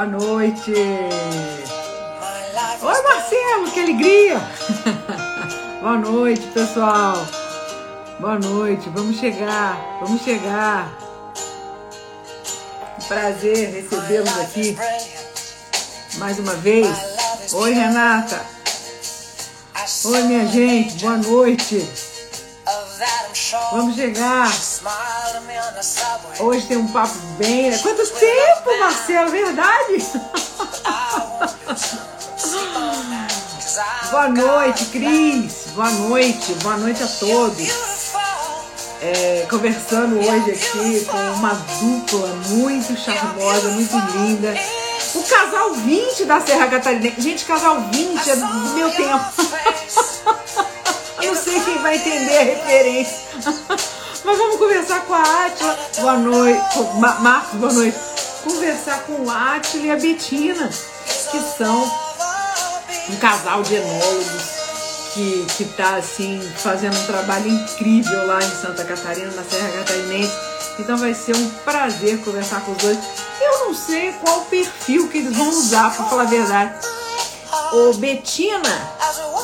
Boa 0.00 0.12
noite. 0.12 0.72
Oi, 2.82 3.02
Marcelo, 3.02 3.70
que 3.70 3.80
alegria. 3.80 4.40
Boa 5.82 5.98
noite, 5.98 6.46
pessoal. 6.54 7.22
Boa 8.18 8.38
noite. 8.38 8.88
Vamos 8.94 9.18
chegar, 9.18 9.76
vamos 10.00 10.22
chegar. 10.22 10.90
Prazer 13.08 13.74
recebê-los 13.74 14.40
aqui 14.40 14.74
mais 16.14 16.38
uma 16.38 16.54
vez. 16.54 16.88
Oi, 17.52 17.74
Renata. 17.74 18.40
Oi, 20.06 20.22
minha 20.22 20.46
gente. 20.46 20.98
Boa 21.02 21.18
noite. 21.18 21.86
Vamos 23.72 23.96
chegar. 23.96 24.50
Hoje 26.40 26.66
tem 26.66 26.76
um 26.76 26.88
papo 26.88 27.16
bem. 27.38 27.72
Quanto 27.78 28.06
tempo, 28.06 28.78
Marcelo? 28.78 29.30
Verdade? 29.30 30.04
Boa 34.10 34.28
noite, 34.28 34.84
Cris. 34.86 35.68
Boa 35.74 35.90
noite. 35.90 36.52
Boa 36.62 36.76
noite 36.76 37.02
a 37.02 37.06
todos. 37.06 37.68
É, 39.00 39.46
conversando 39.48 40.18
hoje 40.18 40.50
aqui 40.50 41.06
com 41.06 41.16
uma 41.38 41.54
dupla 41.54 42.28
muito 42.48 42.94
charmosa, 43.00 43.70
muito 43.70 43.96
linda. 44.18 44.54
O 45.14 45.22
casal 45.22 45.72
20 45.72 46.26
da 46.26 46.42
Serra 46.42 46.68
Catarina. 46.68 47.10
Gente, 47.16 47.46
casal 47.46 47.80
20 47.90 48.30
é 48.30 48.36
do 48.36 48.46
meu 48.74 48.90
tempo. 48.90 49.24
Eu 51.22 51.34
não 51.34 51.42
sei 51.42 51.58
quem 51.60 51.78
vai 51.78 51.96
entender 51.96 52.36
a 52.36 52.42
referência. 52.42 53.20
Mas 54.24 54.38
vamos 54.38 54.56
conversar 54.56 55.04
com 55.06 55.14
a 55.14 55.22
Átila. 55.46 55.78
Boa 55.98 56.16
noite. 56.18 56.78
Marcos, 57.20 57.58
boa 57.58 57.72
noite. 57.72 57.98
Conversar 58.44 59.00
com 59.04 59.12
o 59.12 59.30
Átila 59.30 59.86
e 59.86 59.90
a 59.90 59.96
Betina, 59.96 60.68
que 61.30 61.40
são 61.56 61.90
um 63.08 63.16
casal 63.16 63.62
de 63.62 63.74
enólogos 63.74 64.60
que, 65.14 65.46
que 65.56 65.64
tá 65.64 65.96
assim 65.96 66.40
fazendo 66.56 66.96
um 66.96 67.06
trabalho 67.06 67.48
incrível 67.48 68.26
lá 68.26 68.38
em 68.38 68.50
Santa 68.50 68.84
Catarina, 68.84 69.30
na 69.32 69.42
Serra 69.42 69.70
Catarinense. 69.78 70.32
Então 70.78 70.96
vai 70.96 71.14
ser 71.14 71.36
um 71.36 71.50
prazer 71.64 72.18
conversar 72.20 72.60
com 72.62 72.72
os 72.72 72.78
dois. 72.78 72.98
Eu 73.40 73.66
não 73.66 73.74
sei 73.74 74.12
qual 74.12 74.42
perfil 74.42 75.08
que 75.08 75.18
eles 75.18 75.36
vão 75.36 75.48
usar, 75.48 75.94
para 75.94 76.04
falar 76.06 76.22
a 76.22 76.26
verdade. 76.26 76.74
Ô 77.72 77.92
Betina, 77.94 78.90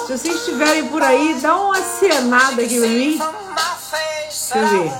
se 0.07 0.13
vocês 0.13 0.37
estiverem 0.37 0.87
por 0.89 1.03
aí, 1.03 1.35
dá 1.41 1.57
uma 1.57 1.77
acenada 1.77 2.63
aqui 2.63 2.79
pra 2.79 2.89
mim. 2.89 3.21
Deixa 4.53 4.59
eu 4.59 4.69
ver. 4.69 4.93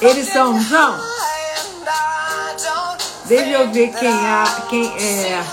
Eles 0.00 0.32
são, 0.32 0.54
não 0.54 0.62
são? 0.64 0.98
Deixa 3.26 3.50
eu 3.50 3.70
ver 3.70 3.92
quem 3.94 4.08
é. 4.08 4.44
Quem 4.68 4.88
é. 5.30 5.44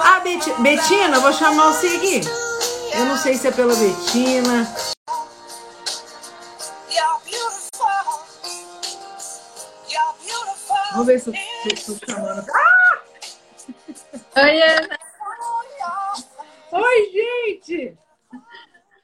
Ah, 0.00 0.20
Betina, 0.58 1.18
vou 1.20 1.32
chamar 1.32 1.72
você 1.72 1.86
aqui. 1.86 2.20
Eu 2.92 3.06
não 3.06 3.16
sei 3.16 3.38
se 3.38 3.48
é 3.48 3.50
pela 3.52 3.74
Betina. 3.74 4.68
Vamos 10.92 11.06
ver 11.06 11.20
se 11.20 11.30
eu 11.30 11.34
estou 11.72 11.96
chamando. 12.06 12.46
Ah! 12.50 14.42
Oi, 14.42 14.62
Ana. 14.62 14.98
Oi, 16.70 17.10
gente. 17.12 18.03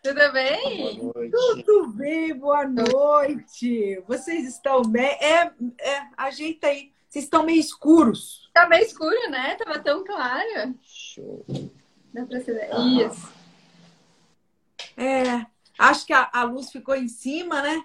Tudo 0.02 0.32
bem? 0.32 1.12
Tudo 1.30 1.88
bem, 1.88 2.34
boa 2.34 2.66
noite. 2.66 4.02
Vocês 4.08 4.48
estão 4.48 4.80
bem? 4.80 5.10
É, 5.20 5.52
é, 5.78 6.02
ajeita 6.16 6.68
aí. 6.68 6.90
Vocês 7.06 7.24
estão 7.26 7.42
meio 7.42 7.60
escuros. 7.60 8.48
Tá 8.54 8.66
meio 8.66 8.82
escuro, 8.82 9.30
né? 9.30 9.56
Tava 9.56 9.78
tão 9.78 10.02
claro. 10.02 10.74
Show. 10.82 11.44
Dá 12.14 12.24
pra 12.24 12.40
ser. 12.40 12.70
Ah. 12.72 12.78
Isso. 12.78 13.28
É, 14.96 15.44
acho 15.78 16.06
que 16.06 16.14
a, 16.14 16.30
a, 16.32 16.44
luz 16.44 16.70
ficou 16.70 16.94
em 16.94 17.08
cima, 17.08 17.60
né? 17.60 17.84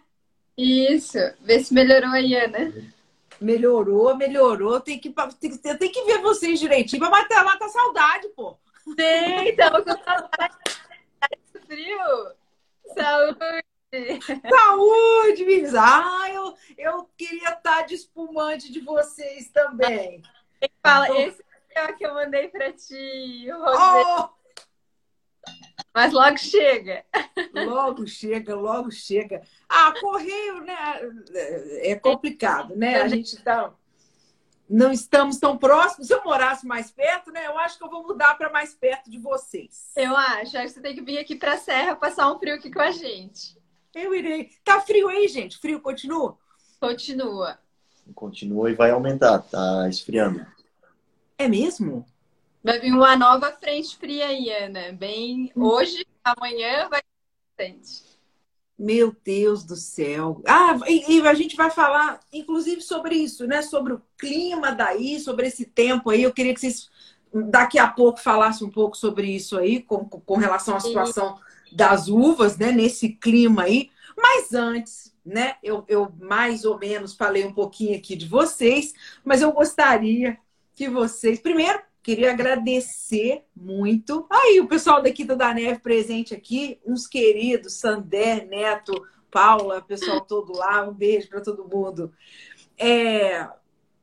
Isso. 0.57 1.17
Vê 1.41 1.61
se 1.61 1.73
melhorou 1.73 2.11
aí, 2.11 2.33
Ana. 2.33 2.73
Melhorou, 3.41 4.15
melhorou. 4.15 4.79
Tem 4.79 4.97
que, 4.97 5.13
tem, 5.37 5.77
tem 5.77 5.91
que 5.91 6.05
ver 6.05 6.21
vocês 6.21 6.61
direitinho 6.61 7.01
pra 7.01 7.09
matar 7.09 7.43
lá 7.43 7.57
com 7.57 7.67
saudade, 7.67 8.29
pô. 8.29 8.57
Tem, 8.95 9.53
tava 9.57 9.81
com 9.81 9.91
saudade. 10.01 10.55
Frio. 11.65 12.33
Saúde. 12.93 13.39
Saúde, 14.49 15.45
meninas! 15.45 15.75
Ah, 15.75 16.29
eu, 16.31 16.53
eu 16.77 17.09
queria 17.17 17.49
estar 17.49 17.83
de 17.83 17.95
espumante 17.95 18.71
de 18.71 18.81
vocês 18.81 19.49
também. 19.49 20.21
Fala, 20.83 21.05
então... 21.05 21.21
esse 21.21 21.43
é 21.75 21.85
o 21.85 21.95
que 21.95 22.05
eu 22.05 22.13
mandei 22.13 22.47
para 22.47 22.71
ti, 22.73 23.47
oh! 23.51 24.29
Mas 25.93 26.11
logo 26.11 26.37
chega. 26.37 27.05
Logo 27.53 28.05
chega, 28.05 28.53
logo 28.53 28.91
chega. 28.91 29.41
Ah, 29.69 29.93
correio, 29.99 30.61
né? 30.61 30.75
É 31.81 31.95
complicado, 31.95 32.75
né? 32.75 33.01
A 33.01 33.07
gente 33.07 33.41
tá. 33.41 33.73
Não 34.67 34.91
estamos 34.91 35.37
tão 35.37 35.57
próximos. 35.57 36.07
Se 36.07 36.13
eu 36.13 36.23
morasse 36.23 36.65
mais 36.65 36.89
perto, 36.89 37.31
né? 37.31 37.45
Eu 37.45 37.57
acho 37.59 37.77
que 37.77 37.83
eu 37.83 37.89
vou 37.89 38.03
mudar 38.03 38.35
para 38.35 38.49
mais 38.49 38.73
perto 38.73 39.09
de 39.09 39.19
vocês. 39.19 39.91
Eu 39.95 40.15
acho. 40.15 40.57
Acho 40.57 40.67
que 40.67 40.69
você 40.69 40.81
tem 40.81 40.95
que 40.95 41.01
vir 41.01 41.19
aqui 41.19 41.35
para 41.35 41.53
a 41.53 41.57
Serra 41.57 41.95
passar 41.95 42.31
um 42.31 42.39
frio 42.39 42.55
aqui 42.55 42.71
com 42.71 42.81
a 42.81 42.91
gente. 42.91 43.57
Eu 43.93 44.13
irei. 44.13 44.49
Tá 44.63 44.81
frio 44.81 45.07
aí, 45.07 45.27
gente? 45.27 45.57
Frio 45.57 45.79
continua? 45.79 46.37
Continua. 46.79 47.59
Continua 48.13 48.69
e 48.69 48.75
vai 48.75 48.91
aumentar, 48.91 49.39
tá 49.39 49.87
esfriando. 49.87 50.45
É 51.37 51.47
mesmo? 51.47 52.05
Vai 52.63 52.79
vir 52.79 52.91
uma 52.91 53.15
nova 53.15 53.51
frente 53.51 53.97
fria 53.97 54.27
aí, 54.27 54.49
Ana. 54.49 54.91
Bem, 54.91 55.51
hoje, 55.55 56.05
amanhã 56.23 56.89
vai 56.89 57.01
frente. 57.55 58.14
Meu 58.77 59.15
Deus 59.23 59.63
do 59.63 59.75
céu. 59.75 60.41
Ah, 60.45 60.77
e, 60.87 61.17
e, 61.17 61.27
a 61.27 61.33
gente 61.33 61.55
vai 61.55 61.71
falar, 61.71 62.19
inclusive, 62.33 62.81
sobre 62.81 63.15
isso, 63.15 63.47
né? 63.47 63.61
Sobre 63.61 63.93
o 63.93 64.01
clima 64.17 64.71
daí, 64.71 65.19
sobre 65.19 65.47
esse 65.47 65.65
tempo 65.65 66.09
aí. 66.09 66.23
Eu 66.23 66.33
queria 66.33 66.53
que 66.53 66.59
vocês 66.59 66.89
daqui 67.49 67.77
a 67.77 67.87
pouco 67.87 68.19
falassem 68.19 68.67
um 68.67 68.71
pouco 68.71 68.95
sobre 68.95 69.27
isso 69.27 69.57
aí, 69.57 69.81
com, 69.81 70.05
com 70.05 70.37
relação 70.37 70.75
à 70.75 70.79
situação 70.79 71.37
das 71.71 72.07
uvas, 72.07 72.57
né, 72.57 72.71
nesse 72.71 73.09
clima 73.09 73.63
aí. 73.63 73.89
Mas 74.17 74.53
antes, 74.53 75.13
né, 75.25 75.55
eu, 75.61 75.83
eu 75.87 76.11
mais 76.19 76.63
ou 76.63 76.77
menos 76.77 77.13
falei 77.13 77.45
um 77.45 77.53
pouquinho 77.53 77.97
aqui 77.97 78.15
de 78.15 78.27
vocês, 78.27 78.93
mas 79.23 79.41
eu 79.41 79.51
gostaria 79.51 80.37
que 80.73 80.87
vocês, 80.89 81.39
primeiro, 81.39 81.79
queria 82.05 82.29
agradecer 82.29 83.43
muito. 83.55 84.27
Aí, 84.29 84.59
o 84.59 84.67
pessoal 84.67 85.01
daqui 85.01 85.23
da 85.23 85.51
Neve 85.51 85.79
presente 85.79 86.35
aqui, 86.35 86.79
uns 86.85 87.07
queridos, 87.07 87.73
Sander, 87.73 88.47
Neto, 88.47 88.93
Paula, 89.31 89.81
pessoal 89.81 90.21
todo 90.21 90.55
lá, 90.55 90.87
um 90.87 90.93
beijo 90.93 91.27
para 91.27 91.41
todo 91.41 91.67
mundo. 91.67 92.13
É, 92.77 93.49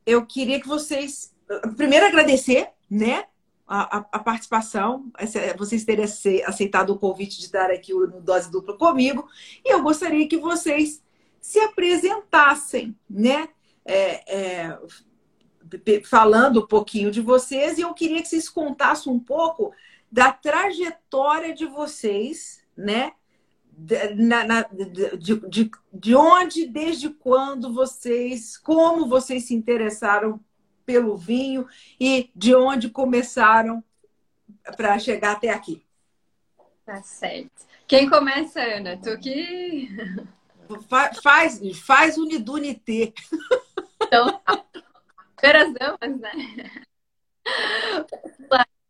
eu 0.05 0.27
queria 0.27 0.61
que 0.61 0.67
vocês, 0.67 1.33
primeiro, 1.77 2.05
agradecer, 2.05 2.71
né, 2.91 3.27
a, 3.69 3.99
a, 3.99 4.19
participação, 4.19 5.09
vocês 5.57 5.84
terem 5.84 6.05
aceitado 6.45 6.91
o 6.91 6.99
convite 6.99 7.39
de 7.39 7.45
estar 7.45 7.71
aqui 7.71 7.95
no 7.95 8.21
Dose 8.21 8.51
Dupla 8.51 8.77
comigo. 8.77 9.29
E 9.65 9.72
eu 9.72 9.81
gostaria 9.81 10.27
que 10.27 10.37
vocês 10.37 11.01
se 11.41 11.60
apresentassem, 11.60 12.97
né? 13.09 13.48
É, 13.84 14.37
é, 14.37 14.78
falando 16.04 16.60
um 16.60 16.66
pouquinho 16.66 17.10
de 17.10 17.21
vocês, 17.21 17.78
e 17.78 17.83
eu 17.83 17.95
queria 17.95 18.21
que 18.22 18.28
vocês 18.28 18.48
contassem 18.48 19.13
um 19.13 19.19
pouco 19.19 19.72
da 20.10 20.33
trajetória 20.33 21.54
de 21.54 21.66
vocês, 21.66 22.63
né? 22.77 23.13
Na, 24.16 24.45
na, 24.45 24.63
de, 24.63 25.48
de, 25.48 25.71
de 25.92 26.15
onde, 26.15 26.66
desde 26.66 27.09
quando 27.09 27.72
vocês, 27.72 28.59
como 28.59 29.09
vocês 29.09 29.45
se 29.45 29.54
interessaram 29.54 30.39
pelo 30.84 31.16
vinho 31.16 31.66
e 31.98 32.30
de 32.36 32.54
onde 32.54 32.91
começaram 32.91 33.83
para 34.77 34.98
chegar 34.98 35.33
até 35.33 35.48
aqui. 35.51 35.83
Tá 36.84 37.03
certo. 37.03 37.51
Quem 37.86 38.09
começa, 38.09 38.60
Ana? 38.60 38.97
Tô 38.97 39.10
aqui. 39.10 39.89
Fa 40.89 41.13
faz, 41.15 41.60
faz 41.80 42.19
unidunité. 42.19 43.13
Então, 44.03 44.41
primeiras 45.42 45.74
damas, 45.74 46.21
né? 46.21 46.33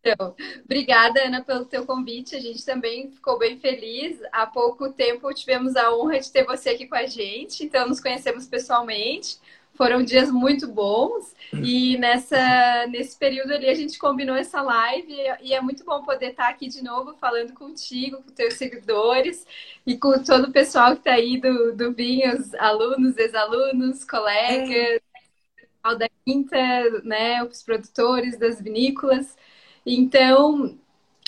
Então, 0.05 0.35
obrigada, 0.65 1.25
Ana, 1.25 1.45
pelo 1.45 1.65
teu 1.65 1.87
convite. 1.87 2.35
A 2.35 2.41
gente 2.41 2.65
também 2.65 3.11
ficou 3.13 3.39
bem 3.39 3.59
feliz. 3.59 4.21
Há 4.33 4.47
pouco 4.47 4.93
tempo 4.93 5.33
tivemos 5.33 5.77
a 5.77 5.95
honra 5.95 6.19
de 6.19 6.31
ter 6.31 6.45
você 6.45 6.71
aqui 6.71 6.87
com 6.87 6.97
a 6.97 7.07
gente, 7.07 7.65
então 7.65 7.89
nos 7.89 8.01
conhecemos 8.01 8.47
pessoalmente 8.47 9.39
foram 9.75 10.03
dias 10.03 10.31
muito 10.31 10.69
bons 10.69 11.35
e 11.53 11.97
nessa, 11.99 12.87
nesse 12.89 13.19
período 13.19 13.53
ali 13.53 13.69
a 13.69 13.75
gente 13.75 13.99
combinou 13.99 14.37
essa 14.37 14.61
live 14.61 15.13
e 15.41 15.55
é 15.55 15.61
muito 15.61 15.85
bom 15.85 16.03
poder 16.03 16.31
estar 16.31 16.49
aqui 16.49 16.69
de 16.69 16.83
novo 16.85 17.15
falando 17.15 17.55
contigo, 17.55 18.23
com 18.23 18.31
teus 18.33 18.55
seguidores 18.55 19.47
e 19.87 19.97
com 19.97 20.23
todo 20.23 20.49
o 20.49 20.53
pessoal 20.53 20.93
que 20.93 20.99
está 20.99 21.13
aí 21.13 21.41
do, 21.41 21.75
do 21.75 21.93
Vinhos, 21.93 22.55
alunos, 22.55 23.17
ex-alunos, 23.17 24.05
colegas, 24.05 25.01
é. 25.01 25.12
Da 25.99 26.09
Quinta, 26.25 26.57
né, 27.05 27.43
os 27.45 27.63
produtores 27.63 28.39
das 28.39 28.61
vinícolas. 28.61 29.37
Então, 29.85 30.79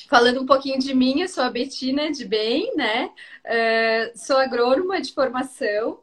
falando 0.09 0.41
um 0.43 0.47
pouquinho 0.47 0.79
de 0.79 0.95
mim, 0.95 1.21
eu 1.21 1.29
sou 1.29 1.45
a 1.45 1.51
Betina 1.51 2.11
de 2.13 2.25
Bem, 2.25 2.75
né? 2.77 3.11
Uh, 3.45 4.19
sou 4.19 4.37
agrônoma 4.37 5.01
de 5.01 5.13
formação, 5.13 5.99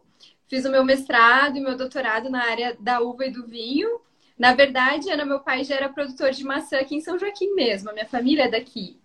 Fiz 0.52 0.66
o 0.66 0.70
meu 0.70 0.84
mestrado 0.84 1.56
e 1.56 1.62
meu 1.62 1.78
doutorado 1.78 2.30
na 2.30 2.44
área 2.44 2.76
da 2.78 3.00
uva 3.00 3.26
e 3.26 3.32
do 3.32 3.48
vinho. 3.48 4.02
Na 4.38 4.54
verdade, 4.54 5.10
Ana, 5.10 5.24
meu 5.24 5.40
pai 5.40 5.64
já 5.64 5.76
era 5.76 5.88
produtor 5.88 6.32
de 6.32 6.44
maçã 6.44 6.78
aqui 6.78 6.94
em 6.94 7.00
São 7.00 7.18
Joaquim 7.18 7.54
mesmo. 7.54 7.90
A 7.90 7.94
minha 7.94 8.06
família 8.06 8.44
é 8.44 8.50
daqui. 8.50 9.00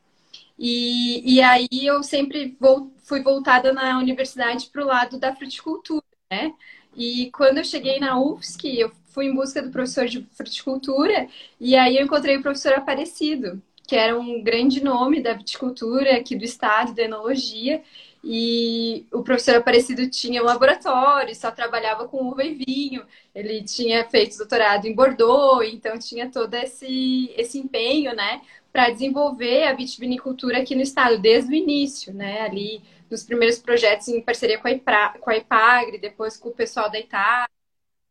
E, 0.59 1.37
e 1.37 1.41
aí 1.41 1.69
eu 1.71 2.03
sempre 2.03 2.57
vou, 2.59 2.93
fui 3.05 3.23
voltada 3.23 3.73
na 3.73 3.97
universidade 3.97 4.69
para 4.73 4.83
o 4.83 4.89
lado 4.89 5.21
da 5.21 5.37
fruticultura, 5.37 6.03
né? 6.29 6.53
E 6.97 7.31
quando 7.31 7.59
eu 7.59 7.65
cheguei 7.65 8.01
na 8.01 8.19
UFSC, 8.19 8.81
eu 8.81 8.91
fui 9.11 9.27
em 9.27 9.35
busca 9.35 9.63
do 9.63 9.71
professor 9.71 10.07
de 10.07 10.27
fruticultura 10.33 11.29
e 11.61 11.77
aí 11.77 11.97
eu 11.97 12.05
encontrei 12.05 12.37
o 12.37 12.43
professor 12.43 12.73
Aparecido, 12.75 13.63
que 13.87 13.95
era 13.95 14.19
um 14.19 14.43
grande 14.43 14.83
nome 14.83 15.23
da 15.23 15.35
viticultura 15.35 16.17
aqui 16.17 16.35
do 16.35 16.45
estado, 16.45 16.95
da 16.95 17.03
enologia. 17.03 17.83
E 18.25 19.07
o 19.13 19.23
professor 19.23 19.57
Aparecido 19.57 20.09
tinha 20.11 20.43
um 20.43 20.47
laboratório, 20.47 21.35
só 21.35 21.51
trabalhava 21.51 22.09
com 22.09 22.29
uva 22.29 22.43
e 22.43 22.55
vinho. 22.55 23.05
Ele 23.35 23.63
tinha 23.63 24.05
feito 24.09 24.37
doutorado 24.37 24.87
em 24.87 24.95
Bordeaux, 24.95 25.63
então 25.73 25.99
tinha 25.99 26.29
todo 26.29 26.55
esse, 26.55 27.31
esse 27.37 27.59
empenho, 27.59 28.15
né, 28.17 28.41
para 28.73 28.91
desenvolver 28.91 29.65
a 29.65 29.75
vitivinicultura 29.75 30.59
aqui 30.59 30.75
no 30.75 30.83
estado, 30.83 31.19
desde 31.19 31.53
o 31.53 31.55
início, 31.55 32.13
né, 32.13 32.41
ali 32.43 32.83
dos 33.09 33.25
primeiros 33.25 33.59
projetos 33.59 34.09
em 34.09 34.21
parceria 34.21 34.59
com 34.59 34.69
a, 34.69 34.73
Ipra, 34.73 35.15
com 35.21 35.31
a 35.31 35.37
IPAGRE, 35.37 35.99
depois 35.99 36.37
com 36.37 36.49
o 36.49 36.55
pessoal 36.55 36.91
da 36.91 36.99
Itália, 36.99 37.49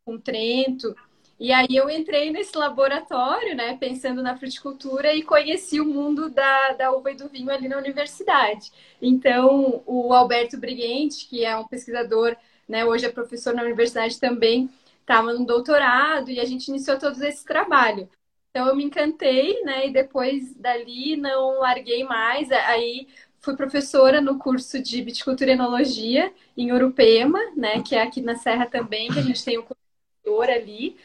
com 0.04 0.18
Trento. 0.18 0.94
E 1.38 1.52
aí 1.52 1.68
eu 1.70 1.90
entrei 1.90 2.30
nesse 2.30 2.56
laboratório, 2.56 3.54
né, 3.54 3.76
pensando 3.76 4.22
na 4.22 4.36
fruticultura 4.36 5.12
e 5.14 5.22
conheci 5.22 5.80
o 5.80 5.84
mundo 5.84 6.30
da, 6.30 6.72
da 6.72 6.92
uva 6.92 7.10
e 7.10 7.14
do 7.14 7.28
vinho 7.28 7.50
ali 7.50 7.68
na 7.68 7.76
universidade. 7.76 8.72
Então, 9.02 9.82
o 9.86 10.14
Alberto 10.14 10.58
Briguente, 10.58 11.26
que 11.28 11.44
é 11.44 11.54
um 11.56 11.66
pesquisador, 11.66 12.34
né, 12.66 12.84
hoje 12.86 13.04
é 13.04 13.10
professor 13.10 13.54
na 13.54 13.62
universidade 13.62 14.18
também, 14.18 14.70
estava 15.00 15.34
no 15.34 15.44
doutorado 15.44 16.30
e 16.30 16.40
a 16.40 16.44
gente 16.46 16.68
iniciou 16.68 16.98
todo 16.98 17.22
esse 17.22 17.44
trabalho. 17.44 18.08
Então, 18.50 18.68
eu 18.68 18.74
me 18.74 18.84
encantei, 18.84 19.62
né, 19.62 19.88
e 19.88 19.92
depois 19.92 20.54
dali 20.54 21.16
não 21.16 21.60
larguei 21.60 22.02
mais. 22.04 22.50
Aí 22.50 23.06
fui 23.46 23.56
professora 23.56 24.20
no 24.20 24.38
curso 24.38 24.82
de 24.82 25.00
viticultura 25.02 25.50
e 25.50 25.54
enologia 25.54 26.32
em 26.56 26.72
Urupema, 26.72 27.38
né, 27.56 27.80
que 27.80 27.94
é 27.94 28.02
aqui 28.02 28.20
na 28.20 28.34
Serra 28.34 28.66
também, 28.66 29.08
que 29.08 29.20
a 29.20 29.22
gente 29.22 29.44
tem 29.44 29.56
um 29.56 29.62
curso 29.62 30.42
ali 30.42 30.96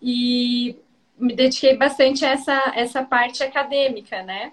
e 0.00 0.76
me 1.18 1.34
dediquei 1.34 1.76
bastante 1.76 2.24
a 2.24 2.30
essa, 2.30 2.72
essa 2.74 3.04
parte 3.04 3.42
acadêmica, 3.42 4.22
né? 4.22 4.52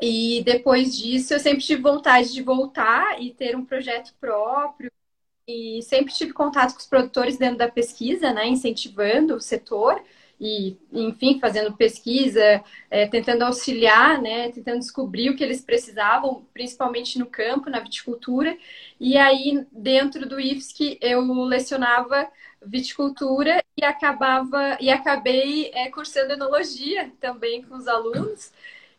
E 0.00 0.42
depois 0.44 0.96
disso, 0.96 1.32
eu 1.32 1.38
sempre 1.38 1.62
tive 1.62 1.80
vontade 1.80 2.32
de 2.32 2.42
voltar 2.42 3.22
e 3.22 3.32
ter 3.32 3.54
um 3.56 3.64
projeto 3.64 4.12
próprio. 4.20 4.90
E 5.46 5.80
sempre 5.82 6.12
tive 6.12 6.32
contato 6.32 6.72
com 6.72 6.80
os 6.80 6.86
produtores 6.86 7.36
dentro 7.36 7.58
da 7.58 7.70
pesquisa, 7.70 8.32
né? 8.32 8.48
Incentivando 8.48 9.36
o 9.36 9.40
setor 9.40 10.02
e, 10.40 10.76
enfim, 10.92 11.38
fazendo 11.40 11.76
pesquisa, 11.76 12.62
é, 12.90 13.06
tentando 13.06 13.42
auxiliar, 13.42 14.20
né? 14.20 14.50
Tentando 14.50 14.78
descobrir 14.80 15.30
o 15.30 15.36
que 15.36 15.44
eles 15.44 15.60
precisavam, 15.60 16.46
principalmente 16.52 17.18
no 17.18 17.26
campo, 17.26 17.70
na 17.70 17.80
viticultura. 17.80 18.56
E 19.00 19.16
aí, 19.16 19.64
dentro 19.72 20.28
do 20.28 20.40
IFSC, 20.40 20.98
eu 21.00 21.22
lecionava 21.44 22.28
viticultura 22.66 23.62
e 23.76 23.84
acabava 23.84 24.78
e 24.80 24.90
acabei 24.90 25.70
é, 25.74 25.90
cursando 25.90 26.32
enologia 26.32 27.12
também 27.20 27.62
com 27.62 27.76
os 27.76 27.86
alunos. 27.86 28.52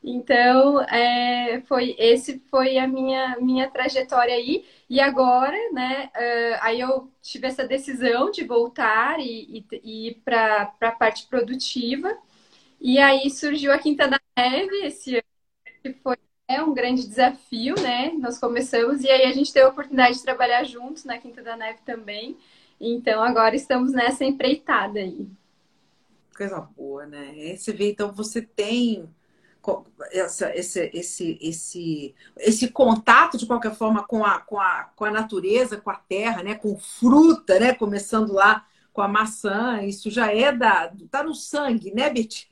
Então, 0.07 0.81
é, 0.83 1.61
foi 1.61 1.95
esse 1.97 2.39
foi 2.51 2.77
a 2.77 2.87
minha 2.87 3.37
minha 3.39 3.67
trajetória 3.69 4.35
aí. 4.35 4.63
E 4.87 4.99
agora, 4.99 5.57
né, 5.71 6.11
uh, 6.15 6.59
aí 6.61 6.79
eu 6.79 7.11
tive 7.23 7.47
essa 7.47 7.67
decisão 7.67 8.29
de 8.29 8.43
voltar 8.43 9.19
e, 9.19 9.65
e, 9.71 9.79
e 9.83 10.07
ir 10.09 10.21
para 10.23 10.71
a 10.79 10.91
parte 10.91 11.25
produtiva. 11.25 12.15
E 12.79 12.99
aí 12.99 13.31
surgiu 13.31 13.71
a 13.73 13.79
Quinta 13.79 14.07
da 14.07 14.19
Neve 14.37 14.85
esse 14.85 15.15
ano, 15.15 15.23
que 15.81 15.93
foi 15.93 16.17
é 16.47 16.61
um 16.61 16.75
grande 16.75 17.07
desafio, 17.07 17.73
né? 17.81 18.11
Nós 18.19 18.37
começamos 18.37 19.03
e 19.03 19.09
aí 19.09 19.23
a 19.25 19.31
gente 19.31 19.51
teve 19.51 19.65
a 19.65 19.69
oportunidade 19.69 20.17
de 20.17 20.23
trabalhar 20.23 20.63
juntos 20.63 21.03
na 21.03 21.17
Quinta 21.17 21.41
da 21.41 21.57
Neve 21.57 21.79
também. 21.83 22.37
Então 22.79 23.23
agora 23.23 23.55
estamos 23.55 23.91
nessa 23.91 24.23
empreitada 24.23 24.99
aí. 24.99 25.27
Coisa 26.37 26.61
boa, 26.61 27.07
né? 27.07 27.55
Você 27.57 27.73
vê, 27.73 27.89
então 27.89 28.11
você 28.11 28.43
tem 28.43 29.09
essa, 30.11 30.55
esse, 30.55 30.91
esse, 30.93 31.37
esse, 31.41 32.15
esse 32.37 32.67
contato 32.69 33.37
de 33.37 33.45
qualquer 33.45 33.73
forma 33.75 34.03
com 34.03 34.23
a, 34.23 34.39
com, 34.39 34.59
a, 34.59 34.91
com 34.95 35.05
a 35.05 35.11
natureza, 35.11 35.77
com 35.77 35.89
a 35.89 35.95
terra, 35.95 36.43
né? 36.43 36.55
com 36.55 36.77
fruta, 36.77 37.59
né? 37.59 37.73
Começando 37.73 38.33
lá 38.33 38.65
com 38.95 39.01
a 39.01 39.07
maçã, 39.09 39.83
isso 39.83 40.09
já 40.09 40.33
é 40.33 40.53
da. 40.53 40.89
tá 41.11 41.21
no 41.21 41.35
sangue, 41.35 41.93
né, 41.93 42.09
Betty? 42.09 42.47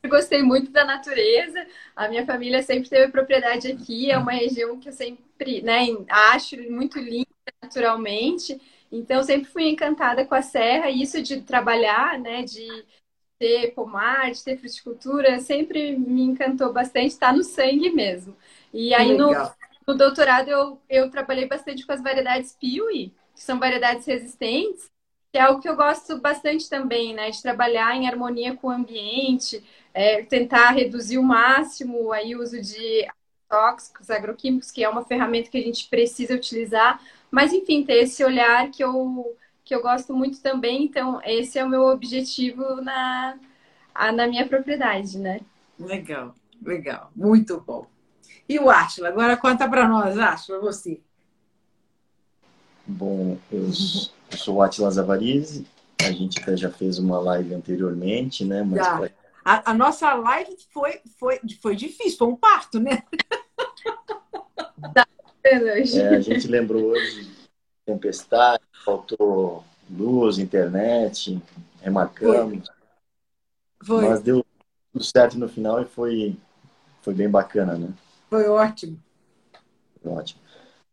Eu 0.00 0.08
gostei 0.08 0.40
muito 0.40 0.70
da 0.70 0.84
natureza. 0.84 1.66
A 1.96 2.08
minha 2.08 2.24
família 2.24 2.62
sempre 2.62 2.88
teve 2.88 3.10
propriedade 3.10 3.70
aqui. 3.72 4.10
É 4.10 4.16
uma 4.16 4.32
região 4.32 4.78
que 4.78 4.88
eu 4.88 4.92
sempre 4.92 5.62
né, 5.62 5.86
acho 6.08 6.56
muito 6.70 6.98
linda 7.00 7.26
naturalmente. 7.60 8.60
Então, 8.90 9.22
sempre 9.24 9.50
fui 9.50 9.68
encantada 9.68 10.24
com 10.24 10.34
a 10.34 10.42
serra. 10.42 10.90
E 10.90 11.02
isso 11.02 11.20
de 11.20 11.40
trabalhar, 11.42 12.18
né, 12.18 12.42
de 12.42 12.68
ter 13.42 13.74
pomar, 13.74 14.30
de 14.30 14.44
ter 14.44 14.56
fruticultura, 14.56 15.40
sempre 15.40 15.96
me 15.98 16.22
encantou 16.22 16.72
bastante. 16.72 17.08
Está 17.08 17.32
no 17.32 17.42
sangue 17.42 17.90
mesmo. 17.90 18.36
E 18.72 18.94
aí, 18.94 19.16
no, 19.16 19.32
no, 19.86 19.96
doutorado, 19.96 20.48
eu, 20.48 20.80
eu 20.88 21.10
trabalhei 21.10 21.46
bastante 21.46 21.84
com 21.84 21.92
as 21.92 22.02
variedades 22.02 22.56
Piwi, 22.58 23.12
que 23.34 23.42
são 23.42 23.58
variedades 23.58 24.06
resistentes 24.06 24.92
que 25.32 25.38
é 25.38 25.40
algo 25.40 25.62
que 25.62 25.68
eu 25.68 25.74
gosto 25.74 26.18
bastante 26.18 26.68
também, 26.68 27.14
né? 27.14 27.30
De 27.30 27.40
trabalhar 27.40 27.96
em 27.96 28.06
harmonia 28.06 28.54
com 28.54 28.66
o 28.66 28.70
ambiente, 28.70 29.64
é, 29.94 30.22
tentar 30.22 30.72
reduzir 30.72 31.16
o 31.16 31.22
máximo 31.22 32.12
aí 32.12 32.36
o 32.36 32.42
uso 32.42 32.60
de 32.60 33.08
tóxicos, 33.48 34.10
agroquímicos, 34.10 34.70
que 34.70 34.84
é 34.84 34.88
uma 34.88 35.06
ferramenta 35.06 35.48
que 35.48 35.56
a 35.56 35.62
gente 35.62 35.88
precisa 35.88 36.34
utilizar, 36.34 37.00
mas 37.30 37.50
enfim, 37.50 37.82
ter 37.82 38.02
esse 38.02 38.22
olhar 38.22 38.70
que 38.70 38.84
eu, 38.84 39.34
que 39.72 39.76
eu 39.76 39.80
gosto 39.80 40.14
muito 40.14 40.38
também, 40.42 40.84
então 40.84 41.18
esse 41.24 41.58
é 41.58 41.64
o 41.64 41.68
meu 41.68 41.84
objetivo 41.84 42.82
na, 42.82 43.38
na 44.14 44.26
minha 44.26 44.46
propriedade, 44.46 45.18
né? 45.18 45.40
Legal, 45.80 46.34
legal, 46.60 47.10
muito 47.16 47.58
bom. 47.58 47.86
E 48.46 48.58
o 48.58 48.68
Átila, 48.68 49.08
agora 49.08 49.34
conta 49.34 49.66
para 49.66 49.88
nós, 49.88 50.18
Átila, 50.18 50.60
você. 50.60 51.00
Bom, 52.86 53.38
eu, 53.50 53.72
sou 53.72 54.56
o 54.56 54.62
Atila 54.62 54.90
Zavarizi, 54.90 55.66
a 56.00 56.12
gente 56.12 56.38
até 56.42 56.54
já 56.54 56.68
fez 56.68 56.98
uma 56.98 57.18
live 57.18 57.54
anteriormente, 57.54 58.44
né? 58.44 58.62
Mas 58.62 58.86
pra 58.86 59.10
a, 59.42 59.70
a, 59.70 59.74
nossa 59.74 60.12
live 60.12 60.54
foi, 60.70 61.00
foi, 61.18 61.40
foi 61.62 61.74
difícil, 61.74 62.18
foi 62.18 62.28
um 62.28 62.36
parto, 62.36 62.78
né? 62.78 63.02
É, 65.44 66.14
a 66.14 66.20
gente 66.20 66.46
lembrou 66.46 66.90
hoje 66.90 67.41
tempestade, 67.92 68.62
faltou 68.84 69.64
luz, 69.90 70.38
internet, 70.38 71.40
remarcamos. 71.80 72.68
Foi. 73.84 74.08
Mas 74.08 74.20
deu 74.20 74.44
tudo 74.92 75.04
certo 75.04 75.38
no 75.38 75.48
final 75.48 75.80
e 75.82 75.84
foi, 75.84 76.36
foi 77.02 77.14
bem 77.14 77.28
bacana, 77.28 77.74
né? 77.74 77.88
Foi 78.28 78.48
ótimo. 78.48 78.98
Foi 80.02 80.12
ótimo. 80.12 80.40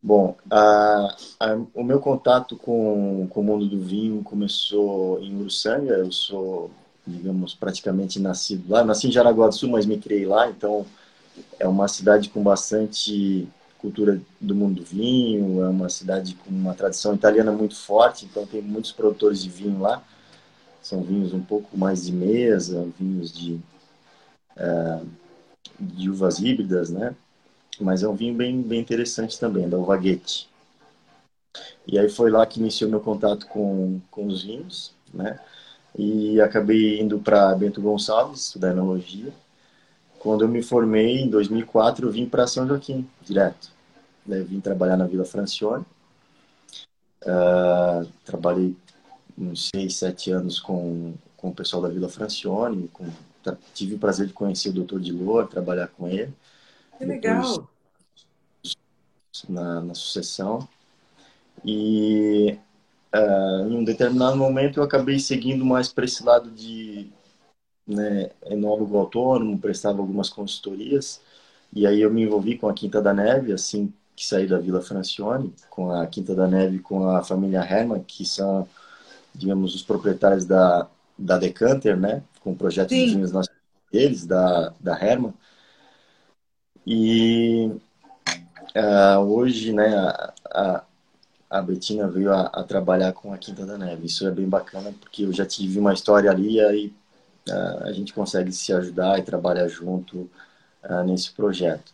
Bom, 0.02 0.38
a, 0.50 1.16
a, 1.40 1.58
o 1.74 1.84
meu 1.84 2.00
contato 2.00 2.56
com, 2.56 3.28
com 3.30 3.42
o 3.42 3.44
mundo 3.44 3.68
do 3.68 3.80
vinho 3.80 4.24
começou 4.24 5.22
em 5.22 5.36
Uruçanga. 5.36 5.94
Eu 5.94 6.12
sou 6.12 6.72
digamos, 7.06 7.54
praticamente 7.54 8.20
nascido 8.20 8.70
lá. 8.70 8.84
nasci 8.84 9.08
em 9.08 9.12
Jaraguá 9.12 9.48
do 9.48 9.56
Sul, 9.56 9.70
mas 9.70 9.86
me 9.86 9.98
criei 9.98 10.26
lá, 10.26 10.50
então 10.50 10.86
é 11.60 11.68
uma 11.68 11.88
cidade 11.88 12.30
com 12.30 12.44
bastante 12.44 13.48
cultura 13.80 14.22
do 14.40 14.54
mundo 14.54 14.82
do 14.82 14.86
vinho, 14.86 15.64
é 15.64 15.70
uma 15.70 15.90
cidade 15.90 16.36
com 16.36 16.50
uma 16.50 16.74
tradição 16.74 17.16
italiana 17.16 17.52
muito 17.52 17.76
forte, 17.76 18.26
então 18.26 18.46
tem 18.46 18.62
muitos 18.62 18.92
produtores 18.92 19.42
de 19.42 19.50
vinho 19.50 19.80
lá. 19.80 20.04
São 20.82 21.02
vinhos 21.04 21.34
um 21.34 21.42
pouco 21.42 21.78
mais 21.78 22.06
de 22.06 22.12
mesa, 22.12 22.88
vinhos 23.00 23.34
de, 23.34 23.60
é, 24.56 25.00
de 25.80 26.10
uvas 26.10 26.40
híbridas, 26.40 26.90
né? 26.90 27.16
Mas 27.80 28.04
é 28.04 28.08
um 28.08 28.16
vinho 28.16 28.34
bem, 28.34 28.62
bem 28.62 28.82
interessante 28.82 29.40
também, 29.40 29.70
da 29.70 29.78
Uva 29.78 29.98
Guete. 29.98 30.50
E 31.88 31.98
aí 31.98 32.10
foi 32.10 32.30
lá 32.30 32.46
que 32.46 32.60
iniciou 32.60 32.90
meu 32.90 33.00
contato 33.00 33.48
com, 33.48 34.00
com 34.12 34.28
os 34.28 34.44
vinhos, 34.44 34.94
né? 35.14 35.40
E 35.98 36.40
acabei 36.42 37.00
indo 37.00 37.20
para 37.20 37.56
Bento 37.56 37.82
Gonçalves, 37.82 38.48
estudar 38.48 38.72
enologia. 38.72 39.34
Quando 40.20 40.44
eu 40.44 40.50
me 40.50 40.62
formei, 40.62 41.22
em 41.22 41.30
2004, 41.30 42.06
eu 42.06 42.12
vim 42.12 42.26
para 42.26 42.46
São 42.46 42.68
Joaquim, 42.68 43.08
direto. 43.24 43.72
Né? 44.26 44.42
Vim 44.42 44.60
trabalhar 44.60 44.98
na 44.98 45.08
Vila 45.08 45.24
Francione. 45.24 45.86
Uh, 47.24 48.08
trabalhei 48.26 48.76
uns 49.38 49.70
seis, 49.74 49.96
sete 49.96 50.30
anos 50.30 50.60
com, 50.60 51.14
com 51.38 51.50
o 51.50 51.56
pessoal 51.56 51.82
da 51.82 51.90
Vila 51.90 52.10
Francione. 52.10 52.90
Com, 52.90 53.06
tive 53.74 53.96
o 53.96 54.00
prazer 54.00 54.28
de 54.28 54.34
conhecer 54.34 54.70
o 54.70 54.84
Dr. 54.84 55.00
Dilor, 55.00 55.48
trabalhar 55.48 55.88
com 55.88 56.08
ele. 56.08 56.34
Que 56.98 57.06
legal! 57.06 57.70
Na, 59.48 59.80
na 59.80 59.94
sucessão. 59.94 60.68
E 61.64 62.58
uh, 63.16 63.70
em 63.70 63.78
um 63.78 63.84
determinado 63.86 64.36
momento 64.36 64.80
eu 64.80 64.84
acabei 64.84 65.18
seguindo 65.18 65.64
mais 65.64 65.92
para 65.94 66.04
esse 66.04 66.24
lado 66.24 66.52
de 66.52 67.10
né, 67.90 68.30
enólogo 68.46 68.98
autônomo, 68.98 69.58
prestava 69.58 70.00
algumas 70.00 70.30
consultorias. 70.30 71.22
E 71.74 71.86
aí 71.86 72.02
eu 72.02 72.12
me 72.12 72.24
envolvi 72.24 72.58
com 72.58 72.68
a 72.70 72.74
Quinta 72.74 73.02
da 73.02 73.14
Neve, 73.14 73.54
assim 73.54 73.94
que 74.16 74.26
saí 74.26 74.46
da 74.46 74.60
Vila 74.60 74.82
Francione, 74.82 75.54
com 75.70 75.92
a 75.92 76.06
Quinta 76.06 76.36
da 76.36 76.46
Neve, 76.46 76.80
com 76.80 77.08
a 77.08 77.24
família 77.24 77.62
Herman, 77.62 78.04
que 78.04 78.26
são, 78.26 78.68
digamos, 79.34 79.74
os 79.74 79.82
proprietários 79.82 80.44
da, 80.46 80.88
da 81.18 81.38
Decanter, 81.38 81.96
né? 81.98 82.22
Com 82.42 82.52
o 82.52 82.56
projeto 82.56 82.90
Sim. 82.90 83.06
de 83.06 83.16
vinhos 83.16 83.32
deles, 83.90 84.26
da, 84.26 84.74
da 84.80 85.02
Herman. 85.02 85.34
E 86.86 87.72
uh, 88.76 89.20
hoje, 89.20 89.72
né, 89.72 89.96
a, 89.96 90.34
a, 90.52 90.84
a 91.50 91.62
Betina 91.62 92.08
veio 92.08 92.34
a, 92.34 92.42
a, 92.42 92.64
trabalhar 92.64 93.14
com 93.14 93.32
a 93.34 93.38
Quinta 93.38 93.66
da 93.66 93.78
Neve. 93.78 94.08
Isso 94.08 94.28
é 94.28 94.32
bem 94.32 94.50
bacana, 94.50 94.94
porque 95.00 95.24
eu 95.24 95.32
já 95.32 95.46
tive 95.46 95.80
uma 95.80 95.94
história 95.94 96.30
ali 96.30 96.56
e 96.56 96.62
aí 96.62 96.94
uh, 97.50 97.84
a 97.84 97.92
gente 97.92 98.14
consegue 98.14 98.52
se 98.52 98.74
ajudar 98.74 99.20
e 99.20 99.24
trabalhar 99.24 99.68
junto 99.68 100.30
uh, 100.84 101.04
nesse 101.06 101.32
projeto. 101.32 101.94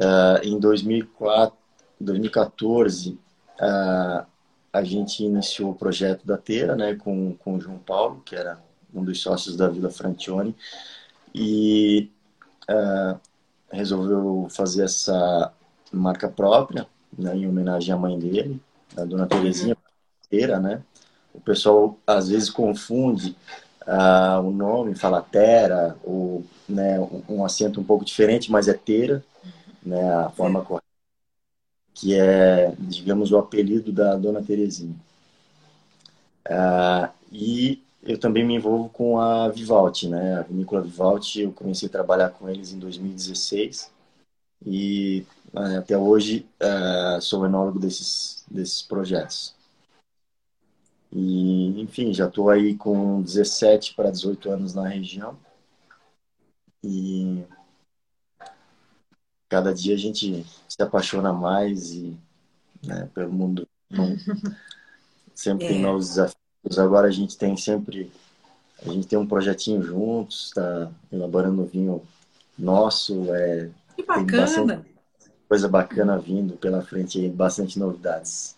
Uh, 0.00 0.42
em 0.42 0.58
2004, 0.58 1.56
2014, 2.00 3.18
a 4.70 4.84
gente 4.84 5.24
iniciou 5.24 5.70
o 5.70 5.74
projeto 5.74 6.26
da 6.26 6.36
Teira, 6.36 6.76
né, 6.76 6.94
com, 6.94 7.34
com 7.36 7.54
o 7.54 7.60
João 7.60 7.78
Paulo, 7.78 8.20
que 8.22 8.36
era 8.36 8.58
um 8.92 9.02
dos 9.02 9.22
sócios 9.22 9.56
da 9.56 9.66
Vila 9.68 9.90
Frantione, 9.90 10.54
e 11.34 12.10
resolveu 13.72 14.46
fazer 14.50 14.84
essa 14.84 15.54
marca 15.90 16.28
própria, 16.28 16.86
né, 17.16 17.34
em 17.34 17.48
homenagem 17.48 17.94
à 17.94 17.96
mãe 17.96 18.18
dele, 18.18 18.60
a 18.94 19.04
dona 19.04 19.26
Terezinha 19.26 19.76
Teira, 20.28 20.60
né? 20.60 20.82
O 21.32 21.40
pessoal 21.40 21.98
às 22.06 22.28
vezes 22.28 22.50
confunde 22.50 23.36
uh, 23.86 24.40
o 24.40 24.50
nome, 24.50 24.94
fala 24.94 25.22
Tera, 25.22 25.96
ou 26.02 26.44
né, 26.68 26.98
um, 27.28 27.44
acento 27.44 27.80
um 27.80 27.84
pouco 27.84 28.04
diferente, 28.04 28.50
mas 28.50 28.68
é 28.68 28.74
Teira, 28.74 29.24
né, 29.84 30.14
a 30.14 30.30
forma 30.30 30.62
correta, 30.64 30.86
que 31.94 32.14
é, 32.14 32.74
digamos, 32.78 33.32
o 33.32 33.38
apelido 33.38 33.92
da 33.92 34.16
dona 34.16 34.42
Terezinha. 34.42 34.94
Uh, 36.48 37.08
e 37.32 37.82
eu 38.02 38.18
também 38.18 38.44
me 38.44 38.54
envolvo 38.54 38.88
com 38.90 39.18
a 39.18 39.48
Vivalti, 39.48 40.08
né? 40.08 40.38
A 40.38 40.42
vinícola 40.42 40.80
Vivalti, 40.82 41.42
eu 41.42 41.52
comecei 41.52 41.88
a 41.88 41.92
trabalhar 41.92 42.30
com 42.30 42.48
eles 42.48 42.72
em 42.72 42.78
2016 42.78 43.90
e 44.66 45.26
uh, 45.54 45.78
até 45.78 45.98
hoje 45.98 46.46
uh, 46.62 47.20
sou 47.20 47.46
enólogo 47.46 47.80
desses, 47.80 48.44
desses 48.50 48.82
projetos. 48.82 49.55
E, 51.12 51.80
enfim, 51.80 52.12
já 52.12 52.26
estou 52.26 52.50
aí 52.50 52.76
com 52.76 53.22
17 53.22 53.94
para 53.94 54.10
18 54.10 54.50
anos 54.50 54.74
na 54.74 54.88
região. 54.88 55.38
E 56.84 57.44
cada 59.48 59.72
dia 59.72 59.94
a 59.94 59.98
gente 59.98 60.44
se 60.68 60.82
apaixona 60.82 61.32
mais 61.32 61.92
e 61.92 62.16
né, 62.84 63.08
pelo 63.14 63.32
mundo. 63.32 63.66
sempre 65.34 65.66
é. 65.66 65.68
tem 65.68 65.80
novos 65.80 66.08
desafios. 66.08 66.78
Agora 66.78 67.08
a 67.08 67.12
gente 67.12 67.36
tem 67.36 67.56
sempre 67.56 68.10
a 68.84 68.90
gente 68.90 69.06
tem 69.06 69.18
um 69.18 69.26
projetinho 69.26 69.82
juntos, 69.82 70.46
está 70.46 70.90
elaborando 71.10 71.62
um 71.62 71.66
vinho 71.66 72.02
nosso. 72.58 73.34
É, 73.34 73.70
que 73.94 74.02
bacana! 74.04 74.84
coisa 75.48 75.68
bacana 75.68 76.18
vindo 76.18 76.56
pela 76.56 76.82
frente, 76.82 77.28
bastante 77.28 77.78
novidades. 77.78 78.56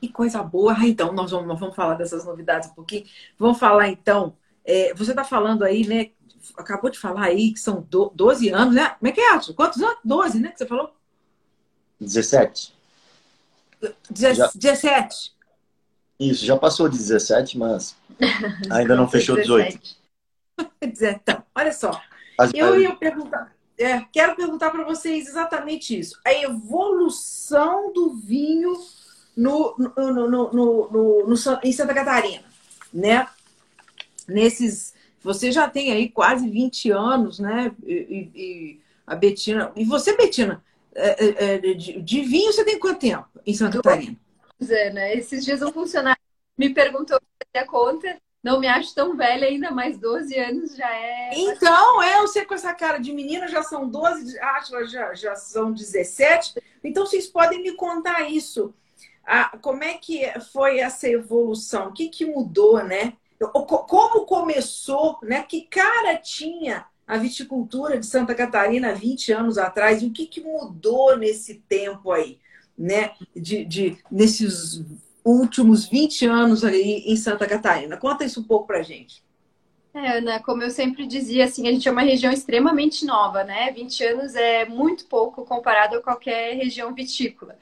Que 0.00 0.08
coisa 0.08 0.42
boa. 0.42 0.74
Ah, 0.76 0.86
então, 0.86 1.12
nós 1.12 1.30
vamos, 1.30 1.46
nós 1.46 1.58
vamos 1.58 1.74
falar 1.74 1.94
dessas 1.94 2.24
novidades 2.24 2.68
um 2.70 2.74
pouquinho. 2.74 3.04
Vamos 3.38 3.58
falar, 3.58 3.88
então, 3.88 4.36
é, 4.64 4.92
você 4.94 5.10
está 5.12 5.24
falando 5.24 5.62
aí, 5.62 5.86
né? 5.86 6.10
Acabou 6.56 6.90
de 6.90 6.98
falar 6.98 7.24
aí 7.24 7.52
que 7.52 7.60
são 7.60 7.86
do, 7.88 8.12
12 8.14 8.48
anos, 8.50 8.74
né? 8.74 8.90
Como 8.98 9.08
é 9.08 9.12
que 9.12 9.20
é, 9.20 9.32
Arthur? 9.32 9.54
Quantos 9.54 9.82
anos? 9.82 9.98
12, 10.04 10.40
né? 10.40 10.50
Que 10.50 10.58
você 10.58 10.66
falou? 10.66 10.94
17. 12.00 12.74
Deze, 14.10 14.38
já... 14.38 14.50
17. 14.54 15.34
Isso, 16.18 16.44
já 16.44 16.56
passou 16.56 16.88
de 16.88 16.96
17, 16.96 17.58
mas 17.58 17.96
ainda 18.70 18.94
não 18.94 19.08
fechou 19.08 19.36
18. 19.36 19.80
então, 20.80 21.42
olha 21.54 21.72
só. 21.72 22.00
As... 22.38 22.52
Eu 22.54 22.80
ia 22.80 22.94
perguntar. 22.94 23.54
É, 23.76 24.00
quero 24.12 24.36
perguntar 24.36 24.70
para 24.70 24.84
vocês 24.84 25.26
exatamente 25.26 25.98
isso. 25.98 26.20
A 26.24 26.32
evolução 26.32 27.92
do 27.92 28.14
vinho 28.14 28.72
no, 29.36 29.74
no, 29.78 30.12
no, 30.12 30.52
no, 30.52 31.26
no, 31.26 31.60
em 31.62 31.72
Santa 31.72 31.94
Catarina, 31.94 32.44
né? 32.92 33.28
Nesses, 34.26 34.94
você 35.22 35.52
já 35.52 35.68
tem 35.68 35.92
aí 35.92 36.08
quase 36.08 36.48
20 36.48 36.90
anos, 36.90 37.38
né? 37.38 37.74
E, 37.84 38.30
e 38.34 38.80
a 39.06 39.14
Betina, 39.14 39.72
e 39.76 39.84
você, 39.84 40.16
Betina, 40.16 40.62
é, 40.94 41.24
é, 41.24 41.54
é, 41.54 41.58
de, 41.74 42.00
de, 42.00 42.20
vinho 42.22 42.52
você 42.52 42.64
tem 42.64 42.78
quanto 42.78 43.00
tempo 43.00 43.28
em 43.44 43.54
Santa 43.54 43.82
Catarina? 43.82 44.16
É, 44.68 44.90
né? 44.90 45.14
Esses 45.14 45.44
dias 45.44 45.60
um 45.60 45.72
funcionário 45.72 46.20
me 46.56 46.70
perguntou 46.72 47.18
a 47.54 47.66
conta, 47.66 48.16
não 48.42 48.60
me 48.60 48.66
acho 48.66 48.94
tão 48.94 49.16
velha 49.16 49.46
ainda, 49.48 49.70
mas 49.70 49.98
12 49.98 50.38
anos 50.38 50.76
já 50.76 50.94
é. 50.94 51.30
Então, 51.32 52.02
é, 52.02 52.20
você 52.20 52.44
com 52.44 52.54
essa 52.54 52.72
cara 52.74 52.98
de 52.98 53.12
menina 53.12 53.48
já 53.48 53.62
são 53.62 53.88
12, 53.88 54.38
acho 54.38 54.86
já, 54.86 55.14
já 55.14 55.34
são 55.34 55.72
17. 55.72 56.54
Então, 56.82 57.06
vocês 57.06 57.26
podem 57.26 57.62
me 57.62 57.72
contar 57.72 58.30
isso. 58.30 58.74
Como 59.60 59.82
é 59.82 59.94
que 59.94 60.26
foi 60.52 60.78
essa 60.78 61.08
evolução? 61.08 61.88
O 61.88 61.92
que, 61.92 62.08
que 62.08 62.26
mudou, 62.26 62.82
né? 62.84 63.14
Como 63.38 64.26
começou, 64.26 65.18
né? 65.22 65.42
Que 65.42 65.62
cara 65.62 66.16
tinha 66.16 66.86
a 67.06 67.16
viticultura 67.16 67.98
de 67.98 68.06
Santa 68.06 68.34
Catarina 68.34 68.94
20 68.94 69.32
anos 69.32 69.58
atrás? 69.58 70.02
E 70.02 70.06
o 70.06 70.12
que, 70.12 70.26
que 70.26 70.40
mudou 70.40 71.16
nesse 71.16 71.54
tempo 71.68 72.12
aí, 72.12 72.38
né? 72.76 73.12
De, 73.34 73.64
de, 73.64 73.98
nesses 74.10 74.84
últimos 75.24 75.86
20 75.86 76.26
anos 76.26 76.64
aí 76.64 77.04
em 77.06 77.16
Santa 77.16 77.46
Catarina? 77.46 77.96
Conta 77.96 78.24
isso 78.24 78.40
um 78.40 78.44
pouco 78.44 78.66
pra 78.66 78.82
gente. 78.82 79.22
É, 79.94 80.18
Ana, 80.18 80.42
como 80.42 80.60
eu 80.60 80.70
sempre 80.70 81.06
dizia, 81.06 81.44
assim, 81.44 81.68
a 81.68 81.72
gente 81.72 81.88
é 81.88 81.92
uma 81.92 82.02
região 82.02 82.32
extremamente 82.32 83.06
nova, 83.06 83.44
né? 83.44 83.70
20 83.70 84.04
anos 84.04 84.34
é 84.34 84.66
muito 84.66 85.06
pouco 85.06 85.44
comparado 85.44 85.96
a 85.96 86.02
qualquer 86.02 86.56
região 86.56 86.92
vitícola. 86.92 87.56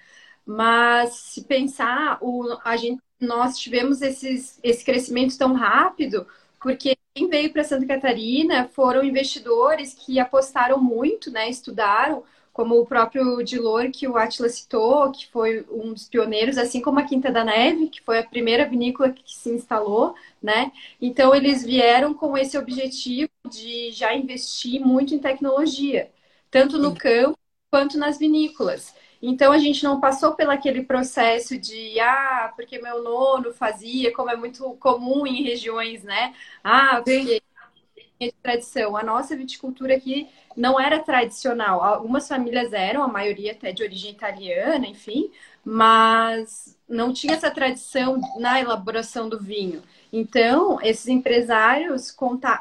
Mas 0.46 1.14
se 1.14 1.44
pensar, 1.44 2.18
o, 2.20 2.58
a 2.64 2.76
gente, 2.76 3.00
nós 3.20 3.58
tivemos 3.58 4.02
esses, 4.02 4.58
esse 4.62 4.84
crescimento 4.84 5.37
tão 5.38 5.52
rápido 5.54 6.26
porque 6.61 6.96
quem 7.14 7.28
veio 7.28 7.52
para 7.52 7.64
Santa 7.64 7.87
Catarina 7.87 8.68
foram 8.68 9.02
investidores 9.04 9.94
que 9.94 10.20
apostaram 10.20 10.80
muito, 10.80 11.30
né, 11.30 11.50
estudaram, 11.50 12.22
como 12.52 12.78
o 12.78 12.87
próprio 12.87 13.42
Dilor, 13.42 13.90
que 13.90 14.06
o 14.06 14.16
Atila 14.16 14.49
citou, 14.49 15.11
que 15.11 15.26
foi 15.28 15.66
um 15.70 15.92
dos 15.92 16.06
pioneiros, 16.06 16.58
assim 16.58 16.80
como 16.82 17.00
a 17.00 17.02
Quinta 17.04 17.30
da 17.32 17.44
Neve, 17.44 17.88
que 17.88 18.02
foi 18.02 18.18
a 18.18 18.22
primeira 18.26 18.68
vinícola 18.68 19.11
que 19.11 19.22
se 19.26 19.49
instalou, 19.50 20.14
né? 20.42 20.70
Então, 21.00 21.34
eles 21.34 21.64
vieram 21.64 22.12
com 22.12 22.37
esse 22.37 22.58
objetivo 22.58 23.30
de 23.50 23.90
já 23.92 24.14
investir 24.14 24.80
muito 24.80 25.14
em 25.14 25.18
tecnologia, 25.18 26.11
tanto 26.50 26.78
no 26.78 26.94
campo 26.94 27.38
quanto 27.70 27.96
nas 27.99 28.18
vinícolas. 28.18 28.94
Então 29.23 29.52
a 29.52 29.59
gente 29.59 29.85
não 29.85 30.00
passou 30.00 30.35
pelo 30.35 30.50
aquele 30.50 30.83
processo 30.83 31.57
de 31.57 31.99
ah, 32.00 32.52
porque 32.57 32.81
meu 32.81 33.02
nono 33.02 33.52
fazia, 33.55 34.12
como 34.12 34.31
é 34.31 34.37
muito 34.37 34.64
comum 34.81 35.26
em 35.26 35.45
regiões, 35.45 36.02
né? 36.02 36.35
Ah, 36.64 37.00
porque 37.05 37.41
de 38.26 38.33
tradição. 38.43 38.97
A 38.97 39.02
nossa 39.02 39.37
viticultura 39.37 39.97
aqui 39.97 40.29
não 40.57 40.79
era 40.79 40.99
tradicional. 41.00 41.83
Algumas 41.83 42.29
famílias 42.29 42.73
eram, 42.73 43.02
a 43.02 43.09
maioria 43.09 43.52
até 43.52 43.73
de 43.73 43.83
origem 43.83 44.12
italiana, 44.12 44.87
enfim, 44.87 45.31
mas 45.64 46.79
não 46.88 47.12
tinha 47.12 47.35
essa 47.35 47.50
tradição 47.50 48.21
na 48.38 48.61
elaboração 48.61 49.29
do 49.29 49.38
vinho. 49.38 49.83
Então, 50.12 50.79
esses 50.83 51.09
empresários 51.09 52.14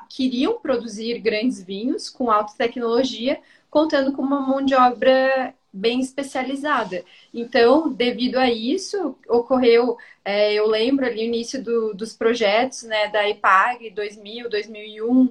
queriam 0.10 0.60
produzir 0.60 1.20
grandes 1.20 1.62
vinhos 1.62 2.10
com 2.10 2.32
alta 2.32 2.53
tecnologia, 2.58 3.39
contando 3.70 4.13
com 4.13 4.22
uma 4.22 4.39
mão 4.39 4.63
de 4.63 4.74
obra 4.74 5.53
bem 5.74 6.00
especializada. 6.01 7.04
Então, 7.34 7.92
devido 7.92 8.38
a 8.38 8.50
isso, 8.51 9.16
ocorreu, 9.28 9.98
é, 10.24 10.54
eu 10.54 10.68
lembro 10.68 11.06
ali 11.06 11.22
o 11.22 11.28
início 11.28 11.63
do, 11.63 11.94
dos 11.94 12.13
projetos 12.16 12.84
né, 12.84 13.08
da 13.08 13.28
IPAG 13.30 13.90
2000, 13.92 14.50
2001, 14.50 15.30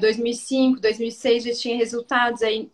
2005, 0.00 0.80
2006 0.80 1.44
já 1.44 1.52
tinha 1.52 1.76
resultados, 1.76 2.42
aí 2.42 2.68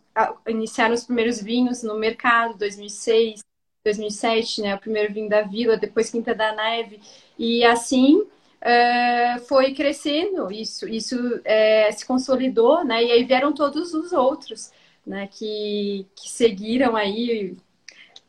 iniciaram 0.47 0.95
os 0.95 1.03
primeiros 1.03 1.41
vinhos 1.41 1.83
no 1.83 1.99
mercado, 1.99 2.57
2006, 2.57 3.41
2007, 3.83 4.61
né, 4.61 4.75
o 4.75 4.79
primeiro 4.79 5.13
vinho 5.13 5.29
da 5.29 5.41
Vila, 5.41 5.77
depois 5.77 6.09
Quinta 6.09 6.33
da 6.33 6.53
Neve, 6.53 6.99
e 7.37 7.63
assim 7.63 8.21
uh, 8.21 9.39
foi 9.47 9.73
crescendo, 9.73 10.51
isso, 10.51 10.87
isso 10.87 11.15
uh, 11.15 11.93
se 11.93 12.05
consolidou, 12.05 12.83
né, 12.83 13.03
e 13.03 13.11
aí 13.11 13.23
vieram 13.23 13.53
todos 13.53 13.93
os 13.93 14.11
outros 14.11 14.71
né, 15.05 15.27
que, 15.27 16.07
que 16.15 16.29
seguiram 16.29 16.95
aí, 16.95 17.55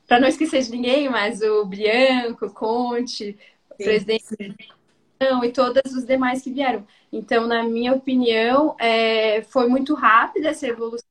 para 0.07 0.21
não 0.21 0.29
esquecer 0.29 0.63
de 0.63 0.71
ninguém, 0.71 1.09
mas 1.09 1.41
o 1.43 1.65
Bianco, 1.65 2.51
Conte, 2.51 3.37
o 3.71 3.77
presidente 3.77 4.25
e 5.43 5.53
todas 5.53 5.95
os 5.95 6.05
demais 6.05 6.43
que 6.43 6.53
vieram. 6.53 6.87
Então, 7.13 7.47
na 7.47 7.63
minha 7.63 7.95
opinião, 7.95 8.77
é, 8.79 9.43
foi 9.43 9.69
muito 9.69 9.95
rápida 9.95 10.49
essa 10.49 10.67
evolução 10.67 11.07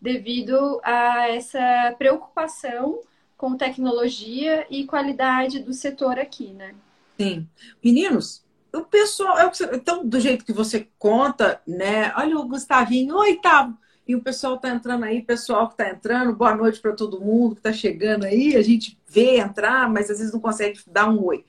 devido 0.00 0.80
a 0.82 1.28
essa 1.28 1.94
preocupação 1.96 3.00
com 3.36 3.56
tecnologia 3.56 4.66
e 4.68 4.84
qualidade 4.84 5.60
do 5.60 5.72
setor 5.72 6.18
aqui, 6.18 6.48
né? 6.48 6.74
Sim. 7.18 7.48
Meninos, 7.82 8.44
o 8.72 8.82
pessoal, 8.82 9.38
é 9.38 9.50
então, 9.74 10.06
do 10.06 10.18
jeito 10.18 10.44
que 10.44 10.52
você 10.52 10.88
conta, 10.98 11.60
né? 11.66 12.12
Olha 12.16 12.38
o 12.38 12.48
Gustavinho, 12.48 13.16
oi, 13.16 13.36
tá 13.36 13.72
e 14.10 14.16
o 14.16 14.20
pessoal 14.20 14.56
está 14.56 14.70
entrando 14.70 15.04
aí, 15.04 15.22
pessoal 15.22 15.68
que 15.68 15.74
está 15.74 15.88
entrando, 15.88 16.34
boa 16.34 16.52
noite 16.52 16.80
para 16.80 16.96
todo 16.96 17.20
mundo 17.20 17.54
que 17.54 17.60
está 17.60 17.72
chegando 17.72 18.24
aí. 18.24 18.56
A 18.56 18.62
gente 18.62 19.00
vê 19.06 19.38
entrar, 19.38 19.88
mas 19.88 20.10
às 20.10 20.18
vezes 20.18 20.32
não 20.32 20.40
consegue 20.40 20.80
dar 20.88 21.08
um 21.08 21.24
oi. 21.24 21.46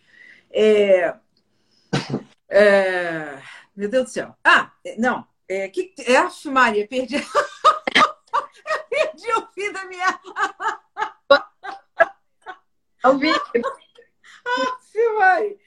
É... 0.52 1.16
É... 2.48 3.42
Meu 3.76 3.90
Deus 3.90 4.04
do 4.04 4.10
céu. 4.12 4.36
Ah, 4.44 4.72
não. 5.00 5.26
É, 5.48 5.70
que... 5.70 5.92
é 6.06 6.18
a 6.18 6.30
Maria, 6.52 6.88
perdi. 6.88 7.16
perdi 8.92 9.34
o 9.34 9.48
fim 9.56 9.72
da 9.72 9.86
minha. 9.86 10.20
Ao 13.02 13.18
vivo. 13.18 13.42
Maria. 15.18 15.58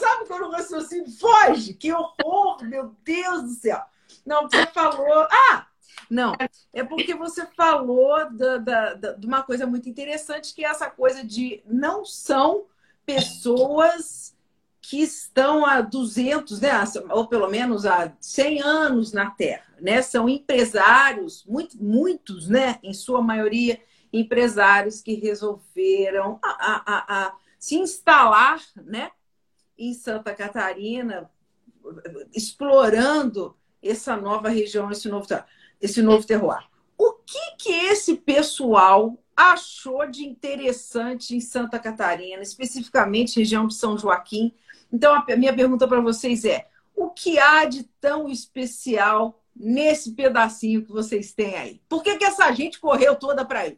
Sabe 0.00 0.26
quando 0.26 0.46
o 0.46 0.50
raciocínio 0.50 1.10
foge? 1.10 1.74
Que 1.74 1.92
horror, 1.92 2.64
meu 2.64 2.96
Deus 3.04 3.42
do 3.42 3.50
céu. 3.50 3.82
Não, 4.24 4.48
você 4.48 4.64
falou. 4.68 5.28
Ah! 5.30 5.66
Não, 6.10 6.34
é 6.72 6.84
porque 6.84 7.14
você 7.14 7.46
falou 7.46 8.30
da, 8.32 8.58
da, 8.58 8.94
da, 8.94 9.12
de 9.12 9.26
uma 9.26 9.42
coisa 9.42 9.66
muito 9.66 9.88
interessante, 9.88 10.54
que 10.54 10.64
é 10.64 10.68
essa 10.68 10.88
coisa 10.88 11.24
de 11.24 11.62
não 11.66 12.04
são 12.04 12.66
pessoas 13.04 14.36
que 14.88 15.02
estão 15.02 15.66
há 15.66 15.80
200, 15.80 16.60
né, 16.60 16.70
ou 17.10 17.26
pelo 17.26 17.48
menos 17.48 17.84
há 17.84 18.12
100 18.20 18.62
anos 18.62 19.12
na 19.12 19.30
Terra, 19.32 19.66
né? 19.80 20.00
São 20.00 20.28
empresários, 20.28 21.44
muito, 21.44 21.82
muitos, 21.82 22.48
né, 22.48 22.78
em 22.84 22.94
sua 22.94 23.20
maioria, 23.20 23.80
empresários 24.12 25.00
que 25.02 25.14
resolveram 25.14 26.38
a, 26.40 26.48
a, 26.50 27.26
a, 27.26 27.36
se 27.58 27.74
instalar, 27.74 28.60
né, 28.76 29.10
em 29.76 29.92
Santa 29.92 30.32
Catarina, 30.32 31.28
explorando 32.32 33.56
essa 33.82 34.16
nova 34.16 34.48
região, 34.48 34.90
esse 34.90 35.08
novo 35.08 35.26
esse 35.80 36.02
novo 36.02 36.26
terroir. 36.26 36.64
O 36.98 37.12
que, 37.12 37.56
que 37.58 37.72
esse 37.72 38.16
pessoal 38.16 39.18
achou 39.36 40.06
de 40.08 40.24
interessante 40.24 41.36
em 41.36 41.40
Santa 41.40 41.78
Catarina, 41.78 42.42
especificamente 42.42 43.38
região 43.38 43.66
de 43.66 43.74
São 43.74 43.98
Joaquim? 43.98 44.52
Então, 44.92 45.14
a 45.14 45.36
minha 45.36 45.54
pergunta 45.54 45.86
para 45.86 46.00
vocês 46.00 46.44
é: 46.44 46.66
o 46.94 47.10
que 47.10 47.38
há 47.38 47.64
de 47.64 47.84
tão 48.00 48.28
especial 48.28 49.42
nesse 49.54 50.12
pedacinho 50.12 50.84
que 50.84 50.92
vocês 50.92 51.32
têm 51.32 51.54
aí? 51.56 51.80
Por 51.88 52.02
que, 52.02 52.16
que 52.16 52.24
essa 52.24 52.50
gente 52.52 52.78
correu 52.80 53.14
toda 53.16 53.44
para 53.44 53.60
aí? 53.60 53.76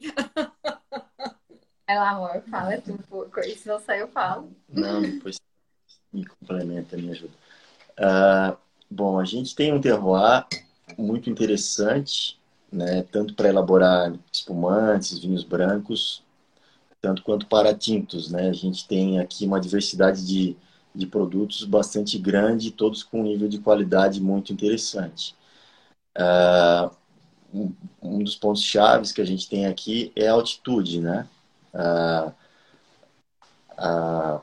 É 1.86 1.98
lá, 1.98 2.10
amor, 2.10 2.42
fala 2.50 2.78
tu 2.82 2.92
um 2.92 2.98
pouco. 2.98 3.40
E 3.40 3.56
se 3.56 3.66
não 3.66 3.80
sair, 3.80 4.00
eu 4.00 4.08
falo. 4.08 4.52
Não, 4.68 5.00
depois 5.00 5.40
me 6.12 6.26
complementa, 6.26 6.96
me 6.98 7.10
ajuda. 7.10 7.32
Uh, 7.98 8.56
bom, 8.90 9.18
a 9.18 9.24
gente 9.24 9.54
tem 9.54 9.72
um 9.72 9.80
terroir 9.80 10.46
muito 10.96 11.28
interessante, 11.30 12.38
né, 12.70 13.02
tanto 13.10 13.34
para 13.34 13.48
elaborar 13.48 14.12
espumantes, 14.32 15.18
vinhos 15.18 15.44
brancos, 15.44 16.22
tanto 17.00 17.22
quanto 17.22 17.46
para 17.46 17.74
tintos. 17.74 18.30
Né? 18.30 18.48
A 18.48 18.52
gente 18.52 18.86
tem 18.86 19.18
aqui 19.20 19.46
uma 19.46 19.60
diversidade 19.60 20.26
de, 20.26 20.56
de 20.94 21.06
produtos 21.06 21.64
bastante 21.64 22.18
grande, 22.18 22.70
todos 22.70 23.02
com 23.02 23.20
um 23.20 23.24
nível 23.24 23.48
de 23.48 23.58
qualidade 23.58 24.20
muito 24.20 24.52
interessante. 24.52 25.34
Uh, 26.16 26.90
um, 28.02 28.22
dos 28.22 28.36
pontos 28.36 28.62
chaves 28.62 29.12
que 29.12 29.20
a 29.20 29.24
gente 29.24 29.48
tem 29.48 29.66
aqui 29.66 30.12
é 30.14 30.28
a 30.28 30.32
altitude. 30.32 31.00
Né? 31.00 31.26
Uh, 31.72 32.32
a 33.78 34.40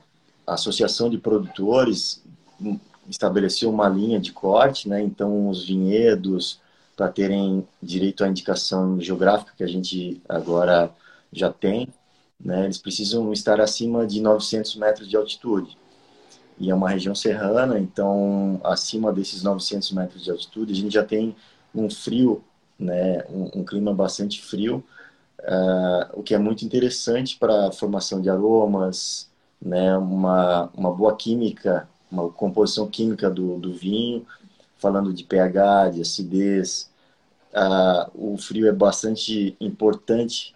Associação 0.48 1.10
de 1.10 1.18
Produtores 1.18 2.24
estabeleceu 3.10 3.70
uma 3.70 3.88
linha 3.88 4.20
de 4.20 4.32
corte, 4.32 4.90
né? 4.90 5.02
Então 5.02 5.50
os 5.50 5.66
vinhedos 5.66 6.60
para 6.96 7.10
terem 7.10 7.68
direito 7.82 8.24
à 8.24 8.28
indicação 8.28 9.00
geográfica 9.00 9.54
que 9.56 9.64
a 9.64 9.68
gente 9.68 10.22
agora 10.28 10.92
já 11.32 11.52
tem, 11.52 11.90
né? 12.40 12.66
Eles 12.66 12.78
precisam 12.78 13.32
estar 13.34 13.60
acima 13.60 14.08
de 14.08 14.22
900 14.22 14.76
metros 14.76 15.10
de 15.10 15.16
altitude. 15.18 15.78
E 16.58 16.72
é 16.72 16.76
uma 16.76 16.90
região 16.90 17.14
serrana, 17.14 17.78
então 17.78 18.62
acima 18.64 19.12
desses 19.12 19.44
900 19.44 19.92
metros 19.92 20.24
de 20.24 20.32
altitude 20.32 20.72
a 20.72 20.76
gente 20.76 20.94
já 20.94 21.04
tem 21.04 21.36
um 21.74 21.90
frio, 21.90 22.44
né? 22.80 23.26
Um, 23.30 23.60
um 23.60 23.66
clima 23.66 23.94
bastante 23.94 24.42
frio, 24.42 24.84
uh, 25.42 26.20
o 26.20 26.24
que 26.24 26.34
é 26.34 26.38
muito 26.38 26.64
interessante 26.66 27.38
para 27.38 27.68
a 27.68 27.72
formação 27.72 28.22
de 28.22 28.30
aromas, 28.30 29.30
né? 29.62 29.98
Uma 29.98 30.70
uma 30.76 30.92
boa 30.94 31.16
química 31.16 31.90
uma 32.12 32.30
composição 32.30 32.88
química 32.88 33.30
do, 33.30 33.58
do 33.58 33.74
vinho, 33.74 34.26
falando 34.78 35.14
de 35.14 35.24
pH, 35.24 35.90
de 35.90 36.02
acidez. 36.02 36.90
Ah, 37.54 38.10
o 38.14 38.38
frio 38.38 38.68
é 38.68 38.72
bastante 38.72 39.56
importante 39.60 40.56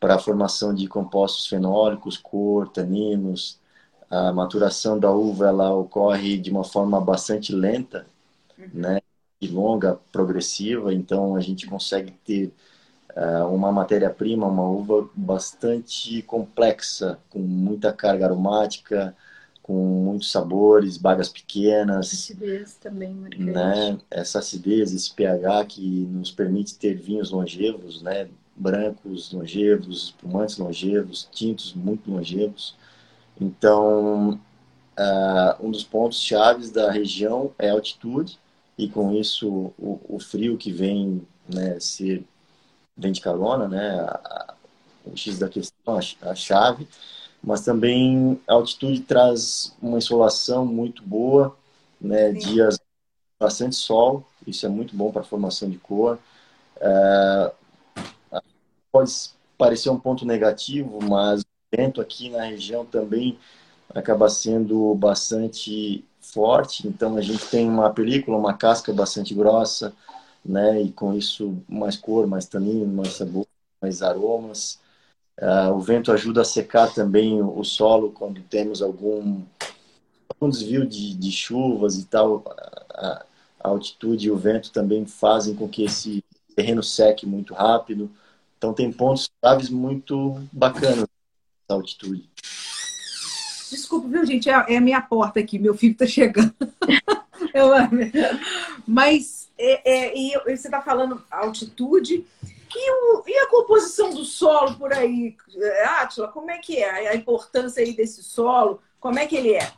para 0.00 0.14
a 0.14 0.18
formação 0.18 0.74
de 0.74 0.86
compostos 0.86 1.46
fenólicos, 1.46 2.16
cor, 2.16 2.68
taninos. 2.68 3.58
A 4.10 4.32
maturação 4.32 4.98
da 4.98 5.10
uva 5.12 5.48
ela 5.48 5.74
ocorre 5.74 6.38
de 6.38 6.50
uma 6.50 6.64
forma 6.64 7.00
bastante 7.00 7.52
lenta, 7.52 8.06
uhum. 8.58 8.68
né, 8.72 9.00
e 9.40 9.48
longa, 9.48 9.98
progressiva. 10.10 10.92
Então 10.94 11.36
a 11.36 11.40
gente 11.40 11.66
consegue 11.66 12.12
ter 12.24 12.52
uh, 13.14 13.46
uma 13.52 13.70
matéria-prima, 13.70 14.46
uma 14.46 14.68
uva 14.68 15.08
bastante 15.14 16.22
complexa, 16.22 17.18
com 17.28 17.38
muita 17.38 17.92
carga 17.92 18.26
aromática, 18.26 19.14
com 19.68 19.74
muitos 19.74 20.32
sabores, 20.32 20.96
bagas 20.96 21.28
pequenas. 21.28 22.10
Acidez 22.10 22.76
também, 22.76 23.12
marcante. 23.12 23.44
né? 23.44 23.98
Essa 24.10 24.38
acidez, 24.38 24.94
esse 24.94 25.12
pH 25.12 25.66
que 25.66 26.06
nos 26.06 26.30
permite 26.30 26.74
ter 26.76 26.94
vinhos 26.94 27.30
longevos, 27.30 28.00
né? 28.00 28.30
Brancos 28.56 29.30
longevos, 29.30 30.04
espumantes 30.04 30.56
longevos, 30.56 31.28
tintos 31.30 31.74
muito 31.74 32.10
longevos. 32.10 32.74
Então, 33.38 34.40
uh, 34.98 35.66
um 35.66 35.70
dos 35.70 35.84
pontos 35.84 36.22
chaves 36.22 36.70
da 36.70 36.90
região 36.90 37.52
é 37.58 37.68
a 37.68 37.74
altitude 37.74 38.38
e 38.78 38.88
com 38.88 39.12
isso 39.12 39.70
o, 39.78 40.00
o 40.08 40.18
frio 40.18 40.56
que 40.56 40.72
vem, 40.72 41.20
né, 41.46 41.78
se 41.78 42.26
vem 42.96 43.12
de 43.12 43.20
carona, 43.20 43.68
né? 43.68 44.00
A, 44.00 44.14
a, 44.14 44.54
o 45.04 45.14
X 45.14 45.38
da 45.38 45.48
questão, 45.48 45.94
a, 45.94 46.30
a 46.30 46.34
chave 46.34 46.88
mas 47.48 47.62
também 47.62 48.38
a 48.46 48.52
altitude 48.52 49.00
traz 49.00 49.74
uma 49.80 49.96
insolação 49.96 50.66
muito 50.66 51.02
boa, 51.02 51.56
né? 51.98 52.30
dias 52.32 52.78
bastante 53.40 53.76
sol, 53.76 54.26
isso 54.46 54.66
é 54.66 54.68
muito 54.68 54.94
bom 54.94 55.10
para 55.10 55.22
a 55.22 55.24
formação 55.24 55.70
de 55.70 55.78
cor. 55.78 56.18
É, 56.80 57.52
pode 58.92 59.12
parecer 59.56 59.88
um 59.90 59.98
ponto 59.98 60.26
negativo, 60.26 60.98
mas 61.02 61.40
o 61.40 61.46
vento 61.74 62.00
aqui 62.02 62.28
na 62.28 62.44
região 62.44 62.84
também 62.84 63.38
acaba 63.94 64.28
sendo 64.28 64.94
bastante 64.94 66.04
forte, 66.20 66.86
então 66.86 67.16
a 67.16 67.22
gente 67.22 67.46
tem 67.46 67.66
uma 67.66 67.90
película, 67.90 68.36
uma 68.36 68.52
casca 68.54 68.92
bastante 68.92 69.34
grossa, 69.34 69.94
né? 70.44 70.82
E 70.82 70.92
com 70.92 71.14
isso 71.14 71.56
mais 71.66 71.96
cor, 71.96 72.26
mais 72.26 72.46
tanino, 72.46 72.86
mais 72.94 73.14
sabor, 73.14 73.46
mais 73.80 74.02
aromas. 74.02 74.78
Uh, 75.40 75.72
o 75.72 75.80
vento 75.80 76.10
ajuda 76.10 76.42
a 76.42 76.44
secar 76.44 76.92
também 76.92 77.40
o, 77.40 77.62
solo 77.62 78.10
quando 78.10 78.40
temos 78.42 78.82
algum, 78.82 79.40
algum 80.28 80.50
desvio 80.50 80.84
de, 80.84 81.14
de 81.14 81.30
chuvas 81.30 81.96
e 81.96 82.04
tal. 82.06 82.42
A, 82.90 83.24
a, 83.60 83.68
altitude 83.68 84.26
e 84.26 84.30
o 84.30 84.36
vento 84.36 84.72
também 84.72 85.04
fazem 85.06 85.54
com 85.54 85.68
que 85.68 85.84
esse 85.84 86.24
terreno 86.56 86.82
seque 86.82 87.24
muito 87.26 87.54
rápido. 87.54 88.10
Então 88.56 88.72
tem 88.72 88.90
pontos 88.90 89.30
chaves 89.44 89.70
muito 89.70 90.40
bacanas 90.52 91.06
da 91.68 91.74
altitude. 91.74 92.28
Desculpa, 93.70 94.08
viu, 94.08 94.26
gente? 94.26 94.48
É, 94.48 94.64
é 94.68 94.76
a 94.76 94.80
minha 94.80 95.00
porta 95.00 95.38
aqui, 95.38 95.58
meu 95.58 95.74
filho 95.74 95.92
está 95.92 96.06
chegando. 96.06 96.54
Eu, 97.54 97.70
mas 98.86 99.48
é, 99.56 99.90
é, 99.90 100.18
e 100.18 100.32
você 100.44 100.68
está 100.68 100.80
falando 100.80 101.22
altitude. 101.30 102.26
E, 102.74 102.90
o, 102.90 103.22
e, 103.26 103.38
a 103.38 103.48
composição 103.48 104.10
do 104.10 104.24
solo 104.24 104.76
por 104.76 104.92
aí, 104.92 105.36
Átila, 106.00 106.28
como 106.28 106.50
é 106.50 106.58
que 106.58 106.76
é? 106.76 107.08
A 107.08 107.14
importância 107.14 107.82
aí 107.82 107.94
desse 107.94 108.22
solo, 108.22 108.80
como 109.00 109.18
é 109.18 109.26
que 109.26 109.36
ele 109.36 109.54
é? 109.54 109.72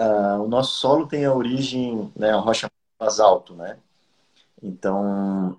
Uh, 0.00 0.42
o 0.42 0.48
nosso 0.48 0.78
solo 0.78 1.06
tem 1.06 1.26
a 1.26 1.34
origem, 1.34 2.10
né, 2.16 2.30
a 2.30 2.36
rocha 2.36 2.70
basalto, 2.98 3.54
né? 3.54 3.76
Então, 4.62 5.58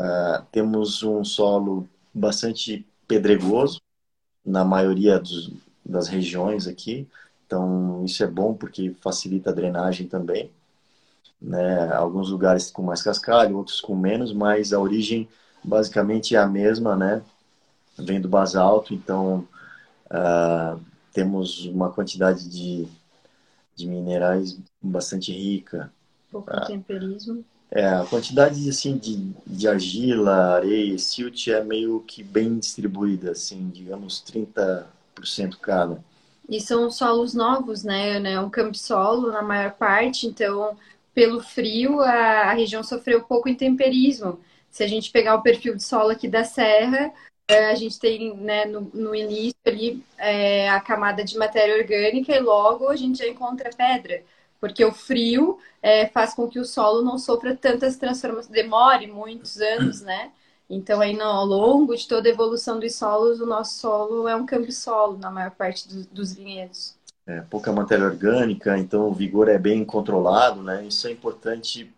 uh, 0.00 0.44
temos 0.50 1.02
um 1.02 1.24
solo 1.24 1.88
bastante 2.12 2.86
pedregoso 3.06 3.80
na 4.44 4.64
maioria 4.64 5.18
dos, 5.18 5.52
das 5.84 6.08
regiões 6.08 6.66
aqui. 6.66 7.08
Então, 7.46 8.04
isso 8.04 8.22
é 8.24 8.26
bom 8.26 8.54
porque 8.54 8.90
facilita 9.00 9.50
a 9.50 9.54
drenagem 9.54 10.08
também. 10.08 10.50
Né? 11.40 11.92
Alguns 11.92 12.30
lugares 12.30 12.70
com 12.70 12.82
mais 12.82 13.02
cascalho, 13.02 13.56
outros 13.56 13.80
com 13.80 13.94
menos, 13.94 14.32
mas 14.32 14.72
a 14.72 14.80
origem 14.80 15.28
basicamente 15.62 16.34
é 16.34 16.38
a 16.38 16.46
mesma, 16.46 16.96
né? 16.96 17.22
Vem 17.98 18.20
do 18.20 18.28
basalto, 18.28 18.92
então 18.92 19.46
uh, 20.06 20.80
temos 21.12 21.64
uma 21.66 21.90
quantidade 21.90 22.48
de 22.48 22.88
de 23.74 23.86
minerais 23.86 24.58
bastante 24.80 25.32
rica. 25.32 25.92
Pouco 26.30 26.50
ah, 26.50 26.64
temperismo. 26.64 27.44
É, 27.70 27.86
a 27.86 28.04
quantidade 28.04 28.68
assim, 28.68 28.96
de, 28.96 29.32
de 29.46 29.68
argila, 29.68 30.56
areia, 30.56 30.96
silt 30.98 31.48
é 31.48 31.62
meio 31.62 32.00
que 32.00 32.22
bem 32.22 32.58
distribuída, 32.58 33.32
assim, 33.32 33.68
digamos 33.72 34.22
30% 34.22 34.84
cada. 35.60 36.02
E 36.48 36.60
são 36.60 36.90
solos 36.90 37.34
novos, 37.34 37.82
né? 37.82 38.20
É 38.32 38.40
um 38.40 38.50
campo 38.50 38.76
solo 38.76 39.32
na 39.32 39.42
maior 39.42 39.72
parte, 39.72 40.26
então 40.26 40.76
pelo 41.14 41.40
frio 41.40 42.00
a, 42.00 42.50
a 42.50 42.52
região 42.54 42.82
sofreu 42.82 43.22
pouco 43.24 43.48
intemperismo. 43.48 44.40
Se 44.70 44.82
a 44.82 44.88
gente 44.88 45.10
pegar 45.12 45.36
o 45.36 45.42
perfil 45.42 45.76
de 45.76 45.84
solo 45.84 46.10
aqui 46.10 46.28
da 46.28 46.44
Serra, 46.44 47.12
é, 47.46 47.70
a 47.70 47.74
gente 47.74 47.98
tem 47.98 48.36
né, 48.36 48.64
no, 48.64 48.82
no 48.92 49.14
início 49.14 49.56
ali 49.66 50.02
é, 50.18 50.68
a 50.70 50.80
camada 50.80 51.22
de 51.24 51.36
matéria 51.38 51.76
orgânica 51.76 52.34
e 52.34 52.40
logo 52.40 52.88
a 52.88 52.96
gente 52.96 53.18
já 53.18 53.28
encontra 53.28 53.70
pedra, 53.70 54.22
porque 54.60 54.84
o 54.84 54.92
frio 54.92 55.58
é, 55.82 56.06
faz 56.06 56.34
com 56.34 56.48
que 56.48 56.58
o 56.58 56.64
solo 56.64 57.02
não 57.02 57.18
sofra 57.18 57.54
tantas 57.56 57.96
transformações, 57.96 58.48
demore 58.48 59.06
muitos 59.06 59.60
anos, 59.60 60.00
né? 60.00 60.32
Então, 60.68 61.00
aí, 61.00 61.14
no, 61.14 61.22
ao 61.24 61.44
longo 61.44 61.94
de 61.94 62.08
toda 62.08 62.28
a 62.28 62.32
evolução 62.32 62.80
dos 62.80 62.94
solos, 62.94 63.40
o 63.40 63.46
nosso 63.46 63.78
solo 63.78 64.26
é 64.26 64.34
um 64.34 64.46
solo 64.70 65.18
na 65.18 65.30
maior 65.30 65.50
parte 65.50 65.86
do, 65.86 66.06
dos 66.06 66.34
vinhedos. 66.34 66.96
É, 67.26 67.40
pouca 67.40 67.72
matéria 67.72 68.04
orgânica, 68.04 68.76
então 68.76 69.08
o 69.08 69.14
vigor 69.14 69.48
é 69.48 69.58
bem 69.58 69.82
controlado, 69.84 70.62
né? 70.62 70.84
Isso 70.84 71.06
é 71.06 71.10
importante 71.10 71.90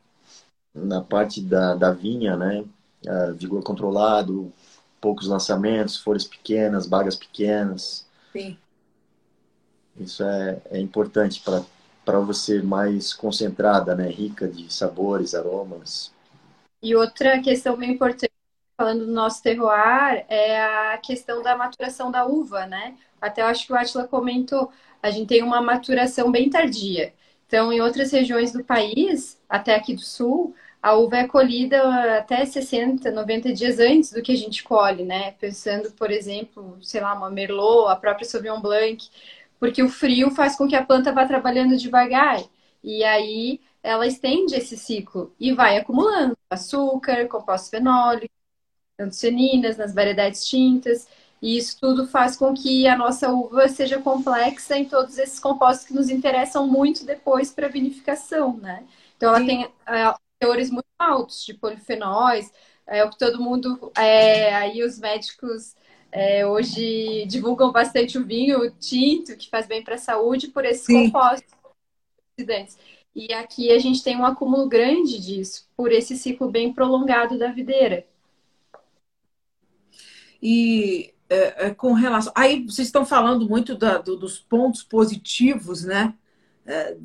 na 0.72 1.00
parte 1.00 1.40
da, 1.40 1.74
da 1.74 1.90
vinha, 1.90 2.36
né? 2.36 2.64
Uh, 3.04 3.34
vigor 3.34 3.62
controlado, 3.62 4.52
poucos 5.00 5.26
lançamentos, 5.26 5.96
folhas 5.96 6.24
pequenas, 6.24 6.86
bagas 6.86 7.16
pequenas. 7.16 8.06
Sim. 8.32 8.56
Isso 9.98 10.22
é, 10.22 10.60
é 10.70 10.78
importante 10.78 11.42
para 12.04 12.20
você 12.20 12.62
mais 12.62 13.12
concentrada, 13.12 13.94
né? 13.94 14.08
Rica 14.08 14.46
de 14.46 14.72
sabores, 14.72 15.34
aromas. 15.34 16.12
E 16.82 16.94
outra 16.94 17.40
questão 17.40 17.76
bem 17.76 17.92
importante, 17.92 18.32
falando 18.76 19.06
do 19.06 19.12
nosso 19.12 19.42
terroir, 19.42 20.24
é 20.28 20.60
a 20.92 20.98
questão 20.98 21.42
da 21.42 21.56
maturação 21.56 22.10
da 22.10 22.26
uva, 22.26 22.66
né? 22.66 22.96
Até 23.20 23.42
eu 23.42 23.46
acho 23.46 23.66
que 23.66 23.72
o 23.72 23.76
Atila 23.76 24.06
comentou, 24.06 24.70
a 25.06 25.10
gente 25.10 25.28
tem 25.28 25.42
uma 25.42 25.60
maturação 25.60 26.30
bem 26.30 26.50
tardia. 26.50 27.12
Então, 27.46 27.72
em 27.72 27.80
outras 27.80 28.10
regiões 28.12 28.52
do 28.52 28.64
país, 28.64 29.40
até 29.48 29.74
aqui 29.74 29.94
do 29.94 30.00
sul, 30.00 30.54
a 30.82 30.94
uva 30.94 31.18
é 31.18 31.28
colhida 31.28 32.18
até 32.18 32.44
60, 32.44 33.10
90 33.10 33.52
dias 33.52 33.78
antes 33.78 34.12
do 34.12 34.22
que 34.22 34.32
a 34.32 34.36
gente 34.36 34.62
colhe, 34.62 35.04
né? 35.04 35.32
Pensando, 35.32 35.90
por 35.92 36.10
exemplo, 36.10 36.78
sei 36.82 37.00
lá, 37.00 37.14
uma 37.14 37.30
Merlot, 37.30 37.90
a 37.90 37.96
própria 37.96 38.26
Sauvignon 38.26 38.60
Blanc, 38.60 39.08
porque 39.58 39.82
o 39.82 39.88
frio 39.88 40.30
faz 40.30 40.56
com 40.56 40.68
que 40.68 40.76
a 40.76 40.84
planta 40.84 41.12
vá 41.12 41.26
trabalhando 41.26 41.76
devagar. 41.76 42.42
E 42.82 43.02
aí 43.04 43.60
ela 43.82 44.06
estende 44.06 44.54
esse 44.54 44.76
ciclo 44.76 45.34
e 45.40 45.52
vai 45.52 45.76
acumulando 45.78 46.36
açúcar, 46.50 47.26
compostos 47.28 47.70
fenólicos, 47.70 48.36
antocianinas 48.98 49.76
nas 49.76 49.94
variedades 49.94 50.44
tintas. 50.46 51.08
E 51.40 51.56
isso 51.58 51.78
tudo 51.80 52.06
faz 52.06 52.36
com 52.36 52.54
que 52.54 52.86
a 52.88 52.96
nossa 52.96 53.30
uva 53.30 53.68
seja 53.68 54.00
complexa 54.00 54.76
em 54.76 54.86
todos 54.86 55.18
esses 55.18 55.38
compostos 55.38 55.86
que 55.86 55.94
nos 55.94 56.08
interessam 56.08 56.66
muito 56.66 57.04
depois 57.04 57.50
para 57.50 57.68
vinificação, 57.68 58.56
né? 58.56 58.84
Então 59.16 59.28
ela 59.28 59.40
Sim. 59.40 59.46
tem 59.46 59.68
teores 60.38 60.70
muito 60.70 60.86
altos 60.98 61.44
de 61.44 61.54
polifenóis, 61.54 62.50
é 62.86 63.04
o 63.04 63.10
que 63.10 63.18
todo 63.18 63.42
mundo, 63.42 63.90
é, 63.96 64.54
aí 64.54 64.82
os 64.82 64.98
médicos 64.98 65.74
é, 66.12 66.46
hoje 66.46 67.26
divulgam 67.26 67.72
bastante 67.72 68.16
o 68.16 68.24
vinho 68.24 68.70
tinto, 68.78 69.36
que 69.36 69.50
faz 69.50 69.66
bem 69.66 69.82
para 69.82 69.96
a 69.96 69.98
saúde, 69.98 70.48
por 70.48 70.64
esses 70.64 70.86
Sim. 70.86 71.10
compostos. 71.10 71.54
E 73.14 73.32
aqui 73.32 73.70
a 73.72 73.78
gente 73.78 74.02
tem 74.02 74.16
um 74.16 74.26
acúmulo 74.26 74.68
grande 74.68 75.18
disso, 75.18 75.68
por 75.76 75.90
esse 75.90 76.16
ciclo 76.16 76.50
bem 76.50 76.72
prolongado 76.72 77.38
da 77.38 77.50
videira. 77.50 78.06
E 80.42 81.14
é, 81.28 81.66
é 81.66 81.70
com 81.74 81.92
relação. 81.92 82.32
Aí 82.34 82.64
vocês 82.64 82.88
estão 82.88 83.04
falando 83.04 83.48
muito 83.48 83.76
da, 83.76 83.98
do, 83.98 84.16
dos 84.16 84.38
pontos 84.38 84.82
positivos, 84.82 85.84
né? 85.84 86.14
É, 86.68 86.96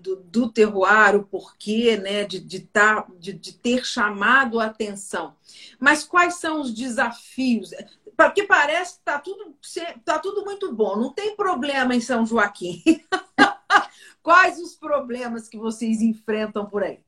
do, 0.00 0.16
do 0.16 0.52
terroir, 0.52 1.16
o 1.16 1.24
porquê 1.24 1.96
né, 1.96 2.22
de, 2.24 2.38
de, 2.38 2.60
tá, 2.60 3.04
de, 3.18 3.32
de 3.32 3.52
ter 3.54 3.84
chamado 3.84 4.60
a 4.60 4.66
atenção. 4.66 5.34
Mas 5.80 6.04
quais 6.04 6.34
são 6.34 6.60
os 6.60 6.72
desafios? 6.72 7.70
Porque 8.16 8.44
parece 8.44 8.92
que 8.92 8.98
está 9.00 9.18
tudo, 9.18 9.56
tá 10.04 10.20
tudo 10.20 10.44
muito 10.44 10.72
bom, 10.72 10.96
não 10.96 11.12
tem 11.12 11.34
problema 11.34 11.92
em 11.92 12.00
São 12.00 12.24
Joaquim. 12.24 12.84
quais 14.22 14.60
os 14.60 14.76
problemas 14.76 15.48
que 15.48 15.58
vocês 15.58 16.00
enfrentam 16.00 16.66
por 16.66 16.84
aí? 16.84 17.00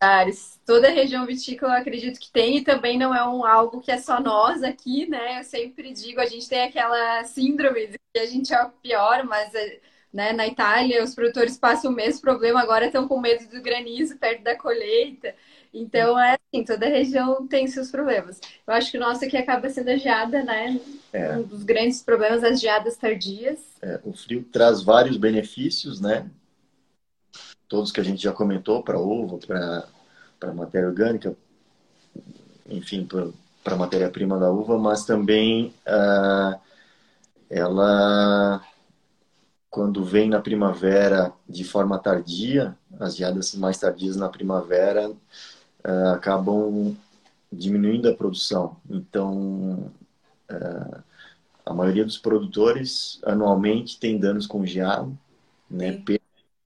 Vários. 0.00 0.60
Toda 0.66 0.88
a 0.88 0.92
região 0.92 1.24
vitícola 1.24 1.74
eu 1.74 1.80
acredito 1.80 2.20
que 2.20 2.30
tem, 2.30 2.58
e 2.58 2.64
também 2.64 2.98
não 2.98 3.14
é 3.14 3.26
um 3.26 3.44
algo 3.44 3.80
que 3.80 3.90
é 3.90 3.98
só 3.98 4.20
nós 4.20 4.62
aqui, 4.62 5.08
né? 5.08 5.40
Eu 5.40 5.44
sempre 5.44 5.92
digo, 5.92 6.20
a 6.20 6.26
gente 6.26 6.48
tem 6.48 6.62
aquela 6.64 7.24
síndrome 7.24 7.86
de 7.86 7.98
que 8.12 8.20
a 8.20 8.26
gente 8.26 8.52
é 8.52 8.62
o 8.62 8.70
pior, 8.70 9.24
mas 9.24 9.52
né? 10.12 10.32
Na 10.32 10.46
Itália, 10.46 11.04
os 11.04 11.14
produtores 11.14 11.58
passam 11.58 11.90
o 11.90 11.94
mesmo 11.94 12.22
problema, 12.22 12.60
agora 12.60 12.86
estão 12.86 13.06
com 13.06 13.20
medo 13.20 13.48
do 13.50 13.60
granizo 13.60 14.16
perto 14.16 14.42
da 14.42 14.56
colheita. 14.56 15.34
Então, 15.74 16.18
é 16.18 16.38
assim, 16.54 16.64
toda 16.64 16.86
região 16.86 17.46
tem 17.46 17.66
seus 17.66 17.90
problemas. 17.90 18.40
Eu 18.66 18.72
acho 18.72 18.90
que 18.90 18.96
o 18.96 19.00
nosso 19.00 19.22
aqui 19.24 19.36
acaba 19.36 19.68
sendo 19.68 19.90
a 19.90 19.96
geada, 19.98 20.42
né? 20.42 20.80
É. 21.12 21.36
Um 21.36 21.42
dos 21.42 21.62
grandes 21.62 22.02
problemas, 22.02 22.42
as 22.42 22.58
geadas 22.58 22.96
tardias. 22.96 23.58
É, 23.82 24.00
o 24.04 24.14
frio 24.14 24.42
traz 24.50 24.82
vários 24.82 25.18
benefícios, 25.18 26.00
né? 26.00 26.26
Todos 27.68 27.90
que 27.90 28.00
a 28.00 28.04
gente 28.04 28.22
já 28.22 28.32
comentou, 28.32 28.82
para 28.82 28.98
uva, 28.98 29.38
para 30.38 30.52
matéria 30.52 30.88
orgânica, 30.88 31.36
enfim, 32.68 33.06
para 33.62 33.76
matéria-prima 33.76 34.38
da 34.38 34.50
uva, 34.50 34.78
mas 34.78 35.04
também 35.04 35.74
uh, 35.86 36.58
ela 37.50 38.62
quando 39.76 40.02
vem 40.04 40.30
na 40.30 40.40
primavera 40.40 41.32
de 41.46 41.62
forma 41.62 41.98
tardia, 41.98 42.74
as 42.98 43.14
geadas 43.14 43.54
mais 43.54 43.78
tardias 43.78 44.16
na 44.16 44.26
primavera 44.26 45.10
uh, 45.10 46.08
acabam 46.14 46.96
diminuindo 47.52 48.08
a 48.08 48.14
produção. 48.14 48.76
Então, 48.88 49.92
uh, 50.50 51.02
a 51.64 51.74
maioria 51.74 52.06
dos 52.06 52.16
produtores 52.16 53.20
anualmente 53.24 54.00
tem 54.00 54.18
danos 54.18 54.46
com 54.46 54.64
geado, 54.64 55.14
né? 55.70 56.02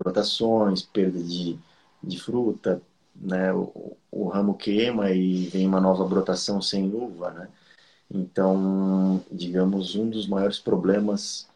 Brotações, 0.01 0.83
perda 0.83 1.23
de, 1.23 1.59
de 2.03 2.19
fruta, 2.19 2.81
né? 3.15 3.53
O, 3.53 3.97
o, 4.11 4.29
ramo 4.29 4.57
queima 4.57 5.11
e 5.11 5.47
vem 5.49 5.67
uma 5.67 5.81
nova 5.81 6.05
brotação 6.07 6.61
sem 6.63 6.93
uva, 6.93 7.31
né? 7.31 7.49
Então, 8.11 9.23
digamos, 9.31 9.95
um 9.95 10.09
dos 10.09 10.27
maiores 10.27 10.59
problemas 10.59 11.49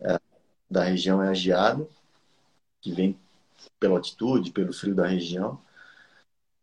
uh, 0.00 0.20
da 0.68 0.82
região 0.82 1.22
é 1.22 1.28
a 1.28 1.34
geada, 1.34 1.86
que 2.80 2.92
vem 2.92 3.16
pela 3.78 3.96
altitude, 3.96 4.50
pelo 4.50 4.72
frio 4.72 4.94
da 4.94 5.06
região. 5.06 5.60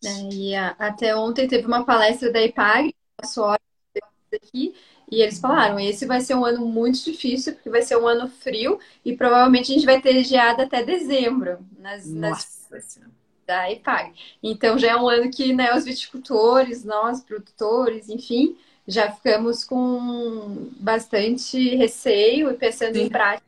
É, 0.04 0.34
e 0.34 0.56
a, 0.56 0.70
até 0.80 1.16
ontem 1.16 1.48
teve 1.48 1.68
uma 1.68 1.86
palestra 1.86 2.32
da 2.34 2.42
IPAG, 2.42 2.94
passou 3.16 3.56
aqui, 4.34 4.76
e 5.12 5.22
eles 5.22 5.40
falaram: 5.40 5.78
esse 5.78 6.06
vai 6.06 6.22
ser 6.22 6.36
um 6.36 6.46
ano 6.46 6.66
muito 6.66 7.04
difícil, 7.04 7.54
porque 7.54 7.70
vai 7.70 7.82
ser 7.82 7.98
um 7.98 8.08
ano 8.08 8.30
frio 8.30 8.80
e 9.04 9.14
provavelmente 9.16 9.72
a 9.72 9.76
gente 9.76 9.86
vai 9.86 10.02
ter 10.02 10.24
geada 10.24 10.64
até 10.64 10.82
dezembro. 10.84 11.60
Nas, 11.78 12.10
nas 12.10 12.70
da 13.46 13.70
EPAG. 13.70 14.14
Então 14.42 14.78
já 14.78 14.92
é 14.92 14.96
um 14.96 15.10
ano 15.10 15.30
que 15.30 15.54
né, 15.54 15.76
os 15.76 15.84
viticultores, 15.84 16.86
nós, 16.86 17.22
produtores, 17.22 18.08
enfim, 18.08 18.56
já 18.88 19.12
ficamos 19.12 19.66
com 19.66 20.70
bastante 20.80 21.76
receio 21.76 22.50
e 22.50 22.54
pensando 22.54 22.96
Sim. 22.96 23.04
em 23.04 23.10
prática. 23.10 23.46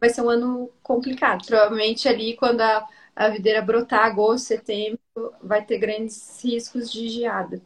Vai 0.00 0.10
ser 0.10 0.22
um 0.22 0.30
ano 0.30 0.70
complicado. 0.82 1.44
Provavelmente 1.44 2.08
ali 2.08 2.36
quando 2.36 2.60
a, 2.60 2.86
a 3.16 3.28
videira 3.28 3.60
brotar, 3.60 4.04
agosto, 4.04 4.46
setembro, 4.46 5.00
vai 5.42 5.64
ter 5.64 5.78
grandes 5.78 6.40
riscos 6.44 6.92
de 6.92 7.08
geada. 7.08 7.60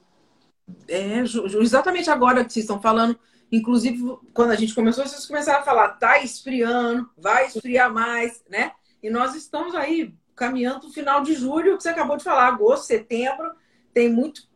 É, 0.88 1.20
exatamente 1.60 2.10
agora 2.10 2.44
que 2.44 2.52
vocês 2.52 2.64
estão 2.64 2.80
falando. 2.80 3.18
Inclusive, 3.52 4.16
quando 4.32 4.52
a 4.52 4.56
gente 4.56 4.74
começou, 4.74 5.04
vocês 5.04 5.26
começaram 5.26 5.60
a 5.60 5.64
falar, 5.64 5.88
tá 5.90 6.22
esfriando, 6.22 7.10
vai 7.16 7.46
esfriar 7.46 7.92
mais, 7.92 8.44
né? 8.48 8.72
E 9.02 9.10
nós 9.10 9.34
estamos 9.34 9.74
aí 9.74 10.14
caminhando 10.36 10.80
para 10.80 10.90
final 10.90 11.22
de 11.22 11.34
julho, 11.34 11.76
que 11.76 11.82
você 11.82 11.88
acabou 11.88 12.16
de 12.16 12.24
falar, 12.24 12.46
agosto, 12.46 12.86
setembro, 12.86 13.52
tem 13.92 14.08
muito. 14.08 14.48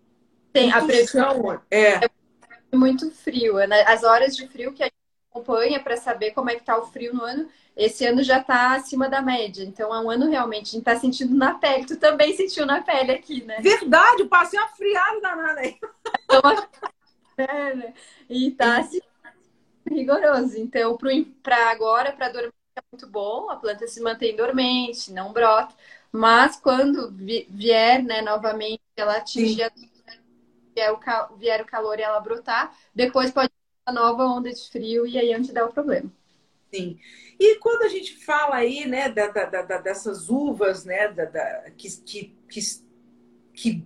Tem 0.52 0.70
muito 0.70 0.78
a 0.78 0.86
previsão. 0.86 1.62
É. 1.70 2.04
é 2.04 2.76
muito 2.76 3.10
frio. 3.10 3.54
Né? 3.66 3.82
As 3.82 4.04
horas 4.04 4.36
de 4.36 4.46
frio 4.48 4.72
que 4.72 4.82
a 4.82 4.86
gente 4.86 4.94
acompanha 5.30 5.80
para 5.80 5.96
saber 5.96 6.30
como 6.30 6.50
é 6.50 6.54
que 6.54 6.60
está 6.60 6.78
o 6.78 6.86
frio 6.86 7.12
no 7.12 7.22
ano, 7.22 7.48
esse 7.76 8.06
ano 8.06 8.22
já 8.22 8.38
está 8.38 8.74
acima 8.74 9.08
da 9.08 9.20
média. 9.20 9.64
Então 9.64 9.94
é 9.94 10.00
um 10.00 10.10
ano 10.10 10.28
realmente, 10.28 10.68
a 10.68 10.72
gente 10.72 10.78
está 10.78 10.96
sentindo 10.96 11.34
na 11.34 11.54
pele. 11.54 11.86
Tu 11.86 11.96
também 11.96 12.36
sentiu 12.36 12.66
na 12.66 12.80
pele 12.82 13.12
aqui, 13.12 13.44
né? 13.44 13.60
Verdade, 13.60 14.22
eu 14.22 14.28
passei 14.28 14.58
uma 14.58 14.68
friada 14.68 15.20
danada 15.20 15.60
aí. 15.60 15.76
é, 17.36 17.74
né? 17.74 17.94
E 18.28 18.50
tá 18.52 18.78
assim, 18.78 19.00
rigoroso. 19.90 20.58
Então, 20.58 20.96
para 21.42 21.70
agora, 21.70 22.12
para 22.12 22.28
dormir 22.28 22.52
é 22.76 22.82
muito 22.90 23.06
bom, 23.06 23.50
a 23.50 23.56
planta 23.56 23.86
se 23.86 24.00
mantém 24.00 24.34
dormente, 24.34 25.12
não 25.12 25.32
brota, 25.32 25.72
mas 26.10 26.56
quando 26.56 27.12
vier, 27.12 28.02
né, 28.02 28.20
novamente, 28.20 28.82
ela 28.96 29.16
atingir 29.16 29.62
a... 29.62 29.70
vier, 30.74 30.92
o 30.92 30.96
cal... 30.98 31.36
vier 31.36 31.62
o 31.62 31.66
calor 31.66 31.98
e 31.98 32.02
ela 32.02 32.18
brotar, 32.20 32.76
depois 32.92 33.30
pode 33.30 33.50
ter 33.50 33.54
uma 33.92 34.00
nova 34.00 34.24
onda 34.24 34.52
de 34.52 34.68
frio 34.70 35.06
e 35.06 35.16
aí 35.16 35.30
é 35.30 35.38
onde 35.38 35.52
dá 35.52 35.64
o 35.64 35.72
problema. 35.72 36.10
Sim. 36.74 36.98
E 37.38 37.56
quando 37.58 37.82
a 37.82 37.88
gente 37.88 38.16
fala 38.24 38.56
aí, 38.56 38.84
né, 38.84 39.08
da, 39.08 39.28
da, 39.28 39.62
da 39.62 39.78
dessas 39.78 40.28
uvas, 40.28 40.84
né, 40.84 41.08
que, 41.76 41.88
que, 42.02 42.36
que, 42.48 42.60
que 43.52 43.84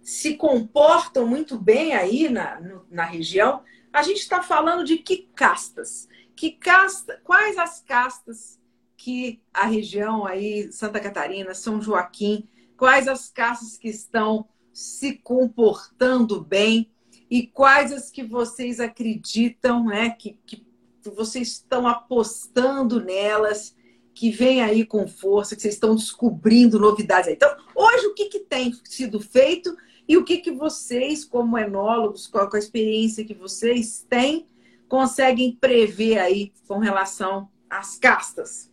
se 0.00 0.36
comportam 0.36 1.26
muito 1.26 1.58
bem 1.58 1.94
aí 1.94 2.28
na, 2.28 2.60
no, 2.60 2.86
na 2.88 3.04
região, 3.04 3.64
a 3.92 4.02
gente 4.02 4.18
está 4.18 4.40
falando 4.40 4.84
de 4.84 4.98
que 4.98 5.28
castas? 5.34 6.08
Que 6.36 6.52
casta, 6.52 7.20
quais 7.24 7.58
as 7.58 7.80
castas 7.80 8.60
que 8.96 9.42
a 9.52 9.66
região 9.66 10.24
aí, 10.24 10.70
Santa 10.70 11.00
Catarina, 11.00 11.54
São 11.54 11.82
Joaquim, 11.82 12.48
quais 12.76 13.08
as 13.08 13.28
castas 13.30 13.76
que 13.76 13.88
estão 13.88 14.48
se 14.72 15.14
comportando 15.14 16.40
bem 16.40 16.88
e 17.28 17.48
quais 17.48 17.92
as 17.92 18.10
que 18.10 18.22
vocês 18.22 18.78
acreditam, 18.78 19.86
né, 19.86 20.10
que, 20.10 20.38
que 20.46 20.71
vocês 21.10 21.48
estão 21.48 21.86
apostando 21.86 23.02
nelas, 23.02 23.74
que 24.14 24.30
vem 24.30 24.62
aí 24.62 24.84
com 24.84 25.06
força, 25.06 25.56
que 25.56 25.62
vocês 25.62 25.74
estão 25.74 25.94
descobrindo 25.94 26.78
novidades 26.78 27.28
aí. 27.28 27.34
Então, 27.34 27.54
hoje 27.74 28.06
o 28.06 28.14
que, 28.14 28.26
que 28.26 28.40
tem 28.40 28.72
sido 28.84 29.20
feito 29.20 29.74
e 30.06 30.16
o 30.16 30.24
que, 30.24 30.38
que 30.38 30.50
vocês, 30.50 31.24
como 31.24 31.58
enólogos, 31.58 32.26
com 32.26 32.38
a 32.38 32.58
experiência 32.58 33.24
que 33.24 33.34
vocês 33.34 34.04
têm, 34.08 34.46
conseguem 34.88 35.56
prever 35.58 36.18
aí 36.18 36.52
com 36.68 36.78
relação 36.78 37.48
às 37.70 37.96
castas? 37.98 38.70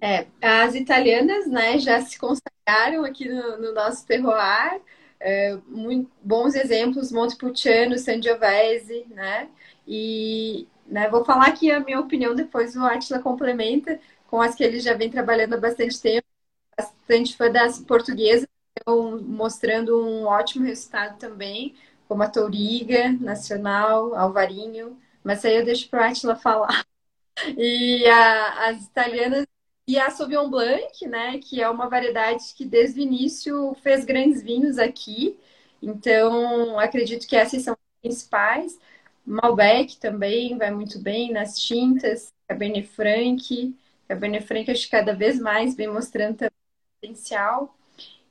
É, 0.00 0.26
as 0.40 0.74
italianas, 0.74 1.46
né, 1.46 1.78
já 1.78 2.00
se 2.00 2.18
consagraram 2.18 3.04
aqui 3.04 3.28
no, 3.28 3.58
no 3.58 3.72
nosso 3.72 4.06
terroir. 4.06 4.80
É, 5.18 5.56
muito 5.66 6.10
bons 6.22 6.54
exemplos, 6.54 7.10
Montepulciano, 7.10 7.98
Sangiovese, 7.98 9.06
né? 9.10 9.48
E 9.86 10.66
né, 10.86 11.08
vou 11.08 11.24
falar 11.24 11.48
aqui 11.48 11.70
a 11.70 11.80
minha 11.80 12.00
opinião, 12.00 12.34
depois 12.34 12.76
o 12.76 12.84
Atila 12.84 13.20
complementa 13.20 14.00
com 14.28 14.40
as 14.40 14.54
que 14.54 14.62
ele 14.64 14.80
já 14.80 14.94
vem 14.94 15.10
trabalhando 15.10 15.54
há 15.54 15.58
bastante 15.60 16.00
tempo, 16.00 16.26
bastante 16.76 17.36
fã 17.36 17.50
das 17.50 17.78
portuguesas, 17.80 18.46
então, 18.80 19.20
mostrando 19.22 19.98
um 20.06 20.26
ótimo 20.26 20.64
resultado 20.66 21.18
também 21.18 21.74
como 22.08 22.22
a 22.22 22.28
Touriga 22.28 23.12
Nacional, 23.12 24.14
Alvarinho, 24.14 24.98
mas 25.24 25.44
aí 25.44 25.56
eu 25.56 25.64
deixo 25.64 25.88
para 25.88 26.06
a 26.06 26.10
Atila 26.10 26.36
falar. 26.36 26.84
E 27.58 28.06
a, 28.06 28.68
as 28.70 28.84
italianas 28.84 29.46
e 29.86 29.98
a 29.98 30.10
Sauvignon 30.10 30.48
Blanc, 30.50 31.06
né, 31.08 31.38
que 31.38 31.60
é 31.62 31.68
uma 31.68 31.88
variedade 31.88 32.54
que 32.56 32.64
desde 32.64 33.00
o 33.00 33.02
início 33.02 33.74
fez 33.82 34.04
grandes 34.04 34.42
vinhos 34.42 34.78
aqui. 34.78 35.38
Então, 35.82 36.78
acredito 36.78 37.26
que 37.26 37.36
essas 37.36 37.62
são 37.62 37.74
as 37.74 38.00
principais. 38.02 38.78
Malbec 39.26 39.98
também 39.98 40.56
vai 40.58 40.70
muito 40.70 40.98
bem 41.00 41.32
nas 41.32 41.58
tintas, 41.58 42.32
Cabernet 42.48 42.86
Franc. 42.88 43.74
Cabernet 44.06 44.46
Franc 44.46 44.70
acho 44.70 44.84
que 44.84 44.90
cada 44.90 45.14
vez 45.14 45.38
mais 45.40 45.74
vem 45.74 45.88
mostrando 45.88 46.36
também 46.36 46.52
potencial. 47.00 47.74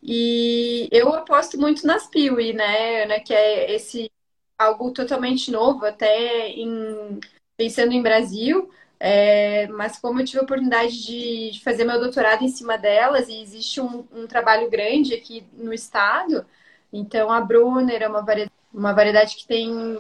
E 0.02 0.90
eu 0.92 1.14
aposto 1.14 1.58
muito 1.60 1.88
nas 1.88 2.08
Piwi, 2.08 2.54
né, 2.54 3.04
Ana, 3.04 3.20
que 3.20 3.34
é 3.34 3.74
esse 3.74 4.12
algo 4.58 4.92
totalmente 4.92 5.50
novo, 5.52 5.86
até 5.86 6.50
em, 6.50 7.20
pensando 7.58 7.94
em 7.94 8.02
Brasil. 8.02 8.70
É, 9.00 9.68
mas 9.68 10.00
como 10.00 10.22
eu 10.22 10.26
tive 10.26 10.40
a 10.40 10.44
oportunidade 10.44 11.04
de 11.04 11.60
fazer 11.62 11.84
meu 11.84 12.00
doutorado 12.00 12.44
em 12.44 12.48
cima 12.48 12.78
delas, 12.78 13.28
e 13.28 13.42
existe 13.42 13.82
um, 13.82 14.06
um 14.14 14.28
trabalho 14.28 14.70
grande 14.70 15.14
aqui 15.14 15.46
no 15.54 15.74
estado, 15.74 16.46
então 16.92 17.30
a 17.30 17.42
Brunner 17.42 18.02
é 18.02 18.08
uma 18.08 18.22
variedade, 18.22 18.54
uma 18.74 18.94
variedade 18.94 19.36
que 19.36 19.46
tem 19.46 20.00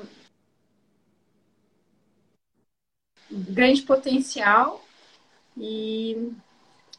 grande 3.49 3.81
potencial 3.81 4.83
e 5.57 6.31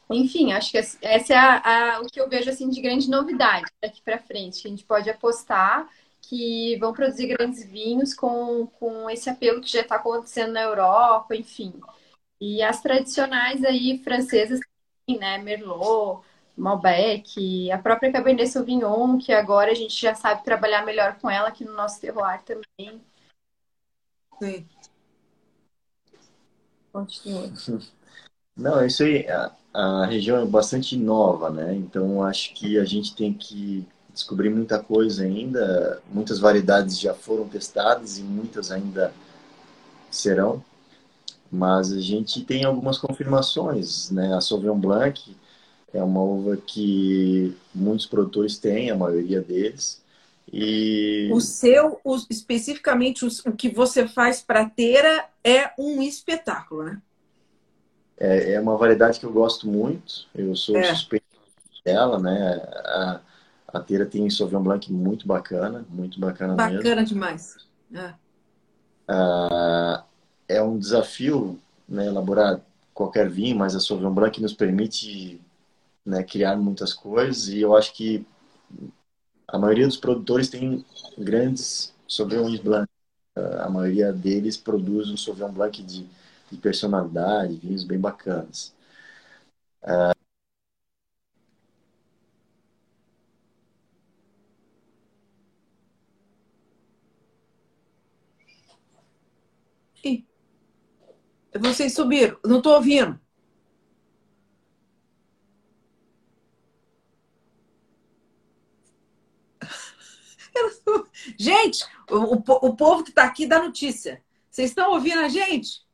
enfim, 0.09 0.53
acho 0.53 0.71
que 0.71 0.77
essa 0.77 1.33
é 1.33 1.35
a, 1.35 1.95
a, 1.95 2.01
o 2.01 2.05
que 2.05 2.21
eu 2.21 2.29
vejo 2.29 2.49
assim 2.49 2.69
de 2.69 2.79
grande 2.79 3.09
novidade 3.09 3.65
daqui 3.81 4.01
para 4.01 4.19
frente. 4.19 4.61
Que 4.61 4.67
a 4.67 4.71
gente 4.71 4.85
pode 4.85 5.09
apostar 5.09 5.89
que 6.21 6.77
vão 6.77 6.93
produzir 6.93 7.27
grandes 7.27 7.65
vinhos 7.65 8.13
com, 8.13 8.67
com 8.79 9.09
esse 9.09 9.29
apelo 9.29 9.61
que 9.61 9.71
já 9.71 9.81
está 9.81 9.95
acontecendo 9.95 10.53
na 10.53 10.61
Europa, 10.61 11.35
enfim. 11.35 11.73
E 12.39 12.61
as 12.61 12.81
tradicionais 12.81 13.63
aí 13.63 13.99
francesas, 14.03 14.59
né, 15.07 15.37
Merlot, 15.37 16.23
Malbec, 16.57 17.71
a 17.71 17.77
própria 17.77 18.11
Cabernet 18.11 18.49
Sauvignon, 18.49 19.17
que 19.17 19.31
agora 19.33 19.71
a 19.71 19.75
gente 19.75 19.99
já 19.99 20.15
sabe 20.15 20.43
trabalhar 20.43 20.85
melhor 20.85 21.17
com 21.19 21.29
ela 21.29 21.49
aqui 21.49 21.63
no 21.63 21.73
nosso 21.73 21.99
terroir 21.99 22.41
também. 22.43 23.01
Sim. 24.39 24.67
Continua. 26.95 27.51
Não, 28.55 28.79
é 28.79 28.87
isso 28.87 29.03
aí 29.03 29.27
a 29.73 30.05
região 30.05 30.41
é 30.41 30.45
bastante 30.45 30.95
nova, 30.95 31.49
né? 31.49 31.75
Então 31.75 32.23
acho 32.23 32.53
que 32.53 32.79
a 32.79 32.85
gente 32.85 33.13
tem 33.13 33.33
que 33.33 33.85
descobrir 34.13 34.49
muita 34.49 34.79
coisa 34.79 35.23
ainda. 35.25 36.01
Muitas 36.09 36.39
variedades 36.39 36.97
já 36.97 37.13
foram 37.13 37.45
testadas 37.49 38.17
e 38.17 38.23
muitas 38.23 38.71
ainda 38.71 39.13
serão. 40.09 40.63
Mas 41.51 41.91
a 41.91 41.99
gente 41.99 42.45
tem 42.45 42.63
algumas 42.63 42.97
confirmações, 42.97 44.09
né? 44.11 44.33
A 44.33 44.39
Sauvignon 44.39 44.79
Blanc 44.79 45.35
é 45.93 46.01
uma 46.01 46.21
uva 46.21 46.55
que 46.55 47.55
muitos 47.73 48.05
produtores 48.05 48.57
têm, 48.57 48.89
a 48.89 48.95
maioria 48.95 49.41
deles. 49.41 50.01
E... 50.57 51.29
O 51.33 51.41
seu, 51.41 51.99
o, 52.01 52.15
especificamente 52.29 53.25
o, 53.25 53.29
o 53.45 53.51
que 53.51 53.67
você 53.67 54.07
faz 54.07 54.41
para 54.41 54.69
teira 54.69 55.25
é 55.43 55.71
um 55.77 56.01
espetáculo, 56.01 56.83
né? 56.83 57.01
É, 58.17 58.53
é 58.53 58.61
uma 58.61 58.77
variedade 58.77 59.19
que 59.19 59.25
eu 59.25 59.33
gosto 59.33 59.67
muito. 59.67 60.29
Eu 60.33 60.55
sou 60.55 60.77
é. 60.77 60.83
suspeito 60.85 61.25
dela, 61.83 62.17
né? 62.17 62.53
A, 62.85 63.19
a 63.67 63.79
Teira 63.81 64.05
tem 64.05 64.29
Sauvignon 64.29 64.63
Blanc 64.63 64.93
muito 64.93 65.27
bacana, 65.27 65.85
muito 65.89 66.17
bacana, 66.21 66.55
bacana 66.55 66.71
mesmo. 66.71 66.83
Bacana 66.83 67.05
demais. 67.05 67.57
É. 67.93 68.13
Ah, 69.09 70.05
é 70.47 70.61
um 70.61 70.79
desafio 70.79 71.59
né, 71.87 72.05
elaborar 72.05 72.61
qualquer 72.93 73.29
vinho, 73.29 73.57
mas 73.57 73.75
a 73.75 73.81
Sauvignon 73.81 74.13
Blanc 74.13 74.41
nos 74.41 74.53
permite 74.53 75.41
né, 76.05 76.23
criar 76.23 76.55
muitas 76.55 76.93
coisas 76.93 77.49
e 77.49 77.59
eu 77.59 77.75
acho 77.75 77.93
que 77.93 78.25
a 79.47 79.57
maioria 79.57 79.87
dos 79.87 79.97
produtores 79.97 80.49
tem 80.49 80.83
grandes 81.17 81.93
Sauvignon 82.07 82.57
Blanc. 82.63 82.87
A 83.61 83.69
maioria 83.69 84.13
deles 84.13 84.57
produz 84.57 85.09
um 85.09 85.17
Sauvignon 85.17 85.51
Blanc 85.51 85.81
de 85.83 86.07
de 86.51 86.57
personalidade, 86.57 87.55
vinhos 87.55 87.83
bem 87.83 87.99
bacanas. 87.99 88.71
Uh, 89.83 90.15
Vocês 101.59 101.93
subiram, 101.95 102.37
não 102.45 102.57
estou 102.57 102.73
ouvindo. 102.75 103.19
Gente, 111.37 111.85
o, 112.09 112.35
o, 112.35 112.69
o 112.69 112.75
povo 112.75 113.03
que 113.03 113.09
está 113.09 113.23
aqui 113.23 113.45
dá 113.45 113.61
notícia. 113.61 114.23
Vocês 114.49 114.69
estão 114.71 114.91
ouvindo 114.91 115.19
a 115.19 115.27
gente? 115.27 115.85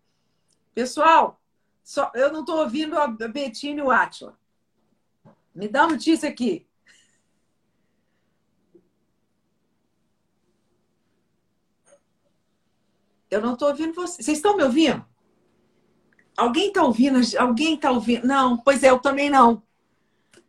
Pessoal, 0.73 1.41
só, 1.83 2.11
eu 2.13 2.31
não 2.31 2.41
estou 2.41 2.59
ouvindo 2.59 2.97
a 2.97 3.07
Betina 3.07 3.79
e 3.79 3.83
o 3.83 3.91
Atila. 3.91 4.37
Me 5.53 5.67
dá 5.67 5.87
notícia 5.87 6.29
aqui. 6.29 6.67
Eu 13.29 13.41
não 13.41 13.53
estou 13.53 13.69
ouvindo 13.69 13.93
vocês. 13.93 14.25
Vocês 14.25 14.37
estão 14.37 14.55
me 14.55 14.63
ouvindo? 14.63 15.05
Alguém 16.37 16.67
está 16.67 16.83
ouvindo? 16.83 17.19
Alguém 17.39 17.75
está 17.75 17.91
ouvindo? 17.91 18.27
Não, 18.27 18.57
pois 18.57 18.83
é, 18.83 18.89
eu 18.89 18.99
também 18.99 19.29
não. 19.29 19.63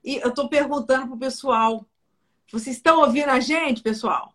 E 0.04 0.16
eu 0.16 0.28
estou 0.28 0.48
perguntando 0.48 1.06
para 1.06 1.14
o 1.14 1.18
pessoal. 1.18 1.86
Vocês 2.50 2.76
estão 2.76 3.00
ouvindo 3.00 3.30
a 3.30 3.40
gente, 3.40 3.82
pessoal? 3.82 4.34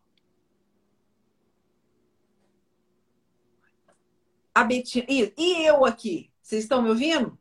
A 4.58 4.64
Betina. 4.64 5.06
E, 5.08 5.32
e 5.38 5.68
eu 5.68 5.86
aqui? 5.86 6.32
Vocês 6.42 6.64
estão 6.64 6.82
me 6.82 6.90
ouvindo? 6.90 7.38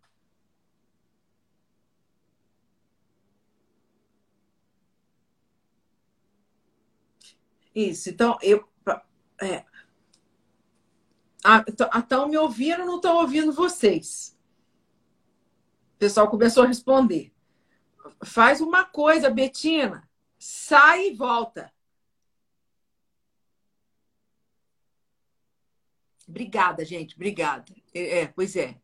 Isso, 7.75 8.11
então 8.11 8.37
eu. 8.43 8.69
É, 9.41 9.65
estão 11.97 12.29
me 12.29 12.37
ouvindo, 12.37 12.85
não 12.85 12.97
estão 12.97 13.17
ouvindo 13.17 13.51
vocês. 13.51 14.37
O 15.95 15.99
pessoal 15.99 16.29
começou 16.29 16.65
a 16.65 16.67
responder. 16.67 17.33
Faz 18.25 18.61
uma 18.61 18.85
coisa, 18.85 19.31
Betina. 19.31 20.07
Sai 20.39 21.09
e 21.09 21.15
volta. 21.15 21.73
Obrigada, 26.29 26.85
gente. 26.85 27.15
Obrigada. 27.15 27.73
É, 27.95 28.21
é 28.21 28.27
pois 28.27 28.57
é. 28.57 28.77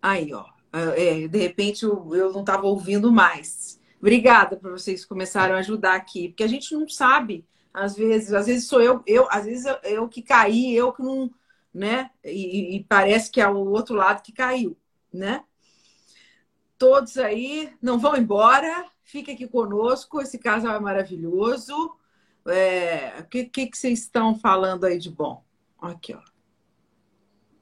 Aí, 0.00 0.32
ó. 0.32 0.44
É, 0.72 1.28
de 1.28 1.38
repente 1.38 1.84
eu, 1.84 2.14
eu 2.14 2.32
não 2.32 2.40
estava 2.40 2.66
ouvindo 2.66 3.12
mais. 3.12 3.80
Obrigada 4.00 4.56
por 4.56 4.72
vocês 4.72 5.04
começarem 5.04 5.54
a 5.54 5.58
ajudar 5.58 5.94
aqui, 5.94 6.28
porque 6.28 6.42
a 6.42 6.48
gente 6.48 6.74
não 6.74 6.88
sabe, 6.88 7.46
às 7.72 7.94
vezes, 7.94 8.32
às 8.32 8.46
vezes 8.46 8.66
sou 8.66 8.82
eu, 8.82 9.02
eu 9.06 9.28
às 9.30 9.44
vezes 9.44 9.64
eu, 9.64 9.76
eu 9.84 10.08
que 10.08 10.22
caí, 10.22 10.74
eu 10.74 10.92
que 10.92 11.02
não, 11.02 11.30
né? 11.72 12.10
E, 12.24 12.76
e, 12.76 12.84
parece 12.84 13.30
que 13.30 13.40
é 13.40 13.48
o 13.48 13.68
outro 13.68 13.94
lado 13.94 14.22
que 14.22 14.32
caiu, 14.32 14.76
né? 15.12 15.44
Todos 16.76 17.16
aí 17.16 17.72
não 17.80 17.98
vão 17.98 18.16
embora, 18.16 18.86
fiquem 19.04 19.34
aqui 19.34 19.46
conosco, 19.46 20.20
esse 20.20 20.38
casal 20.38 20.74
é 20.74 20.80
maravilhoso. 20.80 21.96
É, 22.46 23.20
o 23.20 23.24
que, 23.24 23.44
que, 23.44 23.66
que 23.68 23.78
vocês 23.78 24.00
estão 24.00 24.34
falando 24.34 24.84
aí 24.84 24.98
de 24.98 25.10
bom? 25.10 25.44
Aqui, 25.80 26.14
ó. 26.14 26.22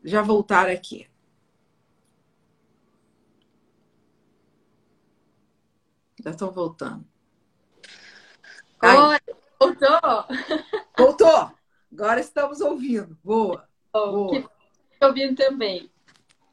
Já 0.03 0.23
voltaram 0.23 0.73
aqui. 0.73 1.09
Já 6.23 6.31
estão 6.31 6.51
voltando. 6.51 7.05
Oi, 8.83 9.37
voltou? 9.59 10.25
Voltou. 10.97 11.53
Agora 11.93 12.21
estamos 12.21 12.61
ouvindo. 12.61 13.19
Boa. 13.23 13.69
Oh, 13.93 14.11
boa. 14.11 14.51
ouvindo 15.03 15.37
também. 15.37 15.91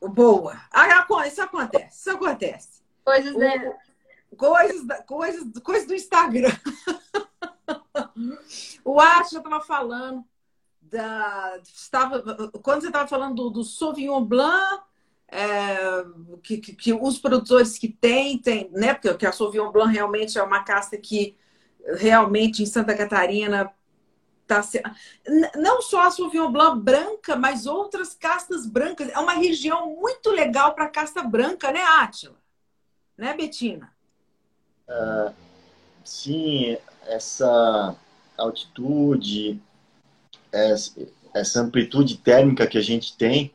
Boa. 0.01 0.61
Ah, 0.71 1.05
isso 1.25 1.41
acontece. 1.41 1.99
Isso 1.99 2.09
acontece. 2.11 2.81
Coisas, 3.03 3.35
né? 3.35 3.77
Coisas, 4.35 5.05
coisas, 5.05 5.59
coisas 5.63 5.87
do 5.87 5.95
Instagram. 5.95 6.51
o 8.83 8.99
Arte 8.99 9.33
já 9.33 9.37
estava 9.39 9.61
falando 9.61 10.23
da. 10.81 11.59
Estava, 11.63 12.49
quando 12.61 12.81
você 12.81 12.87
estava 12.87 13.07
falando 13.07 13.35
do, 13.35 13.49
do 13.49 13.63
Sauvignon 13.63 14.23
Blanc, 14.23 14.83
é, 15.29 15.77
que, 16.41 16.57
que, 16.57 16.73
que, 16.73 16.93
os 16.93 17.19
produtores 17.19 17.77
que 17.77 17.89
têm, 17.89 18.37
tem, 18.37 18.69
né? 18.71 18.93
Porque 18.93 19.25
a 19.25 19.31
Sauvignon 19.31 19.71
Blanc 19.71 19.93
realmente 19.93 20.37
é 20.37 20.43
uma 20.43 20.63
casta 20.63 20.97
que 20.97 21.37
realmente 21.95 22.63
em 22.63 22.65
Santa 22.65 22.95
Catarina 22.95 23.71
tá 24.45 24.61
não 25.55 25.81
só 25.81 26.03
a 26.03 26.11
Sauvignon 26.11 26.51
Blanc 26.51 26.81
branca, 26.81 27.35
mas 27.35 27.65
outras 27.65 28.13
castas 28.13 28.65
brancas. 28.65 29.09
É 29.09 29.19
uma 29.19 29.33
região 29.33 29.95
muito 29.95 30.31
legal 30.31 30.73
para 30.73 30.87
casta 30.87 31.21
branca, 31.21 31.71
né, 31.71 31.83
Átila? 31.83 32.37
Né, 33.17 33.33
Betina? 33.33 33.91
Uh, 34.87 35.33
sim, 36.05 36.77
essa 37.05 37.95
altitude, 38.37 39.61
essa 41.33 41.61
amplitude 41.61 42.17
térmica 42.17 42.67
que 42.67 42.77
a 42.77 42.81
gente 42.81 43.15
tem, 43.17 43.51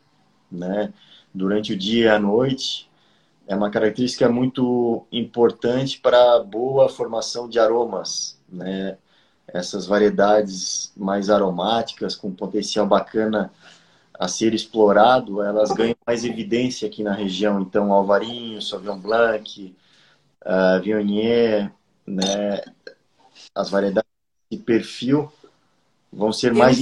né? 0.51 0.93
durante 1.35 1.73
o 1.73 1.79
dia 1.79 2.07
e 2.07 2.09
a 2.09 2.19
noite. 2.19 2.91
É 3.47 3.57
uma 3.57 3.71
característica 3.71 4.29
muito 4.29 5.07
importante 5.11 5.99
para 5.99 6.37
a 6.37 6.43
boa 6.43 6.89
formação 6.89 7.49
de 7.49 7.59
aromas, 7.59 8.39
né? 8.49 8.97
Essas 9.49 9.87
variedades 9.87 10.93
mais 10.97 11.29
aromáticas, 11.29 12.15
com 12.15 12.33
potencial 12.33 12.87
bacana 12.87 13.53
a 14.19 14.29
ser 14.29 14.55
explorado, 14.55 15.43
elas 15.43 15.73
ganham 15.73 15.97
mais 16.07 16.25
evidência 16.25 16.87
aqui 16.87 17.03
na 17.03 17.13
região. 17.13 17.61
Então, 17.61 17.93
Alvarinho, 17.93 18.63
Sauvignon 18.63 18.99
Blanc, 18.99 19.77
uh, 20.47 20.81
Viognier, 20.81 21.73
né? 22.07 22.61
As 23.55 23.69
variedades 23.69 24.12
de 24.53 24.59
perfil 24.59 25.33
vão 26.13 26.31
ser 26.31 26.53
mais 26.53 26.79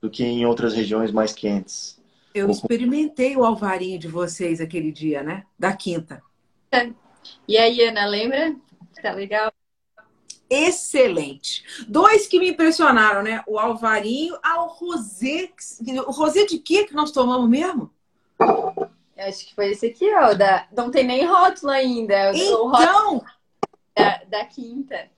do 0.00 0.10
que 0.10 0.24
em 0.24 0.44
outras 0.44 0.74
regiões 0.74 1.12
mais 1.12 1.32
quentes. 1.32 2.02
Eu 2.34 2.50
experimentei 2.50 3.36
o 3.36 3.44
alvarinho 3.44 3.96
de 3.96 4.08
vocês 4.08 4.60
aquele 4.60 4.90
dia, 4.90 5.22
né? 5.22 5.46
Da 5.56 5.72
quinta. 5.72 6.20
É. 6.72 6.90
E 7.46 7.56
aí, 7.56 7.80
Ana, 7.84 8.06
lembra? 8.06 8.56
Tá 9.00 9.12
legal? 9.12 9.52
Excelente. 10.50 11.64
Dois 11.86 12.26
que 12.26 12.40
me 12.40 12.50
impressionaram, 12.50 13.22
né? 13.22 13.42
O 13.46 13.56
alvarinho, 13.56 14.36
ah, 14.42 14.64
o 14.64 14.66
rosé. 14.66 15.50
O 16.08 16.10
rosé 16.10 16.44
de 16.44 16.58
quê 16.58 16.84
que 16.84 16.94
nós 16.94 17.12
tomamos 17.12 17.48
mesmo? 17.48 17.88
Eu 18.40 19.28
acho 19.28 19.46
que 19.46 19.54
foi 19.54 19.70
esse 19.70 19.86
aqui, 19.86 20.12
ó. 20.12 20.34
Da... 20.34 20.66
Não 20.76 20.90
tem 20.90 21.04
nem 21.04 21.24
rótulo 21.24 21.70
ainda. 21.70 22.32
Então! 22.34 23.24
Da, 23.96 24.24
da 24.28 24.44
quinta. 24.44 25.13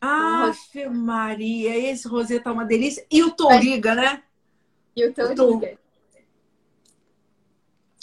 Ah, 0.00 0.52
Maria, 0.92 1.76
esse 1.76 2.06
rosé 2.06 2.38
tá 2.38 2.52
uma 2.52 2.64
delícia. 2.64 3.04
E 3.10 3.22
o 3.22 3.30
Toriga, 3.32 3.94
né? 3.94 4.22
E 4.94 5.06
o 5.06 5.12
Toriga 5.12 5.78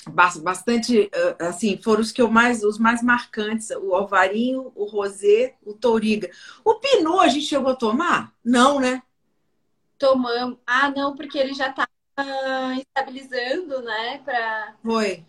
bastante 0.09 1.09
assim 1.39 1.77
foram 1.77 2.01
os 2.01 2.11
que 2.11 2.21
eu 2.21 2.29
mais 2.29 2.63
os 2.63 2.77
mais 2.77 3.01
marcantes 3.01 3.69
o 3.71 3.95
alvarinho 3.95 4.71
o 4.75 4.85
rosé 4.85 5.55
o 5.65 5.73
touriga. 5.73 6.29
O 6.63 6.75
pinot 6.75 7.19
a 7.21 7.27
gente 7.27 7.45
chegou 7.45 7.71
a 7.71 7.75
tomar? 7.75 8.33
Não 8.43 8.79
né? 8.79 9.01
Tomamos. 9.97 10.59
Ah 10.65 10.91
não 10.91 11.15
porque 11.15 11.37
ele 11.37 11.53
já 11.53 11.71
tá 11.71 11.87
estabilizando 12.77 13.81
né 13.81 14.19
para 14.19 14.75
foi 14.83 15.25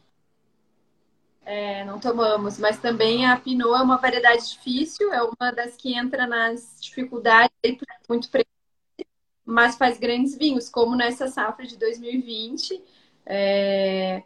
é, 1.46 1.84
não 1.84 1.98
tomamos 1.98 2.58
mas 2.58 2.78
também 2.78 3.24
a 3.24 3.36
pinot 3.38 3.78
é 3.78 3.82
uma 3.82 3.96
variedade 3.96 4.50
difícil 4.50 5.12
é 5.12 5.22
uma 5.22 5.50
das 5.50 5.76
que 5.76 5.94
entra 5.94 6.26
nas 6.26 6.78
dificuldades 6.80 7.56
muito 8.08 8.28
mas 9.44 9.76
faz 9.76 9.98
grandes 9.98 10.36
vinhos 10.36 10.68
como 10.68 10.94
nessa 10.94 11.28
safra 11.28 11.66
de 11.66 11.78
2020 11.78 12.82
é 13.24 14.22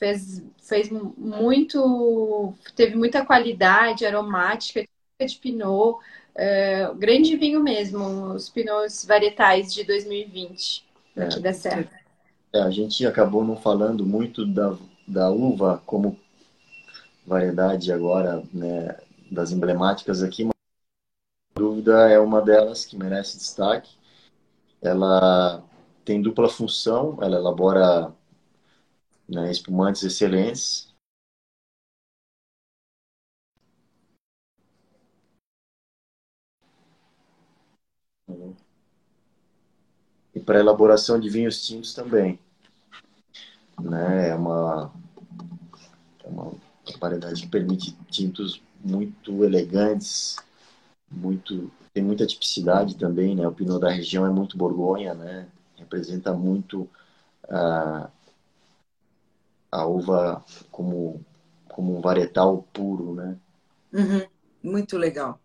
fez, 0.00 0.42
fez 0.62 0.90
muito, 0.90 2.54
teve 2.74 2.96
muita 2.96 3.24
qualidade 3.24 4.06
aromática 4.06 4.82
de 5.20 5.36
Pinot, 5.36 5.98
é, 6.34 6.90
grande 6.96 7.36
vinho 7.36 7.62
mesmo, 7.62 8.32
os 8.32 8.48
Pinots 8.48 9.04
varietais 9.04 9.74
de 9.74 9.84
2020 9.84 10.84
é, 11.14 11.22
aqui 11.24 11.40
da 11.40 11.52
Serra. 11.52 11.90
É, 12.50 12.62
a 12.62 12.70
gente 12.70 13.06
acabou 13.06 13.44
não 13.44 13.56
falando 13.56 14.06
muito 14.06 14.46
da, 14.46 14.74
da 15.06 15.30
uva 15.30 15.82
como 15.84 16.18
variedade 17.26 17.92
agora, 17.92 18.42
né, 18.52 18.96
das 19.30 19.52
emblemáticas 19.52 20.22
aqui, 20.22 20.44
mas 20.44 20.54
a 21.54 21.60
dúvida 21.60 22.08
é 22.10 22.18
uma 22.18 22.42
delas 22.42 22.84
que 22.84 22.96
merece 22.96 23.38
destaque. 23.38 23.96
Ela 24.82 25.62
tem 26.04 26.22
dupla 26.22 26.48
função, 26.48 27.18
ela 27.22 27.36
elabora 27.36 28.14
né, 29.28 29.50
espumantes 29.50 30.02
excelentes. 30.02 30.90
E 40.34 40.40
para 40.40 40.58
elaboração 40.58 41.20
de 41.20 41.28
vinhos 41.30 41.64
tintos 41.64 41.94
também. 41.94 42.36
Né, 43.80 44.28
é 44.28 44.34
uma, 44.34 44.92
é 46.24 46.28
uma 46.28 46.52
variedade 47.00 47.42
que 47.42 47.48
permite 47.48 47.96
tintos 48.10 48.62
muito 48.82 49.44
elegantes, 49.44 50.36
muito 51.10 51.70
tem 51.92 52.04
muita 52.04 52.26
tipicidade 52.26 52.96
também, 52.96 53.34
né? 53.34 53.46
O 53.46 53.52
Pinot 53.52 53.80
da 53.80 53.90
região 53.90 54.24
é 54.24 54.30
muito 54.30 54.56
Borgonha, 54.56 55.12
né? 55.12 55.48
Representa 55.76 56.32
muito 56.32 56.88
a, 57.48 58.08
a 59.72 59.86
uva 59.86 60.44
como 60.70 61.24
como 61.68 61.96
um 61.96 62.00
varietal 62.00 62.66
puro, 62.72 63.14
né? 63.14 63.36
Uhum. 63.92 64.26
Muito 64.62 64.98
legal. 64.98 65.40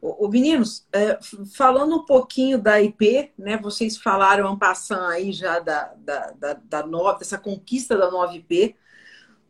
O, 0.00 0.28
meninos, 0.28 0.84
é, 0.92 1.16
falando 1.54 1.94
um 1.94 2.04
pouquinho 2.04 2.60
da 2.60 2.82
IP, 2.82 3.32
né? 3.38 3.56
Vocês 3.56 3.96
falaram 3.96 4.58
passando 4.58 5.06
aí 5.06 5.32
já 5.32 5.60
da, 5.60 5.94
da, 5.96 6.32
da, 6.32 6.52
da 6.54 6.86
nova, 6.86 7.20
dessa 7.20 7.38
conquista 7.38 7.96
da 7.96 8.10
nova 8.10 8.34
IP. 8.34 8.74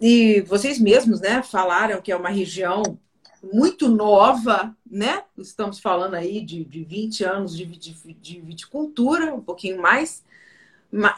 E 0.05 0.41
vocês 0.41 0.81
mesmos, 0.81 1.21
né, 1.21 1.45
falaram 1.45 2.03
que 2.03 2.11
é 2.11 2.17
uma 2.17 2.29
região 2.29 2.99
muito 3.41 3.89
nova, 3.89 4.77
né? 4.85 5.23
Estamos 5.39 5.79
falando 5.79 6.15
aí 6.15 6.41
de, 6.41 6.65
de 6.65 6.83
20 6.83 7.23
anos 7.23 7.57
de, 7.57 7.65
de, 7.65 7.95
de 8.15 8.41
viticultura, 8.41 9.33
um 9.33 9.41
pouquinho 9.41 9.81
mais, 9.81 10.25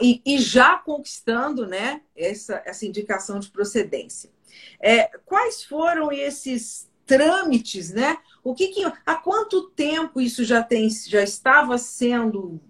e, 0.03 0.21
e, 0.23 0.39
já 0.39 0.77
conquistando, 0.77 1.67
né, 1.67 2.03
essa, 2.15 2.63
essa 2.67 2.85
indicação 2.85 3.39
de 3.39 3.49
procedência. 3.49 4.31
É, 4.79 5.05
quais 5.25 5.65
foram 5.65 6.13
esses 6.13 6.87
trâmites, 7.07 7.91
né? 7.91 8.19
O 8.43 8.55
que, 8.55 8.69
que 8.69 8.85
há 9.07 9.15
quanto 9.15 9.71
tempo 9.71 10.21
isso 10.21 10.45
já 10.45 10.63
tem, 10.63 10.91
já 10.91 11.23
estava 11.23 11.79
sendo 11.79 12.61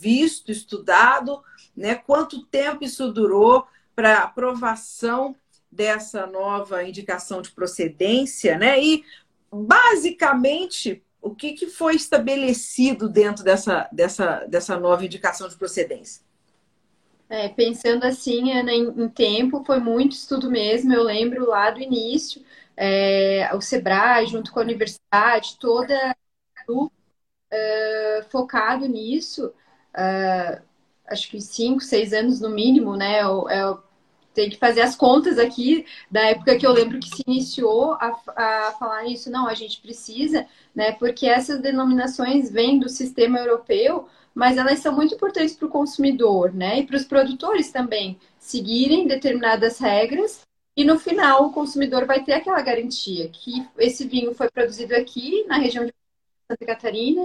visto, 0.00 0.50
estudado, 0.50 1.40
né? 1.76 1.94
Quanto 1.94 2.44
tempo 2.46 2.82
isso 2.82 3.12
durou 3.12 3.68
para 3.94 4.18
aprovação 4.18 5.36
dessa 5.70 6.26
nova 6.26 6.82
indicação 6.82 7.40
de 7.40 7.50
procedência, 7.50 8.58
né? 8.58 8.82
E 8.82 9.04
basicamente 9.52 11.02
o 11.22 11.34
que, 11.34 11.52
que 11.52 11.66
foi 11.66 11.96
estabelecido 11.96 13.08
dentro 13.08 13.44
dessa, 13.44 13.88
dessa, 13.92 14.46
dessa 14.46 14.78
nova 14.78 15.04
indicação 15.04 15.48
de 15.48 15.56
procedência? 15.56 16.22
É, 17.28 17.48
pensando 17.48 18.04
assim 18.04 18.42
né, 18.42 18.72
em, 18.72 18.88
em, 18.88 19.08
tempo, 19.08 19.62
foi 19.64 19.78
muito 19.78 20.12
estudo 20.12 20.50
mesmo. 20.50 20.92
Eu 20.92 21.02
lembro 21.02 21.46
lá 21.46 21.70
do 21.70 21.80
início, 21.80 22.42
é, 22.76 23.48
o 23.54 23.60
Sebrae, 23.60 24.26
junto 24.26 24.50
com 24.50 24.58
a 24.58 24.62
universidade, 24.62 25.56
toda 25.60 26.16
uh, 26.68 28.24
focado 28.30 28.86
nisso. 28.86 29.52
Uh, 29.94 30.62
acho 31.06 31.28
que 31.30 31.40
cinco, 31.40 31.80
seis 31.80 32.12
anos 32.12 32.40
no 32.40 32.50
mínimo, 32.50 32.96
né? 32.96 33.20
É, 33.20 33.62
tem 34.34 34.48
que 34.48 34.56
fazer 34.56 34.82
as 34.82 34.94
contas 34.94 35.38
aqui 35.38 35.84
da 36.10 36.20
época 36.22 36.56
que 36.56 36.66
eu 36.66 36.72
lembro 36.72 37.00
que 37.00 37.08
se 37.08 37.22
iniciou 37.26 37.94
a, 37.94 38.16
a 38.36 38.72
falar 38.78 39.04
isso. 39.06 39.30
Não, 39.30 39.48
a 39.48 39.54
gente 39.54 39.80
precisa, 39.80 40.46
né? 40.74 40.92
Porque 40.92 41.26
essas 41.26 41.60
denominações 41.60 42.50
vêm 42.50 42.78
do 42.78 42.88
sistema 42.88 43.38
europeu, 43.38 44.08
mas 44.34 44.56
elas 44.56 44.78
são 44.78 44.94
muito 44.94 45.14
importantes 45.14 45.54
para 45.54 45.66
o 45.66 45.70
consumidor, 45.70 46.52
né? 46.54 46.80
E 46.80 46.86
para 46.86 46.96
os 46.96 47.04
produtores 47.04 47.70
também 47.70 48.18
seguirem 48.38 49.06
determinadas 49.06 49.78
regras. 49.78 50.42
E 50.76 50.84
no 50.84 50.98
final 50.98 51.46
o 51.46 51.52
consumidor 51.52 52.06
vai 52.06 52.22
ter 52.22 52.32
aquela 52.32 52.62
garantia 52.62 53.28
que 53.28 53.66
esse 53.78 54.06
vinho 54.06 54.34
foi 54.34 54.48
produzido 54.48 54.94
aqui 54.94 55.44
na 55.46 55.58
região 55.58 55.84
de 55.84 55.92
Santa 56.48 56.64
Catarina, 56.64 57.24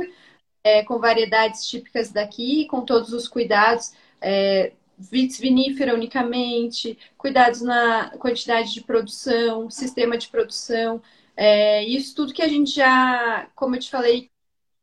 é, 0.63 0.83
com 0.83 0.97
variedades 0.97 1.67
típicas 1.67 2.11
daqui, 2.11 2.65
com 2.65 2.81
todos 2.81 3.13
os 3.13 3.27
cuidados 3.27 3.93
é, 4.19 4.73
vinífera 4.97 5.93
unicamente, 5.93 6.97
cuidados 7.17 7.61
na 7.61 8.09
quantidade 8.17 8.73
de 8.73 8.81
produção, 8.81 9.69
sistema 9.69 10.17
de 10.17 10.27
produção, 10.27 11.01
é, 11.35 11.83
isso 11.83 12.15
tudo 12.15 12.33
que 12.33 12.41
a 12.41 12.47
gente 12.47 12.71
já, 12.71 13.47
como 13.55 13.75
eu 13.75 13.79
te 13.79 13.89
falei, 13.89 14.29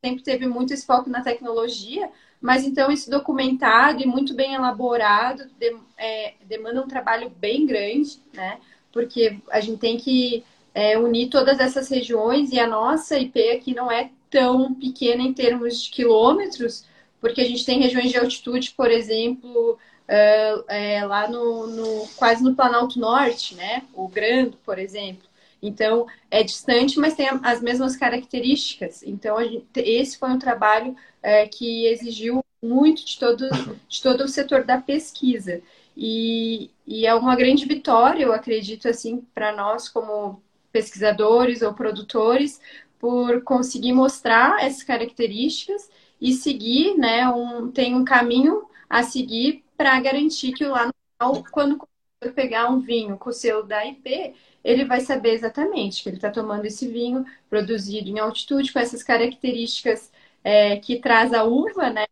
sempre 0.04 0.22
teve 0.22 0.46
muito 0.46 0.74
esse 0.74 0.84
foco 0.84 1.08
na 1.08 1.22
tecnologia, 1.22 2.10
mas 2.40 2.64
então 2.64 2.90
esse 2.90 3.08
documentado 3.08 4.02
e 4.02 4.06
muito 4.06 4.34
bem 4.34 4.54
elaborado 4.54 5.44
de, 5.58 5.76
é, 5.96 6.34
demanda 6.44 6.82
um 6.82 6.88
trabalho 6.88 7.30
bem 7.30 7.64
grande, 7.66 8.20
né? 8.34 8.58
Porque 8.92 9.38
a 9.50 9.60
gente 9.60 9.78
tem 9.78 9.96
que 9.96 10.44
é, 10.74 10.98
unir 10.98 11.28
todas 11.30 11.60
essas 11.60 11.88
regiões 11.88 12.50
e 12.52 12.58
a 12.58 12.66
nossa 12.66 13.18
IP 13.18 13.50
aqui 13.50 13.74
não 13.74 13.90
é 13.90 14.10
tão 14.28 14.74
pequena 14.74 15.22
em 15.22 15.32
termos 15.32 15.82
de 15.82 15.90
quilômetros, 15.90 16.84
porque 17.20 17.40
a 17.40 17.44
gente 17.44 17.64
tem 17.64 17.80
regiões 17.80 18.10
de 18.10 18.18
altitude, 18.18 18.72
por 18.72 18.90
exemplo, 18.90 19.78
uh, 20.09 20.64
é, 20.68 21.05
lá 21.05 21.28
no, 21.28 21.66
no, 21.66 22.09
quase 22.16 22.42
no 22.42 22.55
Planalto 22.55 22.98
Norte, 22.98 23.55
né? 23.55 23.82
O 23.92 24.09
Grando, 24.09 24.57
por 24.64 24.78
exemplo. 24.78 25.28
Então, 25.62 26.07
é 26.30 26.42
distante, 26.42 26.98
mas 26.98 27.14
tem 27.14 27.28
as 27.42 27.61
mesmas 27.61 27.96
características. 27.96 29.03
Então, 29.05 29.42
gente, 29.42 29.66
esse 29.76 30.18
foi 30.18 30.30
um 30.30 30.38
trabalho 30.38 30.96
é, 31.22 31.46
que 31.46 31.86
exigiu 31.86 32.44
muito 32.61 33.05
de 33.05 33.18
todo, 33.18 33.48
de 33.88 34.03
todo 34.03 34.24
o 34.24 34.28
setor 34.28 34.64
da 34.64 34.78
pesquisa. 34.78 35.62
E, 35.96 36.70
e 36.86 37.07
é 37.07 37.14
uma 37.14 37.36
grande 37.36 37.64
vitória, 37.66 38.24
eu 38.24 38.32
acredito, 38.32 38.88
assim, 38.88 39.24
para 39.34 39.55
nós 39.55 39.88
como 39.88 40.42
pesquisadores 40.72 41.62
ou 41.62 41.74
produtores, 41.74 42.61
por 42.98 43.42
conseguir 43.42 43.92
mostrar 43.92 44.64
essas 44.64 44.82
características 44.82 45.90
e 46.20 46.32
seguir, 46.32 46.96
né, 46.96 47.28
um, 47.28 47.70
tem 47.70 47.94
um 47.94 48.05
caminho 48.05 48.62
a 48.88 49.03
seguir 49.03 49.64
para 49.83 49.99
garantir 49.99 50.53
que 50.53 50.64
lá 50.64 50.87
no 50.87 50.93
final, 51.18 51.45
quando 51.51 51.89
pegar 52.37 52.70
um 52.70 52.78
vinho 52.78 53.18
com 53.18 53.30
o 53.30 53.33
selo 53.33 53.64
da 53.64 53.85
IP, 53.85 54.33
ele 54.62 54.85
vai 54.85 55.01
saber 55.01 55.30
exatamente 55.30 56.05
que 56.05 56.09
ele 56.09 56.16
está 56.18 56.30
tomando 56.30 56.64
esse 56.66 56.87
vinho 56.87 57.26
produzido 57.51 58.09
em 58.09 58.20
altitude, 58.20 58.72
com 58.72 58.78
essas 58.78 59.03
características 59.03 60.12
é, 60.45 60.76
que 60.76 61.01
traz 61.01 61.33
a 61.35 61.43
uva, 61.43 61.91
né? 61.91 62.07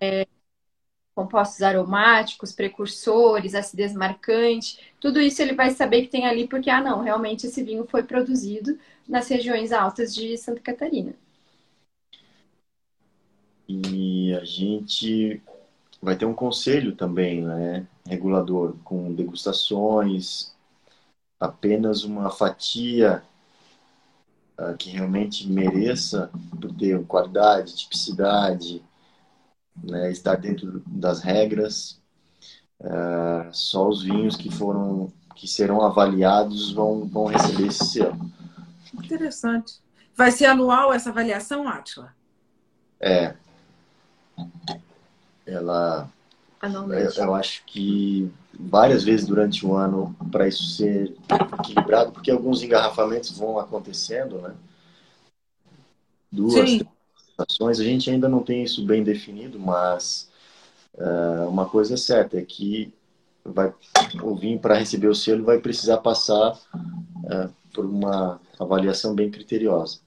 É, 0.00 0.28
compostos 1.12 1.60
aromáticos, 1.60 2.52
precursores, 2.52 3.56
acidez 3.56 3.92
marcante, 3.92 4.78
tudo 5.00 5.20
isso 5.20 5.42
ele 5.42 5.54
vai 5.54 5.70
saber 5.70 6.02
que 6.02 6.08
tem 6.08 6.24
ali, 6.24 6.46
porque, 6.46 6.70
ah, 6.70 6.80
não, 6.80 7.02
realmente 7.02 7.48
esse 7.48 7.64
vinho 7.64 7.84
foi 7.88 8.04
produzido 8.04 8.78
nas 9.08 9.26
regiões 9.26 9.72
altas 9.72 10.14
de 10.14 10.36
Santa 10.38 10.60
Catarina. 10.60 11.12
E 13.68 14.32
a 14.34 14.44
gente 14.44 15.42
vai 16.00 16.16
ter 16.16 16.24
um 16.24 16.34
conselho 16.34 16.94
também, 16.94 17.42
né, 17.42 17.86
regulador, 18.06 18.76
com 18.84 19.12
degustações, 19.12 20.52
apenas 21.38 22.04
uma 22.04 22.30
fatia 22.30 23.22
uh, 24.58 24.76
que 24.76 24.90
realmente 24.90 25.48
mereça 25.48 26.30
por 26.60 26.72
ter 26.74 27.04
qualidade, 27.04 27.76
tipicidade, 27.76 28.82
né, 29.82 30.10
estar 30.10 30.36
dentro 30.36 30.82
das 30.86 31.20
regras. 31.20 32.00
Uh, 32.80 33.52
só 33.52 33.88
os 33.88 34.02
vinhos 34.02 34.36
que 34.36 34.50
foram 34.50 35.12
que 35.34 35.46
serão 35.46 35.82
avaliados 35.82 36.72
vão, 36.72 37.06
vão 37.06 37.26
receber 37.26 37.68
esse 37.68 37.84
selo. 37.84 38.18
Interessante. 38.92 39.74
Vai 40.16 40.32
ser 40.32 40.46
anual 40.46 40.92
essa 40.92 41.10
avaliação, 41.10 41.68
Atila? 41.68 42.12
É, 42.98 43.36
ela 45.48 46.10
eu, 46.62 47.24
eu 47.24 47.34
acho 47.34 47.62
que 47.64 48.30
várias 48.58 49.04
vezes 49.04 49.26
durante 49.26 49.64
o 49.64 49.74
ano 49.74 50.14
para 50.32 50.48
isso 50.48 50.64
ser 50.64 51.14
equilibrado, 51.60 52.10
porque 52.10 52.30
alguns 52.30 52.62
engarrafamentos 52.62 53.30
vão 53.30 53.58
acontecendo, 53.58 54.40
né? 54.40 54.54
Duas 56.30 56.80
estações, 57.30 57.78
a 57.78 57.84
gente 57.84 58.10
ainda 58.10 58.28
não 58.28 58.42
tem 58.42 58.64
isso 58.64 58.84
bem 58.84 59.04
definido, 59.04 59.58
mas 59.58 60.28
uh, 60.94 61.48
uma 61.48 61.66
coisa 61.66 61.94
é 61.94 61.96
certa 61.96 62.38
é 62.38 62.42
que 62.42 62.92
vai 63.44 63.72
o 64.20 64.34
vinho 64.34 64.58
para 64.58 64.74
receber 64.76 65.06
o 65.06 65.14
selo 65.14 65.44
vai 65.44 65.58
precisar 65.58 65.98
passar 65.98 66.58
uh, 66.74 67.54
por 67.72 67.86
uma 67.86 68.40
avaliação 68.58 69.14
bem 69.14 69.30
criteriosa. 69.30 70.00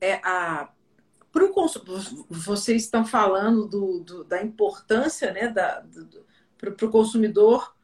É 0.00 0.14
a 0.22 0.68
Pro, 1.32 1.52
vocês 2.28 2.82
estão 2.82 3.04
falando 3.04 3.66
do, 3.66 4.00
do, 4.00 4.24
da 4.24 4.42
importância 4.42 5.32
né, 5.32 5.48
da, 5.48 5.84
para 6.58 6.86
o 6.86 6.90
consumidor 6.90 7.74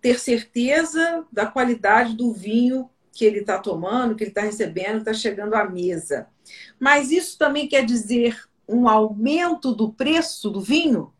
ter 0.00 0.18
certeza 0.18 1.24
da 1.30 1.46
qualidade 1.46 2.14
do 2.14 2.32
vinho 2.32 2.90
que 3.12 3.24
ele 3.24 3.40
está 3.40 3.58
tomando, 3.58 4.14
que 4.14 4.24
ele 4.24 4.30
está 4.30 4.42
recebendo, 4.42 4.94
que 4.94 5.10
está 5.10 5.14
chegando 5.14 5.54
à 5.54 5.64
mesa. 5.68 6.26
Mas 6.78 7.10
isso 7.10 7.38
também 7.38 7.68
quer 7.68 7.84
dizer 7.84 8.42
um 8.68 8.88
aumento 8.88 9.74
do 9.74 9.92
preço 9.92 10.50
do 10.50 10.60
vinho? 10.60 11.12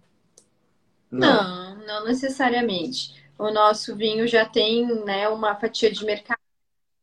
Não, 1.10 1.76
não, 1.76 1.86
não 1.86 2.04
necessariamente. 2.06 3.22
O 3.38 3.50
nosso 3.50 3.94
vinho 3.94 4.26
já 4.26 4.44
tem 4.46 4.86
né, 5.04 5.28
uma 5.28 5.54
fatia 5.54 5.90
de 5.92 6.04
mercado 6.04 6.40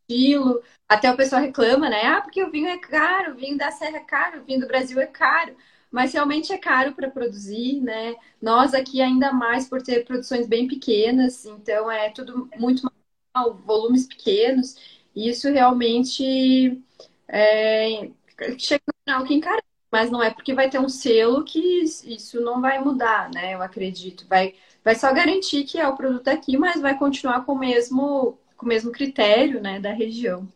estilo. 0.10 0.62
Até 0.90 1.12
o 1.12 1.16
pessoal 1.18 1.42
reclama, 1.42 1.90
né? 1.90 2.04
Ah, 2.08 2.22
porque 2.22 2.44
o 2.44 2.50
vinho 2.52 2.68
é 2.68 2.78
caro, 2.80 3.34
o 3.34 3.36
vinho 3.38 3.58
da 3.58 3.72
Serra 3.72 3.98
é 3.98 4.02
caro, 4.02 4.42
o 4.42 4.44
vinho 4.46 4.60
do 4.62 4.68
Brasil 4.68 5.00
é 5.00 5.06
caro. 5.08 5.56
Mas 5.92 6.14
realmente 6.14 6.52
é 6.54 6.58
caro 6.58 6.94
para 6.94 7.10
produzir, 7.12 7.80
né? 7.82 8.16
Nós 8.42 8.74
aqui 8.74 9.02
ainda 9.02 9.32
mais 9.34 9.68
por 9.68 9.82
ter 9.84 10.06
produções 10.06 10.48
bem 10.48 10.68
pequenas, 10.68 11.46
então 11.46 11.92
é 11.92 12.10
tudo 12.12 12.50
muito 12.58 12.92
mal, 13.36 13.54
volumes 13.56 14.08
pequenos. 14.08 14.76
E 15.16 15.30
isso 15.30 15.50
realmente 15.52 16.82
é, 17.28 18.10
chega 18.58 18.84
no 18.88 18.94
final 19.06 19.26
que 19.26 19.34
encarece. 19.36 19.64
Mas 19.92 20.12
não 20.12 20.22
é 20.24 20.32
porque 20.32 20.54
vai 20.54 20.70
ter 20.70 20.80
um 20.80 20.88
selo 20.90 21.44
que 21.44 21.60
isso 21.84 22.40
não 22.42 22.62
vai 22.62 22.80
mudar, 22.84 23.30
né? 23.34 23.56
Eu 23.56 23.62
acredito. 23.64 24.28
Vai, 24.28 24.56
vai 24.84 24.96
só 24.96 25.12
garantir 25.14 25.64
que 25.66 25.80
é 25.80 25.88
o 25.88 25.96
produto 25.96 26.28
aqui, 26.28 26.58
mas 26.58 26.80
vai 26.82 26.98
continuar 26.98 27.44
com 27.46 27.54
o 27.54 27.60
mesmo, 27.60 28.38
com 28.58 28.66
o 28.66 28.70
mesmo 28.70 28.92
critério 28.92 29.60
né, 29.62 29.80
da 29.80 29.92
região. 29.92 30.48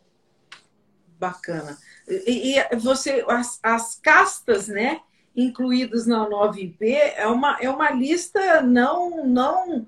Bacana. 1.23 1.77
E, 2.07 2.57
e 2.57 2.75
você, 2.75 3.23
as, 3.27 3.59
as 3.63 3.95
castas, 3.95 4.67
né? 4.67 5.01
incluídas 5.35 6.05
na 6.05 6.27
9IP 6.29 6.81
é 7.15 7.27
uma, 7.27 7.57
é 7.59 7.69
uma 7.69 7.89
lista 7.91 8.61
não, 8.61 9.25
não, 9.25 9.87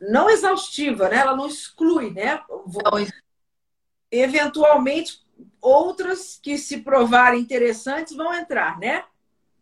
não 0.00 0.30
exaustiva, 0.30 1.08
né? 1.08 1.16
Ela 1.18 1.36
não 1.36 1.46
exclui, 1.46 2.10
né? 2.10 2.42
Eventualmente, 4.10 5.22
outras 5.60 6.38
que 6.42 6.56
se 6.56 6.78
provarem 6.78 7.40
interessantes 7.40 8.16
vão 8.16 8.32
entrar, 8.32 8.78
né? 8.78 9.04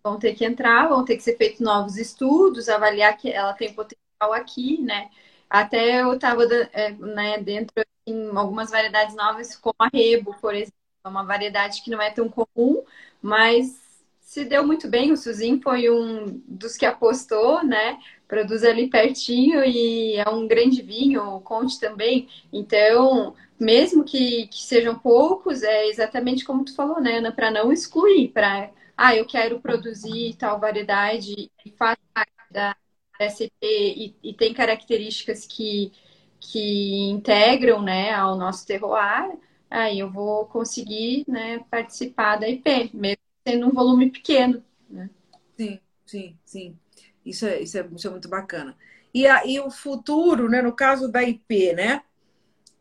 Vão 0.04 0.18
ter 0.18 0.34
que 0.34 0.44
entrar, 0.44 0.88
vão 0.88 1.04
ter 1.04 1.16
que 1.16 1.22
ser 1.22 1.36
feitos 1.36 1.60
novos 1.60 1.96
estudos, 1.96 2.68
avaliar 2.68 3.16
que 3.16 3.30
ela 3.30 3.52
tem 3.54 3.72
potencial 3.72 4.32
aqui, 4.32 4.80
né? 4.80 5.10
Até 5.48 6.00
eu 6.02 6.14
estava 6.14 6.44
é, 6.72 6.92
né, 6.92 7.38
dentro 7.38 7.74
em 8.06 8.36
algumas 8.36 8.70
variedades 8.70 9.14
novas, 9.14 9.54
como 9.56 9.76
a 9.78 9.88
Rebo, 9.92 10.34
por 10.40 10.54
exemplo, 10.54 10.81
é 11.04 11.08
uma 11.08 11.24
variedade 11.24 11.82
que 11.82 11.90
não 11.90 12.00
é 12.00 12.10
tão 12.10 12.28
comum, 12.28 12.84
mas 13.20 13.80
se 14.20 14.44
deu 14.44 14.66
muito 14.66 14.88
bem. 14.88 15.12
O 15.12 15.16
Suzin 15.16 15.60
foi 15.60 15.90
um 15.90 16.40
dos 16.46 16.76
que 16.76 16.86
apostou, 16.86 17.64
né? 17.64 17.98
Produz 18.28 18.62
ali 18.64 18.88
pertinho 18.88 19.64
e 19.64 20.16
é 20.16 20.28
um 20.28 20.46
grande 20.46 20.80
vinho, 20.80 21.22
o 21.36 21.40
Conte 21.40 21.78
também. 21.80 22.28
Então, 22.52 23.34
mesmo 23.58 24.04
que, 24.04 24.46
que 24.46 24.62
sejam 24.62 24.98
poucos, 24.98 25.62
é 25.62 25.88
exatamente 25.88 26.44
como 26.44 26.64
tu 26.64 26.74
falou, 26.74 27.00
né, 27.00 27.18
Ana? 27.18 27.32
Para 27.32 27.50
não 27.50 27.72
excluir, 27.72 28.28
para, 28.28 28.70
ah, 28.96 29.14
eu 29.16 29.26
quero 29.26 29.60
produzir 29.60 30.36
tal 30.38 30.60
variedade 30.60 31.50
e 31.66 31.70
faz 31.72 31.96
parte 32.14 32.32
da 32.50 32.76
SCP 33.20 33.50
e, 33.62 34.16
e 34.22 34.34
tem 34.34 34.54
características 34.54 35.46
que, 35.46 35.92
que 36.40 37.10
integram, 37.10 37.82
né, 37.82 38.12
ao 38.12 38.36
nosso 38.36 38.66
terroir, 38.66 39.36
aí 39.72 39.98
eu 39.98 40.10
vou 40.10 40.46
conseguir, 40.46 41.24
né, 41.26 41.64
participar 41.70 42.36
da 42.36 42.48
IP, 42.48 42.90
mesmo 42.94 43.22
sendo 43.46 43.66
um 43.66 43.72
volume 43.72 44.10
pequeno. 44.10 44.62
Né? 44.88 45.08
Sim, 45.56 45.80
sim, 46.04 46.38
sim. 46.44 46.78
Isso 47.24 47.46
é, 47.46 47.60
isso 47.60 47.78
é, 47.78 47.88
isso 47.94 48.06
é 48.06 48.10
muito 48.10 48.28
bacana. 48.28 48.76
E 49.14 49.26
aí 49.26 49.58
o 49.60 49.70
futuro, 49.70 50.48
né, 50.48 50.60
no 50.60 50.72
caso 50.72 51.10
da 51.10 51.22
IP, 51.22 51.72
né? 51.72 52.02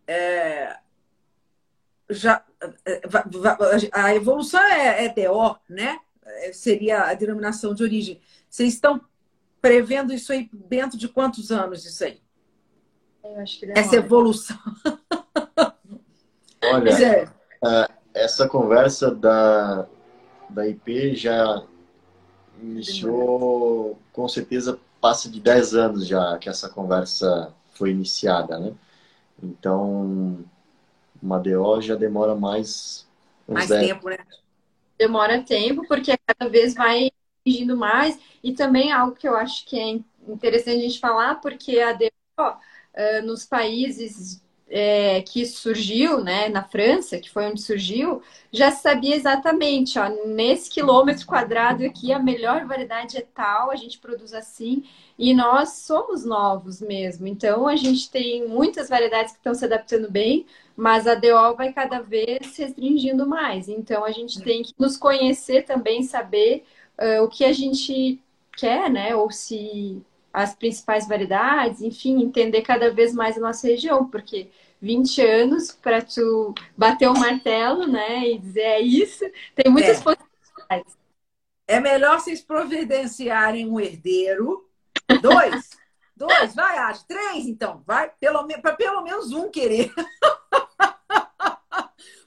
É, 0.08 0.78
já, 2.10 2.44
é, 2.86 3.02
a 3.92 4.14
evolução 4.14 4.62
é, 4.62 5.06
é 5.06 5.10
DO, 5.10 5.58
né? 5.70 6.00
É, 6.26 6.54
seria 6.54 7.04
a 7.04 7.14
denominação 7.14 7.74
de 7.74 7.84
origem. 7.84 8.22
Vocês 8.50 8.74
estão 8.74 9.02
prevendo 9.62 10.14
isso 10.14 10.32
aí 10.34 10.50
dentro 10.52 10.98
de 10.98 11.08
quantos 11.08 11.52
anos 11.52 11.86
isso 11.86 12.04
aí? 12.04 12.22
Essa 13.76 13.96
evolução. 13.98 14.58
Olha, 16.64 17.28
é. 17.64 17.88
essa 18.14 18.48
conversa 18.48 19.14
da, 19.14 19.88
da 20.50 20.68
IP 20.68 21.16
já 21.16 21.64
iniciou, 22.62 24.00
com 24.14 24.28
certeza 24.28 24.80
passa 25.00 25.30
de 25.30 25.40
10 25.40 25.74
anos 25.74 26.08
já 26.08 26.38
que 26.38 26.48
essa 26.48 26.70
conversa 26.70 27.52
foi 27.72 27.90
iniciada, 27.90 28.60
né? 28.60 28.74
Então, 29.42 30.46
uma 31.22 31.40
DO 31.40 31.82
já 31.82 31.96
demora 31.96 32.36
mais 32.36 33.08
mais 33.48 33.68
10... 33.68 33.88
tempo, 33.88 34.10
né? 34.10 34.18
Demora 34.98 35.42
tempo, 35.42 35.88
porque 35.88 36.16
cada 36.28 36.50
vez 36.50 36.76
vai 36.76 37.10
exigindo 37.44 37.76
mais. 37.76 38.20
E 38.44 38.54
também 38.54 38.92
algo 38.92 39.16
que 39.16 39.28
eu 39.28 39.36
acho 39.36 39.66
que 39.66 39.80
é 39.80 40.00
interessante 40.32 40.78
a 40.78 40.82
gente 40.82 41.00
falar, 41.00 41.42
porque 41.42 41.80
a 41.80 41.94
DO, 41.94 42.06
uh, 42.40 43.26
nos 43.26 43.46
países 43.46 44.42
é, 44.74 45.22
que 45.22 45.46
surgiu, 45.46 46.24
né, 46.24 46.48
na 46.48 46.64
França, 46.64 47.20
que 47.20 47.30
foi 47.30 47.46
onde 47.46 47.62
surgiu, 47.62 48.22
já 48.50 48.72
sabia 48.72 49.14
exatamente, 49.14 50.00
ó, 50.00 50.08
nesse 50.26 50.70
quilômetro 50.70 51.26
quadrado 51.26 51.84
aqui 51.84 52.14
a 52.14 52.20
melhor 52.20 52.66
variedade 52.66 53.18
é 53.18 53.22
tal, 53.22 53.70
a 53.70 53.76
gente 53.76 54.00
produz 54.00 54.34
assim, 54.34 54.84
e 55.20 55.34
nós 55.34 55.74
somos 55.74 56.24
novos 56.24 56.82
mesmo. 56.82 57.28
Então 57.28 57.68
a 57.68 57.76
gente 57.76 58.10
tem 58.10 58.48
muitas 58.48 58.88
variedades 58.88 59.34
que 59.34 59.40
estão 59.40 59.54
se 59.54 59.66
adaptando 59.66 60.10
bem, 60.10 60.46
mas 60.76 61.06
a 61.06 61.16
DO 61.16 61.56
vai 61.58 61.74
cada 61.74 62.00
vez 62.00 62.48
se 62.48 62.64
restringindo 62.64 63.28
mais. 63.28 63.68
Então 63.68 64.06
a 64.06 64.12
gente 64.12 64.42
tem 64.42 64.64
que 64.64 64.74
nos 64.80 64.96
conhecer 64.96 65.64
também, 65.66 66.02
saber 66.02 66.64
uh, 66.98 67.24
o 67.24 67.28
que 67.28 67.44
a 67.44 67.52
gente 67.52 68.22
quer, 68.56 68.90
né, 68.90 69.16
ou 69.16 69.30
se 69.30 70.02
as 70.34 70.56
principais 70.56 71.08
variedades, 71.08 71.82
enfim, 71.82 72.22
entender 72.22 72.62
cada 72.62 72.92
vez 72.92 73.14
mais 73.14 73.38
a 73.38 73.42
nossa 73.42 73.68
região, 73.68 74.08
porque 74.08 74.50
20 74.82 75.22
anos 75.22 75.72
para 75.72 76.02
tu 76.02 76.54
bater 76.76 77.08
o 77.08 77.14
martelo, 77.14 77.86
né, 77.86 78.30
e 78.30 78.40
dizer 78.40 78.62
é 78.62 78.82
isso, 78.82 79.24
tem 79.56 79.72
muitas 79.72 80.00
é. 80.00 80.04
possibilidades. 80.04 80.98
É 81.68 81.80
melhor 81.80 82.20
vocês 82.20 82.42
providenciarem 82.42 83.70
um 83.70 83.80
herdeiro, 83.80 84.68
dois, 85.22 85.70
dois, 86.16 86.56
vai, 86.56 86.78
acho, 86.78 87.06
três 87.06 87.46
então, 87.46 87.84
vai, 87.86 88.10
pelo, 88.20 88.48
para 88.62 88.76
pelo 88.76 89.02
menos 89.04 89.32
um 89.32 89.50
querer. 89.50 89.94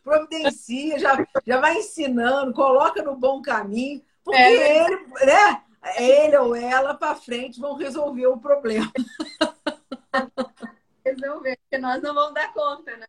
Providencia, 0.03 0.99
já, 0.99 1.27
já 1.47 1.61
vai 1.61 1.79
ensinando, 1.79 2.53
coloca 2.53 3.03
no 3.03 3.17
bom 3.17 3.41
caminho, 3.41 4.03
porque 4.23 4.39
é. 4.39 4.85
ele, 4.85 4.97
né, 5.25 5.63
ele 5.97 6.37
ou 6.37 6.55
ela 6.55 6.95
para 6.95 7.15
frente 7.15 7.61
vão 7.61 7.77
resolver 7.77 8.27
o 8.27 8.39
problema. 8.39 8.91
resolver, 11.05 11.59
porque 11.59 11.79
nós 11.79 12.03
não 12.03 12.15
vamos 12.15 12.35
dar 12.35 12.53
conta, 12.53 12.97
né? 12.97 13.07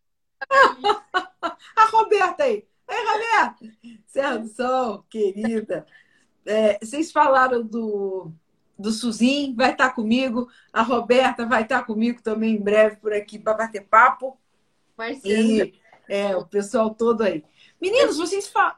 a 1.75 1.85
Roberta 1.85 2.43
aí. 2.43 2.67
Ei, 2.87 3.05
Roberta! 3.05 3.65
Serra 4.05 4.37
do 4.37 4.47
Sol, 4.47 5.05
querida. 5.09 5.85
É, 6.45 6.77
vocês 6.79 7.11
falaram 7.11 7.63
do, 7.63 8.31
do 8.77 8.91
Suzin, 8.91 9.55
vai 9.55 9.71
estar 9.71 9.91
comigo. 9.91 10.49
A 10.71 10.81
Roberta 10.81 11.45
vai 11.45 11.63
estar 11.63 11.83
comigo 11.83 12.21
também 12.21 12.55
em 12.55 12.61
breve 12.61 12.97
por 12.97 13.13
aqui 13.13 13.39
para 13.39 13.53
bater 13.53 13.85
papo. 13.85 14.39
Marcelo. 14.97 15.33
E 15.33 15.79
é, 16.07 16.35
o 16.35 16.45
pessoal 16.45 16.93
todo 16.93 17.23
aí. 17.23 17.43
Meninos, 17.81 18.17
vocês 18.17 18.47
falam. 18.47 18.75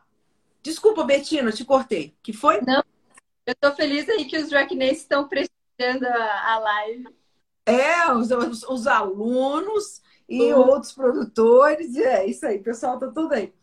Desculpa, 0.63 1.03
Betina, 1.03 1.51
te 1.51 1.65
cortei. 1.65 2.15
Que 2.21 2.33
foi? 2.33 2.61
Não, 2.61 2.83
eu 3.47 3.53
estou 3.53 3.73
feliz 3.73 4.09
aí 4.09 4.25
que 4.25 4.37
os 4.37 4.49
Dragnês 4.49 4.99
estão 4.99 5.25
prestigiando 5.25 6.05
a, 6.05 6.53
a 6.53 6.59
live. 6.59 7.07
É, 7.65 8.11
os, 8.11 8.29
os, 8.29 8.63
os 8.63 8.87
alunos 8.87 10.01
e 10.27 10.53
uhum. 10.53 10.67
outros 10.67 10.91
produtores. 10.91 11.95
É 11.95 12.25
isso 12.25 12.45
aí, 12.45 12.59
pessoal 12.59 12.99
tá 12.99 13.07
tudo 13.07 13.33
aí. 13.33 13.53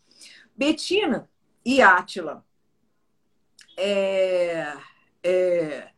Betina 0.55 1.29
e 1.63 1.83
Átila. 1.83 2.43
É, 3.77 4.73
é, 5.23 5.89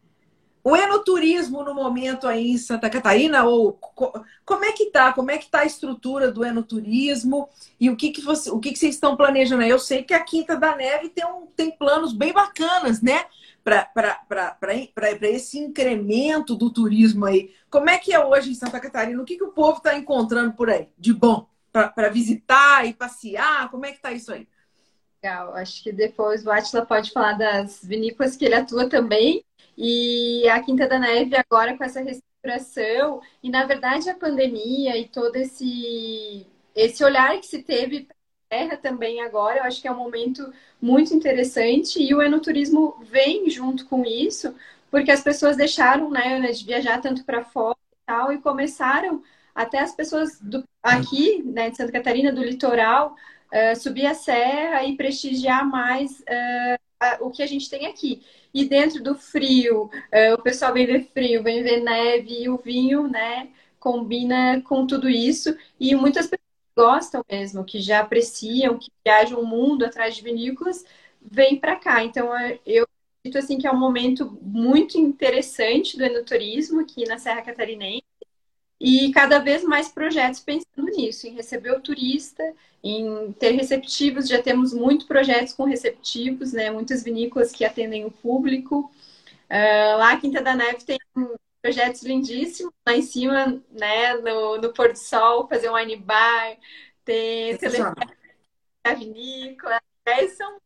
o 0.63 0.75
enoturismo 0.75 1.63
no 1.63 1.73
momento 1.73 2.27
aí 2.27 2.51
em 2.51 2.57
Santa 2.57 2.89
Catarina, 2.89 3.45
ou 3.45 3.79
como 4.43 4.65
é 4.65 4.73
que 4.73 4.87
tá? 4.87 5.13
Como 5.13 5.31
é 5.31 5.37
que 5.37 5.49
tá 5.49 5.59
a 5.59 5.65
estrutura 5.65 6.29
do 6.29 6.43
enoturismo 6.43 7.47
e 7.79 7.89
o 7.89 7.95
que, 7.95 8.11
que, 8.11 8.19
você, 8.19 8.51
o 8.51 8.59
que, 8.59 8.73
que 8.73 8.79
vocês 8.79 8.95
estão 8.95 9.15
planejando 9.15 9.63
aí? 9.63 9.69
Eu 9.69 9.79
sei 9.79 10.03
que 10.03 10.13
a 10.13 10.21
Quinta 10.21 10.57
da 10.57 10.75
Neve 10.75 11.07
tem, 11.07 11.25
um, 11.25 11.45
tem 11.55 11.71
planos 11.71 12.11
bem 12.11 12.33
bacanas, 12.33 13.01
né? 13.01 13.25
Para 13.67 15.29
esse 15.29 15.59
incremento 15.59 16.55
do 16.55 16.71
turismo 16.71 17.25
aí. 17.25 17.53
Como 17.69 17.89
é 17.89 17.97
que 17.97 18.13
é 18.13 18.23
hoje 18.23 18.51
em 18.51 18.55
Santa 18.55 18.79
Catarina? 18.79 19.21
O 19.21 19.25
que, 19.25 19.35
que 19.35 19.43
o 19.43 19.51
povo 19.51 19.77
está 19.77 19.97
encontrando 19.97 20.53
por 20.53 20.69
aí 20.69 20.87
de 20.97 21.13
bom 21.13 21.47
para 21.71 22.09
visitar 22.09 22.87
e 22.87 22.93
passear? 22.93 23.69
Como 23.69 23.85
é 23.85 23.89
que 23.91 23.97
está 23.97 24.11
isso 24.11 24.31
aí? 24.31 24.47
Legal, 25.21 25.53
acho 25.55 25.83
que 25.83 25.91
depois 25.91 26.45
o 26.45 26.51
Atila 26.51 26.85
pode 26.85 27.11
falar 27.11 27.33
das 27.33 27.83
vinícolas 27.83 28.37
que 28.37 28.45
ele 28.45 28.55
atua 28.55 28.87
também. 28.87 29.43
E 29.77 30.47
a 30.49 30.61
Quinta 30.63 30.87
da 30.87 30.97
Neve 30.97 31.35
agora 31.35 31.77
com 31.77 31.83
essa 31.83 32.01
reestruturação 32.01 33.21
e 33.43 33.49
na 33.49 33.65
verdade 33.65 34.09
a 34.09 34.15
pandemia 34.15 34.97
e 34.97 35.07
todo 35.07 35.35
esse 35.35 36.47
esse 36.73 37.03
olhar 37.03 37.37
que 37.39 37.45
se 37.45 37.63
teve 37.63 38.07
terra 38.49 38.77
também 38.77 39.21
agora, 39.21 39.59
eu 39.59 39.63
acho 39.63 39.81
que 39.81 39.87
é 39.87 39.91
um 39.91 39.97
momento 39.97 40.51
muito 40.81 41.13
interessante 41.13 42.01
e 42.01 42.13
o 42.13 42.21
enoturismo 42.21 42.95
vem 43.01 43.49
junto 43.49 43.85
com 43.85 44.05
isso, 44.05 44.55
porque 44.89 45.11
as 45.11 45.21
pessoas 45.21 45.57
deixaram 45.57 46.09
né, 46.09 46.39
de 46.51 46.65
viajar 46.65 47.01
tanto 47.01 47.23
para 47.23 47.43
fora 47.43 47.77
e 47.91 48.05
tal, 48.05 48.31
e 48.31 48.37
começaram 48.37 49.21
até 49.53 49.79
as 49.79 49.93
pessoas 49.93 50.39
do, 50.39 50.63
aqui, 50.81 51.43
né, 51.43 51.69
de 51.69 51.77
Santa 51.77 51.91
Catarina, 51.91 52.31
do 52.31 52.43
litoral, 52.43 53.15
uh, 53.51 53.75
subir 53.79 54.05
a 54.05 54.13
serra 54.13 54.83
e 54.83 54.95
prestigiar 54.95 55.67
mais 55.67 56.19
uh, 56.21 56.79
a, 56.99 57.17
o 57.21 57.31
que 57.31 57.43
a 57.43 57.47
gente 57.47 57.69
tem 57.69 57.87
aqui. 57.87 58.23
E 58.53 58.65
dentro 58.65 59.03
do 59.03 59.15
frio, 59.15 59.85
uh, 59.85 60.33
o 60.35 60.41
pessoal 60.41 60.73
vem 60.73 60.85
ver 60.85 61.09
frio, 61.13 61.43
vem 61.43 61.63
ver 61.63 61.81
neve, 61.81 62.43
e 62.43 62.49
o 62.49 62.57
vinho, 62.57 63.07
né, 63.07 63.49
combina 63.79 64.61
com 64.61 64.85
tudo 64.87 65.09
isso, 65.09 65.55
e 65.79 65.95
muitas 65.95 66.27
pessoas 66.27 66.46
gostam 66.77 67.25
mesmo, 67.29 67.65
que 67.65 67.81
já 67.81 68.01
apreciam, 68.01 68.77
que 68.77 68.91
viajam 69.03 69.41
o 69.41 69.45
mundo 69.45 69.83
atrás 69.83 70.15
de 70.15 70.21
vinícolas, 70.21 70.85
vêm 71.19 71.59
para 71.59 71.75
cá. 71.75 72.03
Então, 72.03 72.35
é, 72.37 72.59
eu 72.65 72.87
acredito 73.19 73.43
assim, 73.43 73.57
que 73.57 73.65
é 73.65 73.71
um 73.71 73.79
momento 73.79 74.37
muito 74.41 74.97
interessante 74.99 75.97
do 75.97 76.05
enoturismo 76.05 76.79
aqui 76.81 77.03
na 77.05 77.17
Serra 77.17 77.41
Catarinense 77.41 78.05
e 78.79 79.11
cada 79.11 79.39
vez 79.39 79.63
mais 79.63 79.89
projetos 79.89 80.39
pensando 80.39 80.85
nisso, 80.95 81.27
em 81.27 81.33
receber 81.33 81.71
o 81.71 81.81
turista, 81.81 82.43
em 82.83 83.31
ter 83.33 83.51
receptivos. 83.51 84.27
Já 84.27 84.41
temos 84.41 84.71
muitos 84.71 85.07
projetos 85.07 85.53
com 85.53 85.63
receptivos, 85.63 86.53
né? 86.53 86.69
Muitas 86.69 87.03
vinícolas 87.03 87.51
que 87.51 87.65
atendem 87.65 88.05
o 88.05 88.11
público. 88.11 88.91
Uh, 89.49 89.97
lá, 89.97 90.15
Quinta 90.17 90.41
da 90.43 90.55
Neve 90.55 90.83
tem 90.85 90.99
projetos 91.61 92.03
lindíssimos 92.03 92.73
lá 92.85 92.93
em 92.93 93.01
cima, 93.01 93.61
né? 93.71 94.13
No, 94.15 94.57
no 94.57 94.73
pôr 94.73 94.93
do 94.93 94.97
sol, 94.97 95.47
fazer 95.47 95.69
um 95.69 95.75
wine 95.75 95.97
bar, 95.97 96.57
ter 97.03 97.57
a 98.83 98.93
vinícola. 98.93 99.81
É, 100.05 100.27
são 100.29 100.59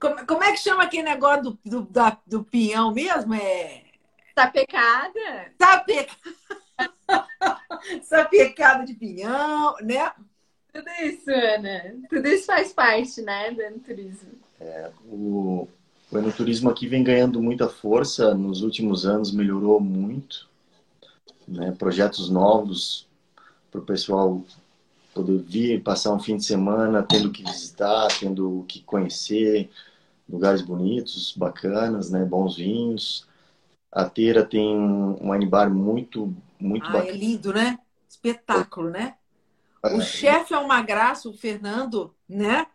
como, 0.00 0.26
como, 0.26 0.44
é 0.44 0.52
que 0.52 0.58
chama 0.58 0.84
aquele 0.84 1.02
negócio 1.02 1.42
do, 1.42 1.58
do, 1.64 1.82
da, 1.82 2.18
do 2.26 2.44
pinhão 2.44 2.92
mesmo? 2.92 3.34
É... 3.34 3.84
Sapecada? 4.38 5.52
Sapecada. 5.58 6.36
Sapecada 8.02 8.84
de 8.84 8.94
pinhão, 8.94 9.74
né? 9.80 10.12
Tudo 10.72 10.90
isso, 11.02 11.30
Ana. 11.30 11.96
Tudo 12.10 12.28
isso 12.28 12.44
faz 12.44 12.72
parte, 12.72 13.22
né, 13.22 13.50
do 13.50 13.80
turismo. 13.80 14.32
É, 14.60 14.90
o, 15.06 15.66
o 16.10 16.18
enoturismo 16.18 16.70
aqui 16.70 16.86
vem 16.86 17.02
ganhando 17.02 17.42
muita 17.42 17.68
força. 17.68 18.34
Nos 18.34 18.62
últimos 18.62 19.04
anos 19.04 19.32
melhorou 19.32 19.80
muito. 19.80 20.48
Né? 21.46 21.72
Projetos 21.72 22.28
novos 22.30 23.06
para 23.70 23.80
o 23.80 23.84
pessoal 23.84 24.42
poder 25.14 25.38
vir, 25.38 25.82
passar 25.82 26.12
um 26.12 26.20
fim 26.20 26.36
de 26.36 26.44
semana 26.44 27.02
tendo 27.02 27.30
que 27.30 27.42
visitar, 27.42 28.08
tendo 28.20 28.64
que 28.68 28.80
conhecer 28.82 29.70
lugares 30.28 30.60
bonitos, 30.60 31.34
bacanas, 31.36 32.10
né? 32.10 32.24
bons 32.24 32.56
vinhos. 32.56 33.26
A 33.90 34.04
Teira 34.04 34.44
tem 34.44 34.76
um 34.76 35.30
wine 35.30 35.46
bar 35.46 35.70
muito, 35.70 36.34
muito 36.60 36.86
ah, 36.86 36.92
bacana. 36.92 37.10
É 37.10 37.16
lindo, 37.16 37.52
né? 37.52 37.78
Espetáculo, 38.08 38.90
né? 38.90 39.14
O 39.82 40.00
é. 40.00 40.00
chefe 40.00 40.52
é 40.52 40.58
uma 40.58 40.82
graça, 40.82 41.28
o 41.28 41.32
Fernando, 41.32 42.14
né? 42.28 42.66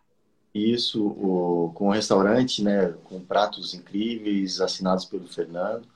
Isso, 0.54 1.06
o, 1.08 1.72
com 1.74 1.88
o 1.88 1.92
restaurante, 1.92 2.64
né? 2.64 2.94
Com 3.06 3.20
pratos 3.22 3.74
incríveis, 3.74 4.60
assinados 4.60 5.06
pelo 5.06 5.28
Fernando. 5.28 5.88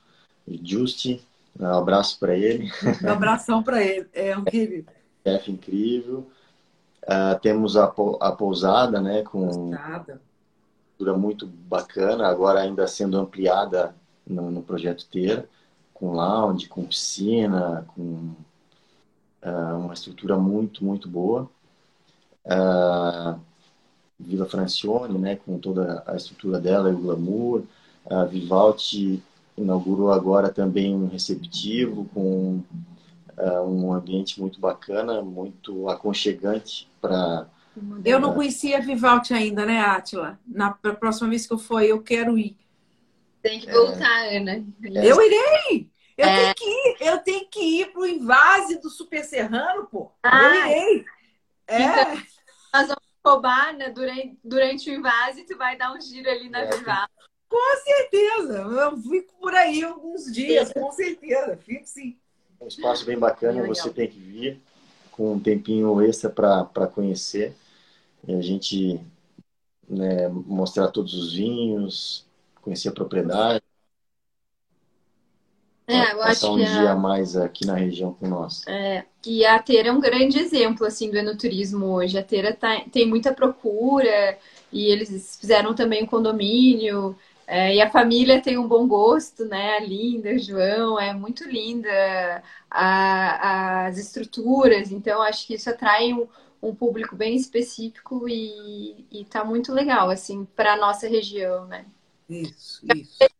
Justi, 0.62 1.22
um 1.58 1.66
abraço 1.66 2.18
para 2.18 2.34
ele. 2.34 2.70
Um 3.04 3.10
abração 3.10 3.62
para 3.62 3.82
ele, 3.82 4.08
é 4.12 4.36
um 4.36 4.44
querido. 4.46 4.90
Chefe 5.26 5.52
incrível. 5.52 6.26
Uh, 7.02 7.38
temos 7.40 7.76
a, 7.76 7.84
a 7.84 8.32
pousada, 8.32 9.00
né? 9.00 9.22
Com 9.22 9.48
pousada. 9.48 10.20
muito 11.16 11.46
bacana, 11.46 12.26
agora 12.26 12.60
ainda 12.60 12.86
sendo 12.86 13.18
ampliada 13.18 13.94
no, 14.26 14.50
no 14.50 14.62
projeto 14.62 15.06
Ter, 15.06 15.48
com 15.92 16.12
lounge, 16.12 16.68
com 16.68 16.84
piscina, 16.84 17.86
com 17.94 18.34
uh, 19.42 19.78
uma 19.78 19.94
estrutura 19.94 20.36
muito, 20.36 20.84
muito 20.84 21.08
boa. 21.08 21.48
Uh, 22.44 23.38
Vila 24.18 24.46
Francione, 24.46 25.18
né, 25.18 25.36
com 25.36 25.58
toda 25.58 26.02
a 26.06 26.16
estrutura 26.16 26.58
dela 26.58 26.90
e 26.90 26.94
o 26.94 26.98
glamour. 26.98 27.62
A 28.08 28.24
Vivaldi 28.24 29.22
inaugurou 29.56 30.12
agora 30.12 30.50
também 30.50 30.94
um 30.94 31.08
receptivo 31.08 32.08
com 32.14 32.62
uh, 33.36 33.62
um 33.62 33.92
ambiente 33.92 34.40
muito 34.40 34.60
bacana, 34.60 35.22
muito 35.22 35.88
aconchegante 35.88 36.88
para 37.00 37.46
eu 38.04 38.18
não 38.18 38.32
conhecia 38.32 38.78
a 38.78 38.80
Vivaldi 38.80 39.34
ainda, 39.34 39.66
né, 39.66 39.80
Atila? 39.80 40.38
Na 40.46 40.70
próxima 40.70 41.28
vez 41.28 41.46
que 41.46 41.52
eu 41.52 41.58
for, 41.58 41.82
eu 41.82 42.02
quero 42.02 42.38
ir. 42.38 42.56
Tem 43.42 43.60
que 43.60 43.70
voltar, 43.70 44.24
é. 44.26 44.38
Ana. 44.38 44.64
Eu 44.82 45.20
irei! 45.20 45.90
Eu 46.16 46.26
é. 46.26 46.36
tenho 46.36 46.54
que 46.54 46.64
ir, 46.64 46.96
eu 47.00 47.18
tenho 47.18 47.48
que 47.50 47.60
ir 47.60 47.92
pro 47.92 48.06
invase 48.06 48.80
do 48.80 48.88
Super 48.88 49.22
Serrano, 49.22 49.86
pô. 49.86 50.10
Ah, 50.22 50.42
eu 50.42 50.54
irei. 50.54 51.04
É. 51.66 51.82
Então, 51.82 52.22
nós 52.72 52.88
vamos 52.88 53.05
roubar, 53.26 53.76
né? 53.76 53.90
Durante, 53.90 54.38
durante 54.44 54.90
o 54.90 54.94
invase, 54.94 55.44
tu 55.44 55.56
vai 55.56 55.76
dar 55.76 55.92
um 55.92 56.00
giro 56.00 56.30
ali 56.30 56.48
na 56.48 56.60
é. 56.60 56.70
Com 57.48 57.76
certeza. 57.82 58.58
Eu 58.58 58.96
fico 58.98 59.34
por 59.40 59.54
aí 59.54 59.82
alguns 59.82 60.32
dias, 60.32 60.72
com 60.72 60.90
certeza. 60.92 61.56
Fico 61.56 61.86
sim. 61.86 62.16
Um 62.60 62.68
espaço 62.68 63.04
bem 63.04 63.18
bacana, 63.18 63.66
você 63.66 63.90
tem 63.90 64.08
que 64.08 64.18
vir 64.18 64.60
com 65.12 65.34
um 65.34 65.40
tempinho 65.40 66.00
extra 66.02 66.30
para 66.30 66.86
conhecer. 66.86 67.54
E 68.26 68.34
a 68.34 68.40
gente 68.40 69.00
né, 69.88 70.28
mostrar 70.28 70.88
todos 70.88 71.14
os 71.14 71.34
vinhos, 71.34 72.26
conhecer 72.62 72.88
a 72.88 72.92
propriedade. 72.92 73.62
É, 75.88 76.12
eu 76.12 76.22
acho 76.22 76.52
um 76.52 76.56
que 76.56 76.64
dia 76.64 76.90
a 76.90 76.96
mais 76.96 77.36
aqui 77.36 77.64
na 77.66 77.74
região 77.74 78.12
com 78.14 78.26
nós. 78.26 78.64
É, 78.68 79.04
e 79.24 79.44
a 79.46 79.58
Teira 79.62 79.88
é 79.88 79.92
um 79.92 80.00
grande 80.00 80.38
exemplo 80.38 80.86
assim 80.86 81.10
do 81.10 81.16
enoturismo 81.16 81.86
hoje. 81.86 82.18
A 82.18 82.22
Teira 82.22 82.52
tá, 82.54 82.80
tem 82.90 83.06
muita 83.06 83.32
procura 83.32 84.38
e 84.72 84.86
eles 84.86 85.36
fizeram 85.40 85.74
também 85.74 86.02
um 86.02 86.06
condomínio. 86.06 87.16
É, 87.46 87.76
e 87.76 87.80
a 87.80 87.88
família 87.88 88.42
tem 88.42 88.58
um 88.58 88.66
bom 88.66 88.88
gosto, 88.88 89.44
né? 89.44 89.76
A 89.76 89.80
Linda, 89.80 90.36
João, 90.36 90.98
é 90.98 91.14
muito 91.14 91.44
linda 91.44 92.42
a, 92.68 93.86
as 93.86 93.98
estruturas. 93.98 94.90
Então, 94.90 95.22
acho 95.22 95.46
que 95.46 95.54
isso 95.54 95.70
atrai 95.70 96.12
um, 96.12 96.26
um 96.60 96.74
público 96.74 97.14
bem 97.14 97.36
específico 97.36 98.28
e, 98.28 99.06
e 99.12 99.24
tá 99.26 99.44
muito 99.44 99.72
legal, 99.72 100.10
assim, 100.10 100.44
para 100.56 100.72
a 100.72 100.76
nossa 100.76 101.08
região, 101.08 101.66
né? 101.66 101.86
Isso, 102.28 102.86
isso. 102.86 103.32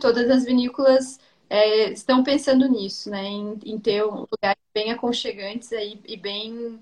Todas 0.00 0.28
as 0.30 0.44
vinícolas 0.44 1.18
é, 1.50 1.90
estão 1.92 2.22
pensando 2.22 2.68
nisso, 2.68 3.10
né? 3.10 3.24
Em, 3.24 3.58
em, 3.64 3.78
ter 3.78 4.04
um 4.04 4.26
lugar 4.30 4.56
bem 4.74 4.90
aconchegantes 4.90 5.72
aí 5.72 6.00
e 6.06 6.16
bem 6.16 6.78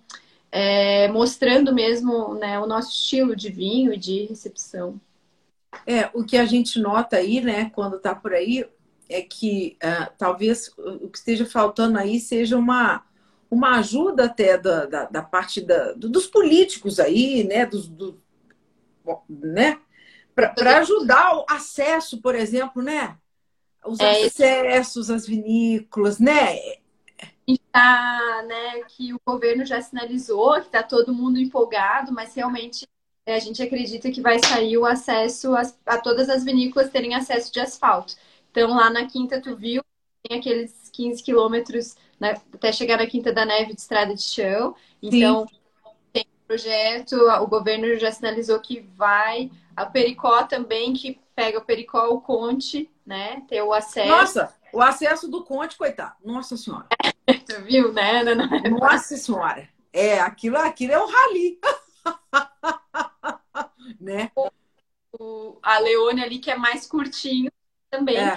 é, 0.51 1.09
mostrando 1.09 1.73
mesmo 1.73 2.35
né, 2.35 2.59
o 2.59 2.67
nosso 2.67 2.91
estilo 2.91 3.37
de 3.37 3.51
vinho 3.51 3.93
e 3.93 3.97
de 3.97 4.27
recepção. 4.27 5.01
É, 5.87 6.09
o 6.15 6.25
que 6.25 6.37
a 6.37 6.47
gente 6.47 6.79
nota 6.79 7.17
aí, 7.17 7.41
né, 7.41 7.71
quando 7.75 7.97
está 7.97 8.15
por 8.15 8.33
aí, 8.33 8.65
é 9.09 9.23
que 9.23 9.77
uh, 9.83 10.13
talvez 10.17 10.73
o 10.79 11.09
que 11.09 11.19
esteja 11.19 11.47
faltando 11.47 11.99
aí 11.99 12.19
seja 12.19 12.57
uma, 12.57 13.05
uma 13.51 13.79
ajuda 13.79 14.25
até 14.25 14.57
da, 14.59 14.87
da, 14.87 15.05
da 15.05 15.23
parte 15.23 15.61
da, 15.61 15.93
dos 15.93 16.27
políticos 16.27 16.99
aí, 16.99 17.45
né, 17.45 17.67
dos, 17.67 17.87
do, 17.87 18.19
né, 19.29 19.79
para 20.35 20.79
ajudar 20.79 21.37
o 21.37 21.47
acesso, 21.49 22.21
por 22.21 22.35
exemplo, 22.35 22.83
né, 22.83 23.17
os 23.87 24.01
é, 24.01 24.25
acessos 24.25 25.11
às 25.11 25.27
vinícolas, 25.27 26.19
né? 26.19 26.59
Tá, 27.71 28.43
né, 28.47 28.83
que 28.89 29.13
o 29.13 29.21
governo 29.25 29.65
já 29.65 29.81
sinalizou 29.83 30.55
que 30.55 30.67
está 30.67 30.83
todo 30.83 31.13
mundo 31.13 31.39
empolgado, 31.39 32.11
mas 32.11 32.35
realmente 32.35 32.87
é, 33.27 33.35
a 33.35 33.39
gente 33.39 33.63
acredita 33.63 34.11
que 34.11 34.21
vai 34.21 34.39
sair 34.39 34.79
o 34.79 34.87
acesso 34.87 35.55
a, 35.55 35.63
a, 35.85 35.99
todas 35.99 36.29
as 36.29 36.43
vinícolas 36.43 36.91
terem 36.91 37.15
acesso 37.15 37.53
de 37.53 37.61
asfalto. 37.61 38.15
Então, 38.51 38.71
lá 38.71 38.89
na 38.89 39.07
Quinta 39.07 39.41
tu 39.41 39.55
viu, 39.55 39.83
tem 40.23 40.39
aqueles 40.39 40.89
15 40.91 41.23
quilômetros 41.23 41.97
né, 42.19 42.41
até 42.53 42.73
chegar 42.73 42.97
na 42.97 43.07
Quinta 43.07 43.33
da 43.33 43.45
Neve 43.45 43.75
de 43.75 43.81
estrada 43.81 44.15
de 44.15 44.23
chão. 44.23 44.75
Então, 45.03 45.47
Sim. 45.47 45.57
tem 46.13 46.25
um 46.25 46.47
projeto, 46.47 47.15
o 47.15 47.47
governo 47.47 47.99
já 47.99 48.11
sinalizou 48.11 48.59
que 48.59 48.81
vai. 48.97 49.51
A 49.77 49.85
Pericó 49.85 50.45
também, 50.45 50.95
que 50.95 51.21
pega 51.37 51.59
o 51.59 51.65
Pericó, 51.65 52.09
o 52.09 52.23
Conte, 52.23 52.91
né? 53.05 53.43
Ter 53.47 53.61
o 53.63 53.73
acesso. 53.73 54.09
Nossa, 54.09 54.55
o 54.73 54.81
acesso 54.81 55.29
do 55.29 55.45
Conte, 55.45 55.77
coitado. 55.77 56.15
Nossa 56.25 56.57
Senhora. 56.57 56.87
tu 57.47 57.63
viu, 57.63 57.93
né? 57.93 58.25
Nossa 58.71 59.17
Senhora. 59.19 59.69
É, 59.93 60.19
aquilo, 60.19 60.57
aquilo 60.57 60.93
é 60.93 60.99
um 60.99 61.07
rali. 61.07 61.61
né? 64.01 64.33
O, 65.19 65.59
a 65.63 65.79
Leone 65.79 66.23
ali, 66.23 66.39
que 66.39 66.51
é 66.51 66.57
mais 66.57 66.87
curtinho, 66.87 67.53
também 67.91 68.17
é. 68.17 68.35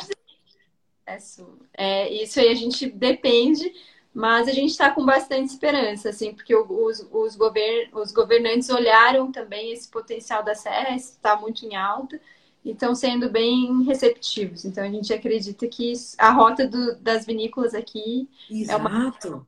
É, 1.73 2.09
isso 2.13 2.39
aí 2.39 2.49
a 2.49 2.55
gente 2.55 2.87
depende, 2.87 3.73
mas 4.13 4.47
a 4.47 4.51
gente 4.51 4.69
está 4.69 4.91
com 4.91 5.03
bastante 5.03 5.49
esperança, 5.49 6.09
assim, 6.09 6.35
porque 6.35 6.55
os, 6.55 7.07
os, 7.11 7.35
govern, 7.35 7.89
os 7.93 8.11
governantes 8.11 8.69
olharam 8.69 9.31
também 9.31 9.71
esse 9.71 9.89
potencial 9.89 10.43
da 10.43 10.53
Serra, 10.53 10.95
está 10.95 11.35
muito 11.35 11.65
em 11.65 11.75
alta, 11.75 12.21
e 12.63 12.71
estão 12.71 12.93
sendo 12.93 13.29
bem 13.29 13.83
receptivos. 13.83 14.65
Então 14.65 14.83
a 14.83 14.89
gente 14.89 15.13
acredita 15.13 15.67
que 15.67 15.93
a 16.17 16.31
rota 16.31 16.67
do, 16.67 16.95
das 16.97 17.25
vinícolas 17.25 17.73
aqui 17.73 18.29
Exato. 18.49 18.71
é 18.71 18.75
uma 18.75 19.47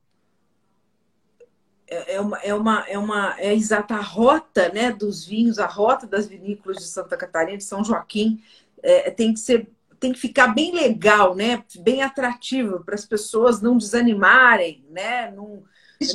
é, 1.92 2.14
é 2.14 2.20
uma, 2.20 2.38
é 2.38 2.54
uma, 2.54 2.88
é 2.88 2.98
uma 2.98 3.34
é 3.38 3.54
exata 3.54 3.94
a 3.94 4.00
rota 4.00 4.70
né, 4.70 4.90
dos 4.90 5.26
vinhos, 5.26 5.58
a 5.58 5.66
rota 5.66 6.06
das 6.06 6.26
vinícolas 6.26 6.78
de 6.78 6.84
Santa 6.84 7.16
Catarina, 7.16 7.58
de 7.58 7.64
São 7.64 7.84
Joaquim, 7.84 8.42
é, 8.82 9.10
tem 9.10 9.34
que 9.34 9.40
ser 9.40 9.70
tem 10.00 10.12
que 10.12 10.18
ficar 10.18 10.48
bem 10.48 10.74
legal, 10.74 11.32
né? 11.32 11.62
Bem 11.78 12.02
atrativo 12.02 12.82
para 12.82 12.96
as 12.96 13.06
pessoas 13.06 13.62
não 13.62 13.78
desanimarem, 13.78 14.84
né? 14.90 15.30
Não, 15.30 15.62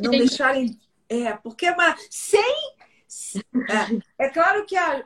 não 0.04 0.12
deixarem 0.12 0.78
É, 1.08 1.32
porque 1.32 1.68
é 1.68 1.76
sem. 2.10 2.76
É, 4.20 4.26
é 4.26 4.30
claro 4.30 4.66
que 4.66 4.76
a, 4.76 5.06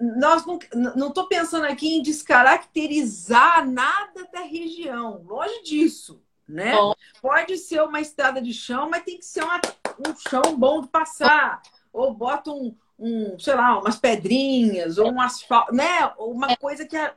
nós 0.00 0.44
não 0.44 1.08
estou 1.08 1.26
pensando 1.26 1.64
aqui 1.64 1.96
em 1.96 2.02
descaracterizar 2.02 3.68
nada 3.68 4.28
da 4.32 4.40
região, 4.40 5.22
longe 5.24 5.62
disso, 5.62 6.22
né? 6.48 6.74
Bom. 6.74 6.94
Pode 7.20 7.56
ser 7.58 7.82
uma 7.82 8.00
estrada 8.00 8.40
de 8.40 8.52
chão, 8.52 8.88
mas 8.90 9.04
tem 9.04 9.18
que 9.18 9.24
ser 9.24 9.42
uma, 9.42 9.60
um 10.06 10.14
chão 10.16 10.56
bom 10.56 10.82
de 10.82 10.88
passar, 10.88 11.62
ou 11.92 12.12
bota 12.12 12.50
um, 12.50 12.76
um, 12.98 13.38
sei 13.38 13.54
lá, 13.54 13.78
umas 13.78 13.96
pedrinhas, 13.96 14.98
ou 14.98 15.10
um 15.10 15.20
asfalto, 15.20 15.74
né? 15.74 16.12
Ou 16.16 16.32
uma 16.32 16.52
é. 16.52 16.56
coisa 16.56 16.86
que 16.86 16.96
é, 16.96 17.14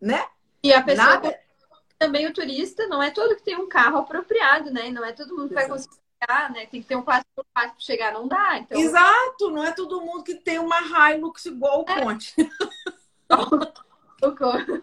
né? 0.00 0.26
E 0.62 0.72
a 0.72 0.82
pessoa 0.82 1.06
Nada... 1.06 1.40
também 1.98 2.26
o 2.26 2.32
turista 2.32 2.86
não 2.86 3.02
é 3.02 3.10
todo 3.10 3.36
que 3.36 3.42
tem 3.42 3.56
um 3.56 3.68
carro 3.68 3.98
apropriado, 3.98 4.70
né? 4.70 4.90
Não 4.90 5.04
é 5.04 5.12
todo 5.12 5.36
mundo 5.36 5.48
que 5.48 5.54
vai 5.54 5.68
conseguir 5.68 5.96
chegar, 6.20 6.52
né? 6.52 6.66
Tem 6.66 6.82
que 6.82 6.88
ter 6.88 6.96
um 6.96 7.02
4x4 7.02 7.22
para 7.52 7.74
chegar, 7.78 8.12
não 8.12 8.28
dá. 8.28 8.58
Então... 8.58 8.78
Exato, 8.78 9.50
não 9.50 9.64
é 9.64 9.72
todo 9.72 10.00
mundo 10.00 10.22
que 10.22 10.34
tem 10.34 10.58
uma 10.58 10.80
Hilux 10.80 11.46
igual 11.46 11.84
o 11.84 11.90
é. 11.90 12.00
Conte. 12.00 12.34
o, 14.22 14.36
Conte, 14.36 14.82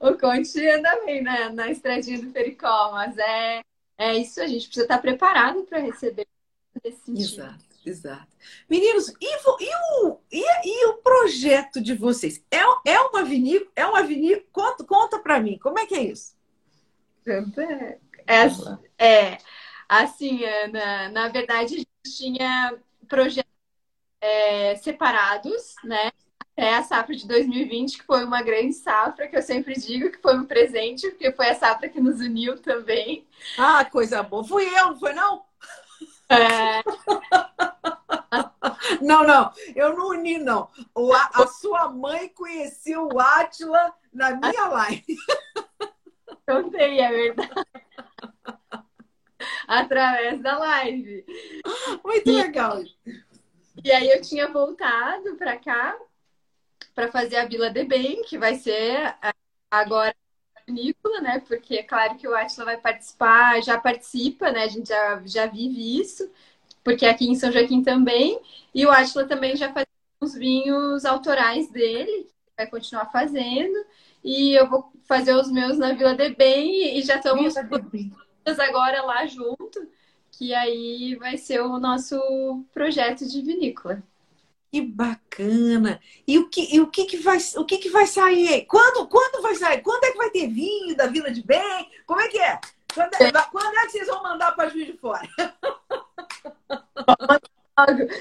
o 0.00 0.18
Conte 0.18 0.68
anda 0.68 1.04
bem 1.04 1.22
né? 1.22 1.48
na 1.48 1.70
estradinha 1.70 2.20
do 2.20 2.30
Pericó, 2.30 2.92
mas 2.92 3.16
é, 3.18 3.62
é 3.98 4.16
isso, 4.16 4.40
a 4.40 4.46
gente 4.46 4.66
precisa 4.66 4.84
estar 4.84 4.98
preparado 4.98 5.62
para 5.64 5.78
receber 5.78 6.26
esse. 6.82 7.10
Exato. 7.10 7.74
Exato. 7.86 8.26
Meninos, 8.66 9.10
e, 9.20 9.26
e, 9.26 9.74
o, 10.00 10.18
e, 10.32 10.42
e, 10.64 10.86
o 10.86 10.94
projeto 11.02 11.82
de 11.82 11.92
vocês? 11.92 12.42
É, 12.50 12.60
é 12.90 12.98
uma 12.98 13.22
vinícola? 13.22 13.70
É 13.76 13.84
uma 13.84 14.02
vinícola? 14.02 14.42
Conta, 14.50 14.84
conta 14.84 15.18
para 15.18 15.38
mim, 15.38 15.58
como 15.58 15.78
é 15.78 15.84
que 15.84 15.94
é 15.94 16.02
isso? 16.02 16.34
É, 17.26 17.98
é 18.96 19.38
assim, 19.88 20.44
Ana, 20.44 21.08
na 21.10 21.28
verdade, 21.28 21.74
a 21.74 21.78
gente 21.78 22.16
tinha 22.16 22.76
projetos 23.08 23.50
é, 24.20 24.76
separados, 24.76 25.74
né? 25.84 26.10
Até 26.38 26.74
a 26.74 26.82
safra 26.82 27.16
de 27.16 27.26
2020, 27.26 27.98
que 27.98 28.04
foi 28.04 28.24
uma 28.24 28.42
grande 28.42 28.74
safra, 28.74 29.26
que 29.26 29.36
eu 29.36 29.42
sempre 29.42 29.74
digo 29.74 30.10
que 30.10 30.22
foi 30.22 30.36
um 30.36 30.44
presente, 30.44 31.10
porque 31.10 31.32
foi 31.32 31.48
a 31.48 31.54
safra 31.54 31.88
que 31.88 32.00
nos 32.00 32.20
uniu 32.20 32.60
também. 32.60 33.26
Ah, 33.58 33.84
coisa 33.84 34.22
boa. 34.22 34.44
Fui 34.44 34.64
eu, 34.64 34.90
não 34.90 34.98
foi 34.98 35.12
não? 35.12 35.44
É... 36.30 36.82
Não, 39.00 39.24
não, 39.24 39.52
eu 39.74 39.96
não 39.96 40.08
uni, 40.08 40.38
não. 40.38 40.68
O, 40.94 41.12
a, 41.12 41.30
a 41.34 41.46
sua 41.46 41.88
mãe 41.90 42.28
conheceu 42.28 43.08
o 43.08 43.20
Átila 43.20 43.92
na 44.12 44.34
minha 44.36 44.66
live. 44.68 45.16
Contei, 46.46 47.00
é 47.00 47.10
verdade. 47.10 47.64
Através 49.66 50.40
da 50.40 50.58
live. 50.58 51.24
Muito 52.04 52.30
e, 52.30 52.32
legal. 52.32 52.82
E 53.82 53.92
aí 53.92 54.10
eu 54.10 54.20
tinha 54.20 54.48
voltado 54.48 55.36
para 55.36 55.56
cá 55.56 55.96
para 56.94 57.10
fazer 57.10 57.36
a 57.36 57.46
Vila 57.46 57.70
de 57.70 57.84
Bem, 57.84 58.22
que 58.22 58.38
vai 58.38 58.54
ser 58.54 59.16
agora 59.70 60.14
vinícola, 60.66 61.20
né? 61.20 61.40
Porque 61.46 61.76
é 61.76 61.82
claro 61.82 62.16
que 62.16 62.26
o 62.26 62.34
Atila 62.34 62.64
vai 62.64 62.76
participar, 62.76 63.62
já 63.62 63.78
participa, 63.78 64.50
né? 64.50 64.64
A 64.64 64.68
gente 64.68 64.88
já, 64.88 65.22
já 65.26 65.46
vive 65.46 66.00
isso, 66.00 66.30
porque 66.82 67.06
aqui 67.06 67.28
em 67.28 67.34
São 67.34 67.52
Joaquim 67.52 67.82
também. 67.82 68.40
E 68.74 68.86
o 68.86 68.90
Atila 68.90 69.26
também 69.26 69.56
já 69.56 69.72
faz 69.72 69.86
uns 70.20 70.34
vinhos 70.34 71.04
autorais 71.04 71.68
dele, 71.70 72.28
vai 72.56 72.66
continuar 72.66 73.10
fazendo. 73.10 73.84
E 74.22 74.54
eu 74.58 74.68
vou 74.68 74.90
fazer 75.04 75.34
os 75.34 75.50
meus 75.50 75.76
na 75.78 75.92
Vila 75.92 76.14
de 76.14 76.30
Bem 76.30 76.98
e 76.98 77.02
já 77.02 77.16
estamos 77.16 77.54
agora 78.46 79.02
lá 79.02 79.26
junto, 79.26 79.88
que 80.32 80.54
aí 80.54 81.14
vai 81.16 81.36
ser 81.36 81.60
o 81.60 81.78
nosso 81.78 82.64
projeto 82.72 83.26
de 83.26 83.40
vinícola. 83.40 84.02
Que 84.70 84.80
bacana! 84.80 86.00
E 86.26 86.38
o 86.38 86.48
que, 86.48 86.74
e 86.74 86.80
o 86.80 86.88
que, 86.88 87.04
que, 87.04 87.16
vai, 87.18 87.38
o 87.56 87.64
que, 87.64 87.78
que 87.78 87.90
vai 87.90 88.06
sair? 88.06 88.66
Quando, 88.66 89.06
quando 89.06 89.40
vai 89.40 89.54
sair? 89.54 89.80
Quando 89.82 90.04
é 90.04 90.10
que 90.10 90.18
vai 90.18 90.30
ter 90.30 90.48
vinho 90.48 90.96
da 90.96 91.06
Vila 91.06 91.30
de 91.30 91.42
Bem? 91.42 91.88
Como 92.04 92.20
é 92.20 92.28
que 92.28 92.38
é? 92.38 92.60
Quando 92.92 93.14
é, 93.14 93.32
quando 93.50 93.78
é 93.78 93.86
que 93.86 93.92
vocês 93.92 94.08
vão 94.08 94.22
mandar 94.22 94.52
para 94.52 94.68
Juiz 94.68 94.86
de 94.86 94.94
Fora? 94.94 95.28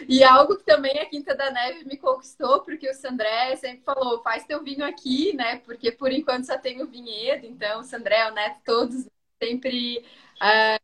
E 0.07 0.23
algo 0.23 0.57
que 0.57 0.63
também 0.63 0.99
a 0.99 1.05
Quinta 1.05 1.35
da 1.35 1.51
Neve 1.51 1.85
me 1.85 1.95
conquistou, 1.95 2.61
porque 2.61 2.89
o 2.89 2.93
Sandré 2.93 3.55
sempre 3.55 3.83
falou, 3.83 4.21
faz 4.23 4.43
teu 4.45 4.63
vinho 4.63 4.83
aqui, 4.83 5.35
né? 5.35 5.57
Porque 5.57 5.91
por 5.91 6.11
enquanto 6.11 6.45
só 6.45 6.57
tem 6.57 6.81
o 6.81 6.87
vinhedo, 6.87 7.45
então 7.45 7.81
o 7.81 7.83
Sandré, 7.83 8.29
o 8.29 8.33
Neto, 8.33 8.59
todos 8.65 9.07
sempre 9.43 10.03
uh, 10.41 10.83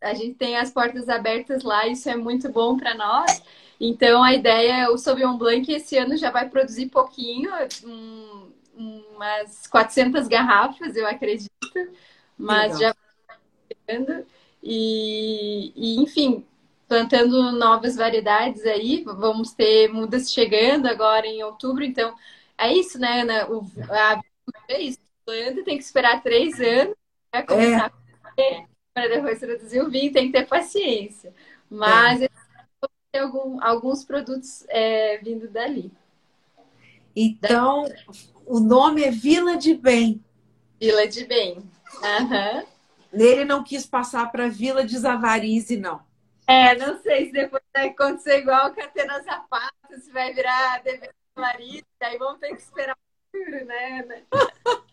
a 0.00 0.14
gente 0.14 0.34
tem 0.34 0.56
as 0.56 0.70
portas 0.70 1.08
abertas 1.08 1.62
lá, 1.62 1.86
isso 1.86 2.08
é 2.08 2.16
muito 2.16 2.50
bom 2.50 2.76
para 2.76 2.94
nós. 2.94 3.42
Então, 3.80 4.22
a 4.22 4.32
ideia, 4.32 4.90
o 4.90 4.98
Sauvignon 4.98 5.36
Blanc 5.36 5.70
esse 5.72 5.96
ano 5.96 6.16
já 6.16 6.30
vai 6.30 6.48
produzir 6.48 6.86
pouquinho, 6.86 7.50
um, 7.84 8.52
umas 9.14 9.66
400 9.66 10.28
garrafas, 10.28 10.96
eu 10.96 11.06
acredito, 11.06 11.50
mas 12.36 12.74
Legal. 12.74 12.80
já 12.80 12.94
vai 13.28 14.14
e, 14.62 15.72
e, 15.76 16.00
enfim, 16.00 16.44
plantando 16.88 17.52
novas 17.52 17.96
variedades 17.96 18.64
aí, 18.64 19.04
vamos 19.04 19.52
ter 19.52 19.88
mudas 19.88 20.32
chegando 20.32 20.86
agora 20.86 21.26
em 21.26 21.42
outubro, 21.42 21.84
então 21.84 22.14
é 22.56 22.72
isso, 22.72 22.98
né, 22.98 23.22
Ana? 23.22 23.48
O, 23.50 23.64
a, 23.90 24.20
é 24.68 24.80
isso, 24.80 24.98
planta 25.24 25.62
tem 25.62 25.76
que 25.76 25.84
esperar 25.84 26.22
três 26.22 26.60
anos 26.60 26.97
para 27.30 27.42
começar 27.46 27.92
é. 28.38 28.64
para 28.94 29.08
depois 29.08 29.38
produzir 29.38 29.80
o 29.80 29.90
vinho, 29.90 30.12
tem 30.12 30.26
que 30.26 30.38
ter 30.38 30.46
paciência. 30.46 31.34
Mas 31.68 32.22
é 32.22 32.28
ter 33.12 33.20
algum, 33.20 33.62
alguns 33.62 34.04
produtos 34.04 34.64
é, 34.68 35.18
vindo 35.18 35.48
dali. 35.48 35.90
Então, 37.14 37.84
o 38.46 38.60
nome 38.60 39.02
é 39.02 39.10
Vila 39.10 39.56
de 39.56 39.74
Bem. 39.74 40.24
Vila 40.80 41.06
de 41.06 41.24
Bem. 41.24 41.58
Uhum. 41.58 42.66
Nele 43.12 43.44
não 43.44 43.64
quis 43.64 43.86
passar 43.86 44.30
para 44.30 44.48
Vila 44.48 44.84
de 44.84 44.96
Zavarize, 44.96 45.76
não. 45.76 46.06
É, 46.46 46.74
não 46.76 47.00
sei 47.02 47.26
se 47.26 47.32
depois 47.32 47.62
vai 47.74 47.88
acontecer 47.88 48.38
igual 48.38 48.72
Catena 48.74 49.20
Zapata, 49.20 49.98
se 49.98 50.10
vai 50.10 50.32
virar 50.32 50.82
DV 50.82 51.10
Zavarize, 51.34 51.84
aí 52.00 52.18
vamos 52.18 52.40
ter 52.40 52.54
que 52.54 52.62
esperar 52.62 52.96
o 52.96 53.36
futuro, 53.36 53.64
né, 53.66 54.24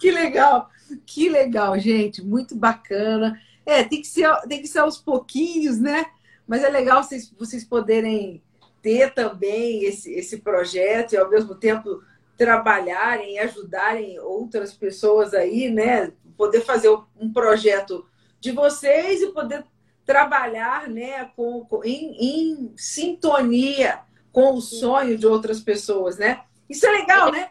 que 0.00 0.10
legal, 0.10 0.70
que 1.04 1.28
legal, 1.28 1.78
gente, 1.78 2.24
muito 2.24 2.56
bacana. 2.56 3.40
É, 3.64 3.84
tem 3.84 4.00
que 4.00 4.08
ser, 4.08 4.34
tem 4.48 4.60
que 4.60 4.66
ser 4.66 4.78
aos 4.80 4.98
pouquinhos, 4.98 5.78
né? 5.78 6.06
Mas 6.46 6.64
é 6.64 6.70
legal 6.70 7.04
vocês, 7.04 7.32
vocês 7.38 7.62
poderem 7.62 8.42
ter 8.82 9.12
também 9.12 9.84
esse, 9.84 10.12
esse 10.12 10.38
projeto 10.38 11.12
e, 11.12 11.18
ao 11.18 11.28
mesmo 11.28 11.54
tempo, 11.54 12.02
trabalharem, 12.36 13.38
ajudarem 13.38 14.18
outras 14.18 14.72
pessoas 14.72 15.34
aí, 15.34 15.70
né? 15.70 16.12
Poder 16.36 16.62
fazer 16.62 16.88
um 17.20 17.30
projeto 17.30 18.06
de 18.40 18.50
vocês 18.50 19.20
e 19.20 19.28
poder 19.28 19.64
trabalhar 20.06 20.88
né, 20.88 21.30
com, 21.36 21.64
com 21.66 21.84
em, 21.84 22.16
em, 22.18 22.72
sintonia 22.74 24.00
com 24.32 24.54
o 24.54 24.60
sonho 24.60 25.18
de 25.18 25.26
outras 25.26 25.60
pessoas, 25.60 26.16
né? 26.16 26.40
Isso 26.68 26.86
é 26.86 26.90
legal, 26.90 27.30
né? 27.30 27.50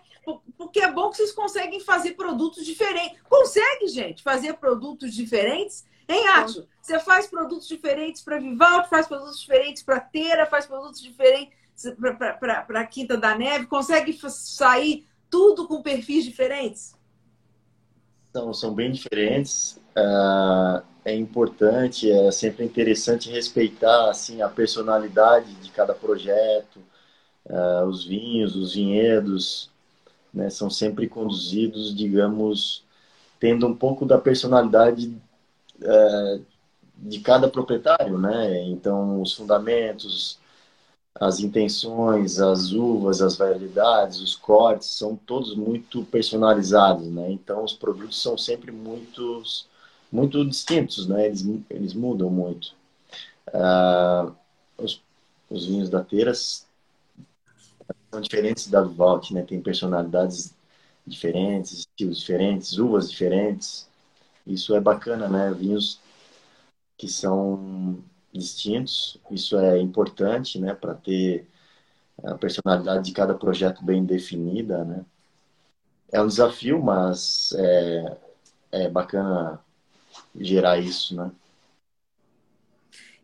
Porque 0.60 0.82
é 0.82 0.92
bom 0.92 1.10
que 1.10 1.16
vocês 1.18 1.32
conseguem 1.32 1.80
fazer 1.80 2.12
produtos 2.12 2.66
diferentes. 2.66 3.18
Consegue, 3.30 3.88
gente, 3.88 4.22
fazer 4.22 4.54
produtos 4.58 5.16
diferentes 5.16 5.88
Hein, 6.10 6.28
Átio? 6.28 6.68
Você 6.82 7.00
faz 7.00 7.28
produtos 7.28 7.68
diferentes 7.68 8.24
para 8.24 8.40
Vivaldi, 8.40 8.90
faz 8.90 9.08
produtos 9.08 9.40
diferentes 9.40 9.84
para 9.84 10.00
Teira, 10.00 10.48
faz 10.48 10.66
produtos 10.66 11.00
diferentes 11.00 11.56
para 12.68 12.86
Quinta 12.88 13.16
da 13.16 13.38
Neve, 13.38 13.68
consegue 13.68 14.12
sair 14.28 15.08
tudo 15.30 15.68
com 15.68 15.84
perfis 15.84 16.26
diferentes? 16.26 16.96
São, 18.34 18.52
são 18.56 18.74
bem 18.74 18.92
diferentes. 18.92 19.80
Uh, 19.96 20.84
é 21.06 21.16
importante, 21.16 22.12
é 22.12 22.32
sempre 22.32 22.66
interessante 22.66 23.30
respeitar 23.30 24.10
assim 24.10 24.42
a 24.42 24.50
personalidade 24.50 25.54
de 25.56 25.70
cada 25.70 25.94
projeto, 25.94 26.82
uh, 27.46 27.86
os 27.86 28.04
vinhos, 28.04 28.56
os 28.56 28.74
vinhedos, 28.74 29.70
né, 30.34 30.50
são 30.50 30.70
sempre 30.70 31.08
conduzidos, 31.08 31.96
digamos, 31.96 32.84
tendo 33.40 33.68
um 33.68 33.76
pouco 33.76 34.06
da 34.06 34.18
personalidade 34.18 35.16
é, 35.82 36.40
de 36.98 37.20
cada 37.20 37.50
proprietário, 37.50 38.18
né? 38.18 38.64
Então, 38.64 39.22
os 39.22 39.34
fundamentos, 39.34 40.38
as 41.20 41.40
intenções, 41.40 42.40
as 42.40 42.72
uvas, 42.72 43.22
as 43.22 43.38
variedades, 43.38 44.20
os 44.20 44.36
cortes, 44.36 44.90
são 44.90 45.16
todos 45.16 45.56
muito 45.56 46.04
personalizados, 46.06 47.08
né? 47.08 47.32
Então, 47.32 47.64
os 47.64 47.74
produtos 47.74 48.22
são 48.22 48.38
sempre 48.38 48.72
muito, 48.72 49.44
muito 50.12 50.46
distintos, 50.46 51.08
né? 51.08 51.28
Eles, 51.28 51.46
eles 51.70 51.94
mudam 51.94 52.30
muito. 52.30 52.74
Uh, 53.48 54.34
os, 54.78 55.02
os 55.50 55.66
vinhos 55.66 55.90
da 55.90 56.04
Teiras 56.04 56.66
são 58.12 58.22
diferentes 58.22 58.68
da 58.68 58.82
Vivaldi, 58.82 59.34
né? 59.34 59.44
Tem 59.44 59.62
personalidades 59.62 60.54
diferentes, 61.06 61.74
estilos 61.80 62.20
diferentes, 62.20 62.78
uvas 62.78 63.10
diferentes. 63.10 63.88
Isso 64.46 64.76
é 64.76 64.80
bacana, 64.80 65.28
né? 65.28 65.52
Vinhos 65.54 66.00
que 66.98 67.08
são 67.08 68.04
distintos. 68.34 69.18
Isso 69.32 69.58
é 69.58 69.80
importante, 69.80 70.60
né, 70.60 70.74
para 70.74 70.94
ter 70.94 71.48
a 72.24 72.36
personalidade 72.36 73.06
de 73.06 73.14
cada 73.14 73.34
projeto 73.34 73.84
bem 73.84 74.04
definida, 74.06 74.84
né? 74.84 75.06
É 76.12 76.22
um 76.22 76.28
desafio, 76.28 76.82
mas 76.82 77.54
é, 77.54 78.18
é 78.72 78.90
bacana 78.90 79.60
gerar 80.36 80.80
isso, 80.80 81.16
né? 81.16 81.32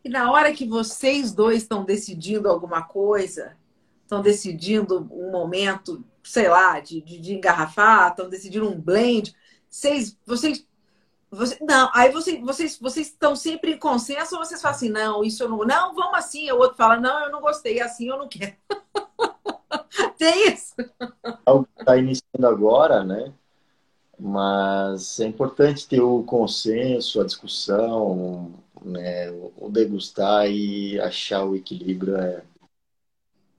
E 0.04 0.10
na 0.10 0.32
hora 0.32 0.54
que 0.54 0.68
vocês 0.68 1.34
dois 1.34 1.64
estão 1.64 1.84
decidindo 1.84 2.48
alguma 2.48 2.84
coisa, 2.84 3.58
estão 4.06 4.22
decidindo 4.22 5.10
um 5.12 5.32
momento, 5.32 6.06
sei 6.24 6.48
lá, 6.48 6.80
de, 6.80 7.02
de, 7.02 7.20
de 7.20 7.34
engarrafar, 7.34 8.12
estão 8.12 8.30
decidindo 8.30 8.70
um 8.70 8.80
blend, 8.80 9.36
vocês, 9.68 10.18
vocês 10.26 10.66
você, 11.30 11.58
não, 11.62 11.90
aí 11.94 12.12
você, 12.12 12.40
vocês, 12.40 12.80
vocês 12.80 13.08
estão 13.08 13.36
sempre 13.36 13.74
em 13.74 13.78
consenso 13.78 14.36
ou 14.36 14.46
vocês 14.46 14.62
falam 14.62 14.78
assim, 14.78 14.90
não, 14.90 15.24
isso 15.24 15.44
eu 15.44 15.50
não. 15.50 15.58
Não, 15.66 15.94
vamos 15.94 16.18
assim. 16.18 16.50
O 16.52 16.60
outro 16.60 16.78
fala, 16.78 16.98
não, 16.98 17.26
eu 17.26 17.32
não 17.32 17.42
gostei, 17.42 17.82
assim 17.82 18.08
eu 18.08 18.18
não 18.18 18.30
quero. 18.30 18.56
Tem 20.18 20.54
isso. 20.54 20.76
Está 21.78 21.98
iniciando 21.98 22.48
agora, 22.48 23.04
né? 23.04 23.34
Mas 24.18 25.20
é 25.20 25.26
importante 25.26 25.88
ter 25.88 26.00
o 26.00 26.24
consenso, 26.24 27.20
a 27.20 27.26
discussão, 27.26 28.54
né? 28.82 29.30
o 29.58 29.70
degustar 29.70 30.50
e 30.50 30.98
achar 31.02 31.44
o 31.44 31.56
equilíbrio 31.56 32.16
é 32.16 32.44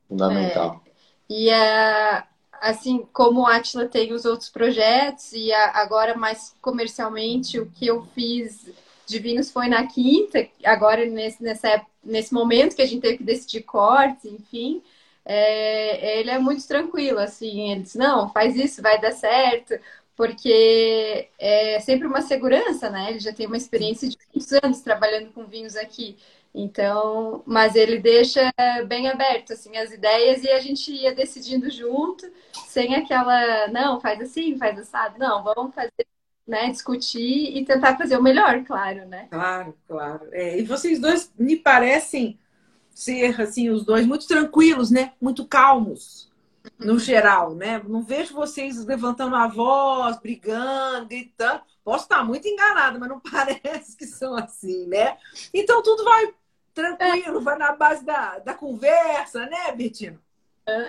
fundamental. 0.08 0.82
É. 0.84 0.90
E 1.28 1.50
assim 2.60 3.06
como 3.12 3.42
o 3.42 3.46
Atila 3.46 3.86
tem 3.86 4.12
os 4.12 4.24
outros 4.24 4.48
projetos 4.48 5.32
e 5.32 5.52
agora 5.52 6.16
mais 6.16 6.54
comercialmente 6.60 7.58
o 7.58 7.70
que 7.70 7.86
eu 7.86 8.06
fiz 8.14 8.66
de 9.06 9.18
vinhos 9.18 9.50
foi 9.50 9.68
na 9.68 9.86
quinta, 9.86 10.48
agora 10.64 11.06
nesse, 11.06 11.42
nessa, 11.42 11.80
nesse 12.02 12.34
momento 12.34 12.74
que 12.74 12.82
a 12.82 12.86
gente 12.86 13.02
teve 13.02 13.18
que 13.18 13.24
decidir 13.24 13.62
cortes, 13.62 14.24
enfim, 14.24 14.82
é, 15.24 16.18
ele 16.20 16.30
é 16.30 16.38
muito 16.38 16.66
tranquilo, 16.66 17.20
assim, 17.20 17.70
ele 17.70 17.82
diz, 17.82 17.94
não, 17.94 18.28
faz 18.32 18.56
isso, 18.56 18.82
vai 18.82 19.00
dar 19.00 19.12
certo, 19.12 19.78
porque 20.16 21.28
é 21.38 21.78
sempre 21.80 22.06
uma 22.06 22.22
segurança, 22.22 22.88
né? 22.90 23.10
Ele 23.10 23.20
já 23.20 23.32
tem 23.32 23.46
uma 23.46 23.56
experiência 23.56 24.08
de 24.08 24.16
muitos 24.32 24.52
anos 24.54 24.80
trabalhando 24.80 25.30
com 25.32 25.44
vinhos 25.44 25.76
aqui. 25.76 26.16
Então, 26.58 27.42
mas 27.44 27.74
ele 27.76 27.98
deixa 27.98 28.50
bem 28.86 29.08
aberto 29.10 29.52
assim 29.52 29.76
as 29.76 29.92
ideias 29.92 30.42
e 30.42 30.50
a 30.50 30.58
gente 30.58 30.90
ia 30.90 31.14
decidindo 31.14 31.68
junto, 31.70 32.26
sem 32.66 32.94
aquela, 32.94 33.68
não, 33.68 34.00
faz 34.00 34.18
assim, 34.22 34.56
faz 34.56 34.78
assado. 34.78 35.18
Não, 35.18 35.44
vamos 35.44 35.74
fazer, 35.74 36.06
né, 36.48 36.70
discutir 36.70 37.54
e 37.58 37.62
tentar 37.62 37.98
fazer 37.98 38.16
o 38.16 38.22
melhor, 38.22 38.64
claro, 38.64 39.06
né? 39.06 39.28
Claro, 39.30 39.76
claro. 39.86 40.28
É, 40.32 40.58
e 40.58 40.64
vocês 40.64 40.98
dois 40.98 41.30
me 41.38 41.56
parecem 41.56 42.38
ser 42.88 43.38
assim 43.38 43.68
os 43.68 43.84
dois 43.84 44.06
muito 44.06 44.26
tranquilos, 44.26 44.90
né? 44.90 45.12
Muito 45.20 45.46
calmos 45.46 46.32
no 46.78 46.98
geral, 46.98 47.54
né? 47.54 47.82
Não 47.86 48.02
vejo 48.02 48.34
vocês 48.34 48.82
levantando 48.82 49.36
a 49.36 49.46
voz, 49.46 50.18
brigando, 50.18 51.06
gritando. 51.06 51.60
Posso 51.84 52.04
estar 52.04 52.24
muito 52.24 52.48
enganada, 52.48 52.98
mas 52.98 53.10
não 53.10 53.20
parece 53.30 53.94
que 53.94 54.06
são 54.06 54.34
assim, 54.34 54.86
né? 54.86 55.18
Então 55.52 55.82
tudo 55.82 56.02
vai 56.02 56.32
tranquilo, 56.76 57.40
vai 57.40 57.56
na 57.56 57.72
base 57.74 58.04
da, 58.04 58.38
da 58.38 58.52
conversa, 58.52 59.46
né, 59.46 59.72
Bettina? 59.72 60.20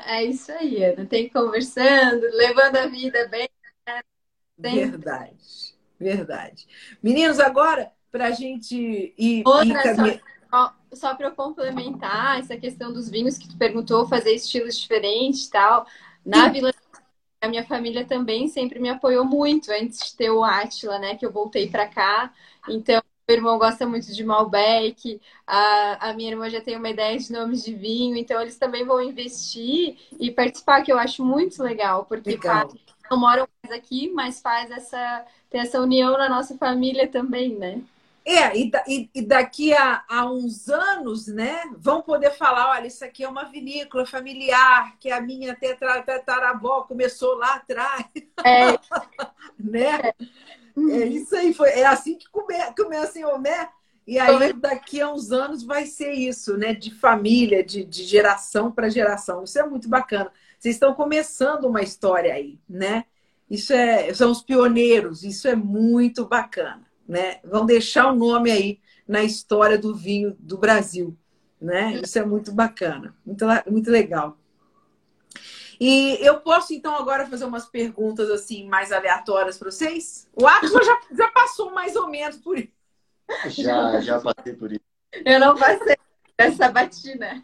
É 0.06 0.24
isso 0.24 0.52
aí, 0.52 0.84
Ana. 0.84 1.06
Tem 1.06 1.30
conversando, 1.30 2.22
levando 2.34 2.76
a 2.76 2.88
vida 2.88 3.28
bem. 3.30 3.48
Né? 3.88 4.02
Tem... 4.62 4.90
Verdade, 4.90 5.76
verdade. 5.98 6.68
Meninos, 7.02 7.40
agora, 7.40 7.92
para 8.12 8.26
a 8.26 8.32
gente 8.32 9.14
ir. 9.18 9.44
Outra, 9.46 10.08
ir 10.08 10.22
só, 10.50 10.76
só 10.94 11.16
para 11.16 11.28
eu 11.28 11.36
complementar 11.36 12.40
essa 12.40 12.58
questão 12.58 12.92
dos 12.92 13.10
vinhos 13.10 13.38
que 13.38 13.48
tu 13.48 13.58
perguntou, 13.58 14.08
fazer 14.08 14.34
estilos 14.34 14.78
diferentes 14.78 15.46
e 15.46 15.52
tal. 15.52 15.86
Na 16.26 16.46
Sim. 16.46 16.52
Vila 16.54 16.74
a 17.40 17.48
minha 17.48 17.64
família 17.66 18.04
também 18.04 18.48
sempre 18.48 18.80
me 18.80 18.90
apoiou 18.90 19.24
muito 19.24 19.72
antes 19.72 20.00
de 20.00 20.18
ter 20.18 20.32
o 20.32 20.44
Átila, 20.44 20.98
né? 20.98 21.16
Que 21.16 21.26
eu 21.26 21.32
voltei 21.32 21.70
para 21.70 21.88
cá. 21.88 22.34
Então, 22.68 23.02
meu 23.28 23.38
irmão 23.38 23.58
gosta 23.58 23.86
muito 23.86 24.14
de 24.14 24.24
Malbec, 24.24 25.20
a, 25.46 26.10
a 26.10 26.14
minha 26.14 26.32
irmã 26.32 26.50
já 26.50 26.62
tem 26.62 26.78
uma 26.78 26.90
ideia 26.90 27.18
de 27.20 27.30
nomes 27.30 27.62
de 27.62 27.74
vinho, 27.74 28.16
então 28.16 28.42
eles 28.42 28.58
também 28.58 28.86
vão 28.86 29.02
investir 29.02 29.98
e 30.18 30.32
participar, 30.32 30.82
que 30.82 30.92
eu 30.92 30.98
acho 30.98 31.26
muito 31.26 31.62
legal, 31.62 32.06
porque 32.06 32.32
legal. 32.32 32.74
não 33.12 33.20
moram 33.20 33.46
mais 33.62 33.78
aqui, 33.78 34.10
mas 34.14 34.40
faz 34.40 34.72
essa, 34.72 35.26
tem 35.50 35.60
essa 35.60 35.82
união 35.82 36.18
na 36.18 36.30
nossa 36.30 36.58
família 36.58 37.06
também, 37.06 37.54
né? 37.54 37.82
É, 38.24 38.58
e, 38.58 38.72
e, 38.88 39.10
e 39.16 39.22
daqui 39.22 39.74
a, 39.74 40.04
a, 40.08 40.26
uns 40.30 40.70
anos, 40.70 41.28
né, 41.28 41.64
vão 41.78 42.02
poder 42.02 42.32
falar, 42.32 42.72
olha, 42.72 42.88
isso 42.88 43.04
aqui 43.04 43.24
é 43.26 43.30
uma 43.30 43.46
vinícola 43.46 44.06
familiar, 44.06 44.98
que 45.00 45.12
a 45.12 45.20
minha 45.20 45.56
tetaravó 45.56 46.84
começou 46.84 47.36
lá 47.36 47.56
atrás. 47.56 48.06
É. 48.44 48.78
né? 49.60 50.00
É. 50.10 50.16
É 50.92 51.06
isso 51.08 51.36
aí, 51.36 51.54
foi, 51.54 51.70
é 51.70 51.86
assim 51.86 52.16
que 52.16 52.30
come, 52.30 52.54
começa 52.76 53.18
em 53.18 53.26
Homé. 53.26 53.70
E 54.06 54.18
aí, 54.18 54.54
daqui 54.54 55.02
a 55.02 55.12
uns 55.12 55.32
anos, 55.32 55.64
vai 55.64 55.86
ser 55.86 56.12
isso, 56.12 56.56
né? 56.56 56.74
De 56.74 56.92
família, 56.92 57.64
de, 57.64 57.84
de 57.84 58.04
geração 58.04 58.72
para 58.72 58.90
geração. 58.90 59.44
Isso 59.44 59.60
é 59.60 59.68
muito 59.68 59.90
bacana. 59.90 60.32
Vocês 60.58 60.76
estão 60.76 60.94
começando 60.94 61.66
uma 61.66 61.82
história 61.82 62.34
aí, 62.34 62.58
né? 62.70 63.06
Isso 63.50 63.74
é, 63.74 64.14
são 64.14 64.32
os 64.32 64.42
pioneiros, 64.42 65.24
isso 65.24 65.48
é 65.48 65.56
muito 65.56 66.26
bacana, 66.26 66.86
né? 67.08 67.40
Vão 67.44 67.66
deixar 67.66 68.12
o 68.12 68.16
nome 68.16 68.52
aí 68.52 68.80
na 69.08 69.24
história 69.24 69.78
do 69.78 69.96
vinho 69.96 70.36
do 70.40 70.58
Brasil, 70.58 71.18
né? 71.60 72.02
Isso 72.04 72.20
é 72.20 72.26
muito 72.26 72.52
bacana, 72.52 73.16
muito, 73.26 73.46
muito 73.70 73.90
legal. 73.90 74.38
E 75.80 76.18
eu 76.22 76.40
posso, 76.42 76.74
então, 76.74 76.96
agora 76.96 77.28
fazer 77.28 77.46
umas 77.46 77.66
perguntas 77.66 78.30
assim 78.30 78.68
mais 78.68 78.92
aleatórias 78.92 79.58
para 79.58 79.72
vocês? 79.72 80.28
O 80.36 80.48
Atlas 80.48 80.86
já, 80.86 81.00
já 81.12 81.32
passou 81.32 81.72
mais 81.72 81.96
ou 81.96 82.08
menos 82.10 82.38
por 82.38 82.58
isso. 82.58 82.72
Já, 83.48 84.00
já 84.02 84.20
passei 84.20 84.54
por 84.54 84.72
isso. 84.72 84.82
Eu 85.26 85.40
não 85.40 85.56
passei 85.56 85.98
essa 86.38 86.70
batina. 86.70 87.44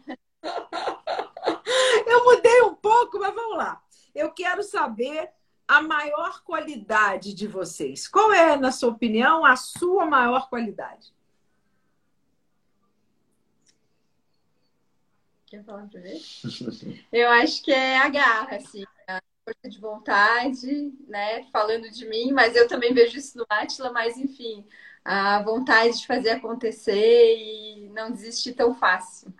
Eu 2.06 2.24
mudei 2.24 2.62
um 2.62 2.74
pouco, 2.74 3.18
mas 3.18 3.34
vamos 3.34 3.56
lá. 3.56 3.82
Eu 4.14 4.30
quero 4.32 4.62
saber 4.62 5.30
a 5.66 5.82
maior 5.82 6.42
qualidade 6.42 7.34
de 7.34 7.46
vocês. 7.46 8.06
Qual 8.06 8.32
é, 8.32 8.56
na 8.56 8.70
sua 8.70 8.90
opinião, 8.90 9.44
a 9.44 9.56
sua 9.56 10.06
maior 10.06 10.48
qualidade? 10.48 11.12
Quer 15.46 15.64
falar 15.64 15.86
pra 15.88 16.00
ver? 16.00 16.20
Eu 17.12 17.30
acho 17.30 17.62
que 17.62 17.72
é 17.72 17.98
a 17.98 18.08
garra, 18.08 18.56
assim, 18.56 18.84
a 19.08 19.20
força 19.44 19.68
de 19.68 19.78
vontade, 19.78 20.92
né? 21.06 21.44
Falando 21.52 21.90
de 21.90 22.08
mim, 22.08 22.32
mas 22.32 22.56
eu 22.56 22.66
também 22.66 22.92
vejo 22.94 23.18
isso 23.18 23.36
no 23.38 23.46
Atila, 23.48 23.92
mas 23.92 24.16
enfim, 24.16 24.66
a 25.04 25.42
vontade 25.42 26.00
de 26.00 26.06
fazer 26.06 26.30
acontecer 26.30 27.36
e 27.36 27.88
não 27.90 28.10
desistir 28.10 28.54
tão 28.54 28.74
fácil. 28.74 29.32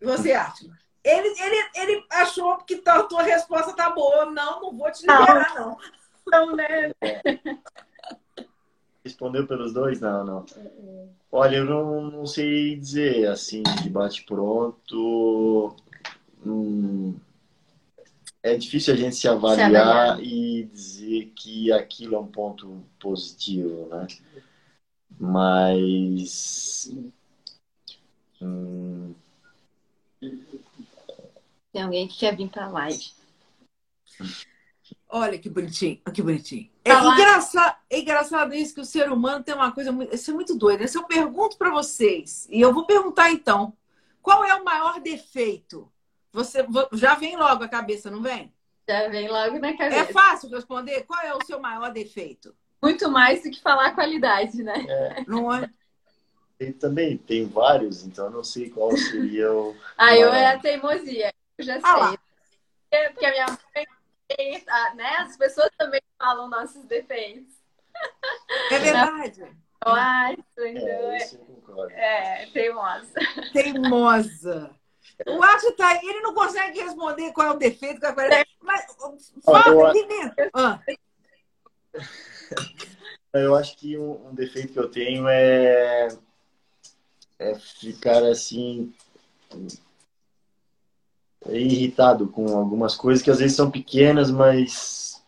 Você, 0.00 0.32
Atila? 0.32 0.78
Ele, 1.02 1.28
ele, 1.40 1.70
ele 1.74 2.06
achou 2.10 2.56
que 2.58 2.82
a 2.86 3.02
tua 3.04 3.22
resposta 3.22 3.74
tá 3.74 3.90
boa. 3.90 4.26
Não, 4.26 4.60
não 4.60 4.76
vou 4.76 4.90
te 4.92 5.00
liberar, 5.00 5.54
não. 5.54 5.78
Não, 6.26 6.46
não 6.46 6.56
né? 6.56 6.92
Respondeu 9.08 9.46
pelos 9.46 9.72
dois? 9.72 10.00
Não, 10.00 10.22
não. 10.22 10.46
Olha, 11.32 11.56
eu 11.56 11.64
não, 11.64 12.10
não 12.10 12.26
sei 12.26 12.76
dizer, 12.76 13.26
assim, 13.26 13.62
de 13.82 13.88
bate-pronto. 13.88 15.74
Hum, 16.44 17.16
é 18.42 18.54
difícil 18.54 18.92
a 18.92 18.96
gente 18.98 19.16
se 19.16 19.26
avaliar, 19.26 20.18
se 20.18 20.24
e 20.24 20.64
dizer 20.64 21.32
que 21.34 21.72
aquilo 21.72 22.16
é 22.16 22.18
um 22.18 22.26
ponto 22.26 22.84
positivo, 23.00 23.88
né? 23.88 24.06
Mas. 25.18 26.94
Hum... 28.42 29.14
Tem 31.72 31.82
alguém 31.82 32.06
que 32.06 32.18
quer 32.18 32.36
vir 32.36 32.50
para 32.50 32.66
a 32.66 32.68
live. 32.68 33.10
Olha 35.08 35.38
que 35.38 35.48
bonitinho, 35.48 35.98
que 36.12 36.22
bonitinho. 36.22 36.68
É 36.88 36.94
tá 36.94 37.14
engraçado, 37.14 37.76
é 37.90 37.98
engraçado 37.98 38.54
isso 38.54 38.74
que 38.74 38.80
o 38.80 38.84
ser 38.84 39.10
humano 39.10 39.44
tem 39.44 39.54
uma 39.54 39.72
coisa 39.72 39.92
muito, 39.92 40.14
isso 40.14 40.30
é 40.30 40.34
muito 40.34 40.54
doido. 40.56 40.80
Né? 40.80 40.86
Se 40.86 40.98
eu 40.98 41.04
pergunto 41.04 41.56
para 41.56 41.70
vocês, 41.70 42.46
e 42.50 42.60
eu 42.60 42.72
vou 42.72 42.86
perguntar 42.86 43.30
então, 43.30 43.72
qual 44.22 44.44
é 44.44 44.54
o 44.54 44.64
maior 44.64 45.00
defeito? 45.00 45.90
Você 46.32 46.64
já 46.92 47.14
vem 47.14 47.36
logo 47.36 47.64
a 47.64 47.68
cabeça, 47.68 48.10
não 48.10 48.22
vem? 48.22 48.52
Já 48.88 49.08
vem 49.08 49.28
logo 49.28 49.58
na 49.58 49.76
cabeça. 49.76 50.00
É 50.00 50.04
fácil 50.06 50.50
responder. 50.50 51.04
Qual 51.04 51.20
é 51.20 51.34
o 51.34 51.44
seu 51.44 51.60
maior 51.60 51.90
defeito? 51.90 52.54
Muito 52.82 53.10
mais 53.10 53.42
do 53.42 53.50
que 53.50 53.60
falar 53.60 53.94
qualidade, 53.94 54.62
né? 54.62 54.86
É. 54.88 55.24
Não 55.26 55.52
é? 55.52 55.68
Tem, 56.58 56.72
também 56.72 57.16
tem 57.16 57.46
vários, 57.46 58.04
então 58.04 58.26
eu 58.26 58.30
não 58.30 58.44
sei 58.44 58.70
qual 58.70 58.96
seria 58.96 59.52
o. 59.52 59.76
ah, 59.96 60.16
eu 60.16 60.32
é 60.32 60.46
a 60.46 60.58
teimosia. 60.58 61.32
Eu 61.56 61.64
já 61.64 61.76
ah, 61.76 61.80
sei. 61.80 62.00
Lá. 62.00 62.18
Porque 63.12 63.26
a 63.26 63.30
minha 63.30 63.46
mãe 63.46 63.86
né? 64.94 65.16
As 65.18 65.36
pessoas 65.36 65.70
também 65.76 66.00
falam 66.18 66.48
nossos 66.48 66.84
defeitos. 66.84 67.54
É 68.70 68.78
verdade. 68.78 69.40
Eu 69.84 69.92
acho, 69.92 70.40
então. 70.66 71.90
É, 71.90 72.42
é, 72.42 72.46
teimosa. 72.52 73.12
Teimosa. 73.52 74.78
O 75.26 75.42
Acho 75.42 75.72
tá 75.72 75.96
ele 75.96 76.20
não 76.20 76.34
consegue 76.34 76.80
responder 76.80 77.32
qual 77.32 77.48
é 77.48 77.50
o 77.50 77.58
defeito, 77.58 78.00
qual 78.00 78.20
é... 78.20 78.44
mas 78.60 78.86
fala, 79.44 79.92
eu, 79.96 80.50
ah. 80.54 80.80
eu 83.32 83.56
acho 83.56 83.76
que 83.76 83.98
um, 83.98 84.28
um, 84.28 84.34
defeito 84.34 84.72
que 84.72 84.78
eu 84.78 84.88
tenho 84.88 85.26
é, 85.28 86.08
é 87.38 87.54
ficar 87.58 88.22
assim 88.22 88.94
irritado 91.50 92.26
com 92.28 92.56
algumas 92.56 92.94
coisas 92.96 93.22
que 93.22 93.30
às 93.30 93.38
vezes 93.38 93.56
são 93.56 93.70
pequenas, 93.70 94.30
mas 94.30 95.22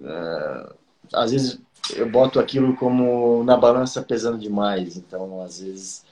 uh, 0.00 0.74
às 1.12 1.32
vezes 1.32 1.60
eu 1.94 2.08
boto 2.08 2.40
aquilo 2.40 2.76
como 2.76 3.44
na 3.44 3.56
balança 3.56 4.02
pesando 4.02 4.38
demais. 4.38 4.96
Então, 4.96 5.42
às 5.42 5.60
vezes 5.60 6.04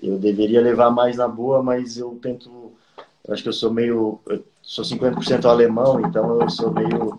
eu 0.00 0.18
deveria 0.18 0.60
levar 0.60 0.90
mais 0.90 1.16
na 1.16 1.28
boa, 1.28 1.62
mas 1.62 1.96
eu 1.96 2.18
tento. 2.20 2.72
Eu 3.24 3.32
acho 3.32 3.42
que 3.42 3.48
eu 3.48 3.52
sou 3.52 3.72
meio. 3.72 4.20
Eu 4.26 4.44
sou 4.62 4.84
50% 4.84 5.44
alemão, 5.44 6.00
então 6.00 6.40
eu 6.40 6.50
sou 6.50 6.72
meio 6.72 7.18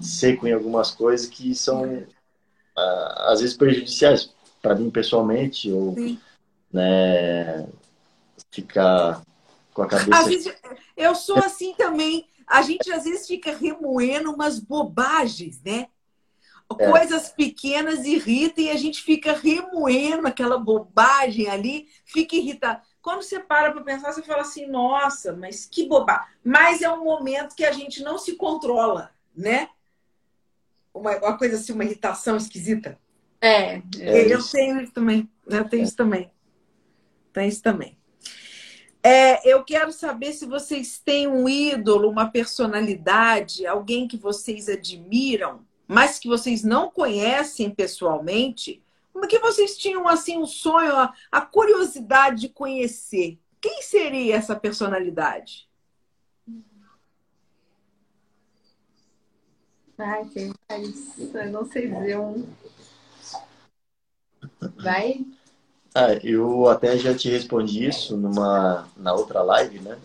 seco 0.00 0.46
em 0.46 0.52
algumas 0.52 0.90
coisas 0.90 1.26
que 1.26 1.54
são 1.54 1.84
uh, 1.84 3.28
às 3.28 3.40
vezes 3.40 3.56
prejudiciais 3.56 4.30
para 4.60 4.74
mim 4.74 4.90
pessoalmente 4.90 5.70
ou 5.70 5.94
Sim. 5.94 6.18
né 6.72 7.66
ficar 8.50 9.22
com 9.72 9.82
a 9.82 9.86
cabeça. 9.86 10.20
Às 10.20 10.26
vezes, 10.26 10.54
eu 10.96 11.14
sou 11.14 11.38
assim 11.38 11.74
também. 11.74 12.26
A 12.46 12.62
gente 12.62 12.92
às 12.92 13.04
vezes 13.04 13.26
fica 13.26 13.54
remoendo 13.54 14.32
umas 14.32 14.58
bobagens, 14.58 15.60
né? 15.62 15.88
É. 16.78 16.90
Coisas 16.90 17.28
pequenas 17.28 18.04
irritam 18.04 18.64
e 18.64 18.70
a 18.70 18.76
gente 18.76 19.02
fica 19.02 19.32
remoendo 19.32 20.26
aquela 20.26 20.58
bobagem 20.58 21.48
ali, 21.48 21.88
fica 22.04 22.36
irritado. 22.36 22.80
Quando 23.00 23.22
você 23.22 23.38
para 23.38 23.70
para 23.70 23.82
pensar, 23.82 24.12
você 24.12 24.22
fala 24.22 24.42
assim: 24.42 24.66
nossa, 24.66 25.32
mas 25.34 25.66
que 25.66 25.86
bobagem. 25.86 26.26
Mas 26.42 26.82
é 26.82 26.90
um 26.90 27.04
momento 27.04 27.54
que 27.54 27.64
a 27.64 27.72
gente 27.72 28.02
não 28.02 28.18
se 28.18 28.34
controla, 28.36 29.10
né? 29.36 29.68
Uma, 30.92 31.16
uma 31.18 31.38
coisa 31.38 31.56
assim, 31.56 31.72
uma 31.72 31.84
irritação 31.84 32.36
esquisita. 32.36 32.98
É. 33.40 33.82
é 33.98 34.32
eu 34.32 34.42
tenho 34.42 34.80
isso 34.80 34.92
também. 34.92 35.30
Eu 35.46 35.68
tenho 35.68 35.82
isso 35.82 35.96
também. 35.96 36.30
Tem 37.32 37.48
isso 37.48 37.62
também. 37.62 37.98
É, 39.06 39.46
eu 39.46 39.62
quero 39.62 39.92
saber 39.92 40.32
se 40.32 40.46
vocês 40.46 40.98
têm 40.98 41.28
um 41.28 41.46
ídolo, 41.46 42.08
uma 42.08 42.30
personalidade, 42.30 43.66
alguém 43.66 44.08
que 44.08 44.16
vocês 44.16 44.66
admiram, 44.66 45.60
mas 45.86 46.18
que 46.18 46.26
vocês 46.26 46.64
não 46.64 46.90
conhecem 46.90 47.68
pessoalmente. 47.68 48.82
Como 49.12 49.28
que 49.28 49.38
vocês 49.38 49.76
tinham 49.76 50.08
assim 50.08 50.38
um 50.38 50.46
sonho, 50.46 50.94
a, 51.30 51.40
curiosidade 51.42 52.40
de 52.40 52.48
conhecer? 52.48 53.38
Quem 53.60 53.82
seria 53.82 54.36
essa 54.36 54.56
personalidade? 54.56 55.68
Ai, 59.98 60.24
tem 60.32 60.50
isso. 60.80 61.36
Eu 61.36 61.52
não 61.52 61.66
sei 61.66 61.88
dizer 61.88 62.18
um. 62.18 62.48
Vai. 64.82 65.26
Ah, 65.94 66.12
eu 66.24 66.68
até 66.68 66.98
já 66.98 67.14
te 67.14 67.30
respondi 67.30 67.86
isso 67.86 68.16
numa 68.16 68.88
na 68.96 69.14
outra 69.14 69.42
live, 69.42 69.78
né? 69.78 69.96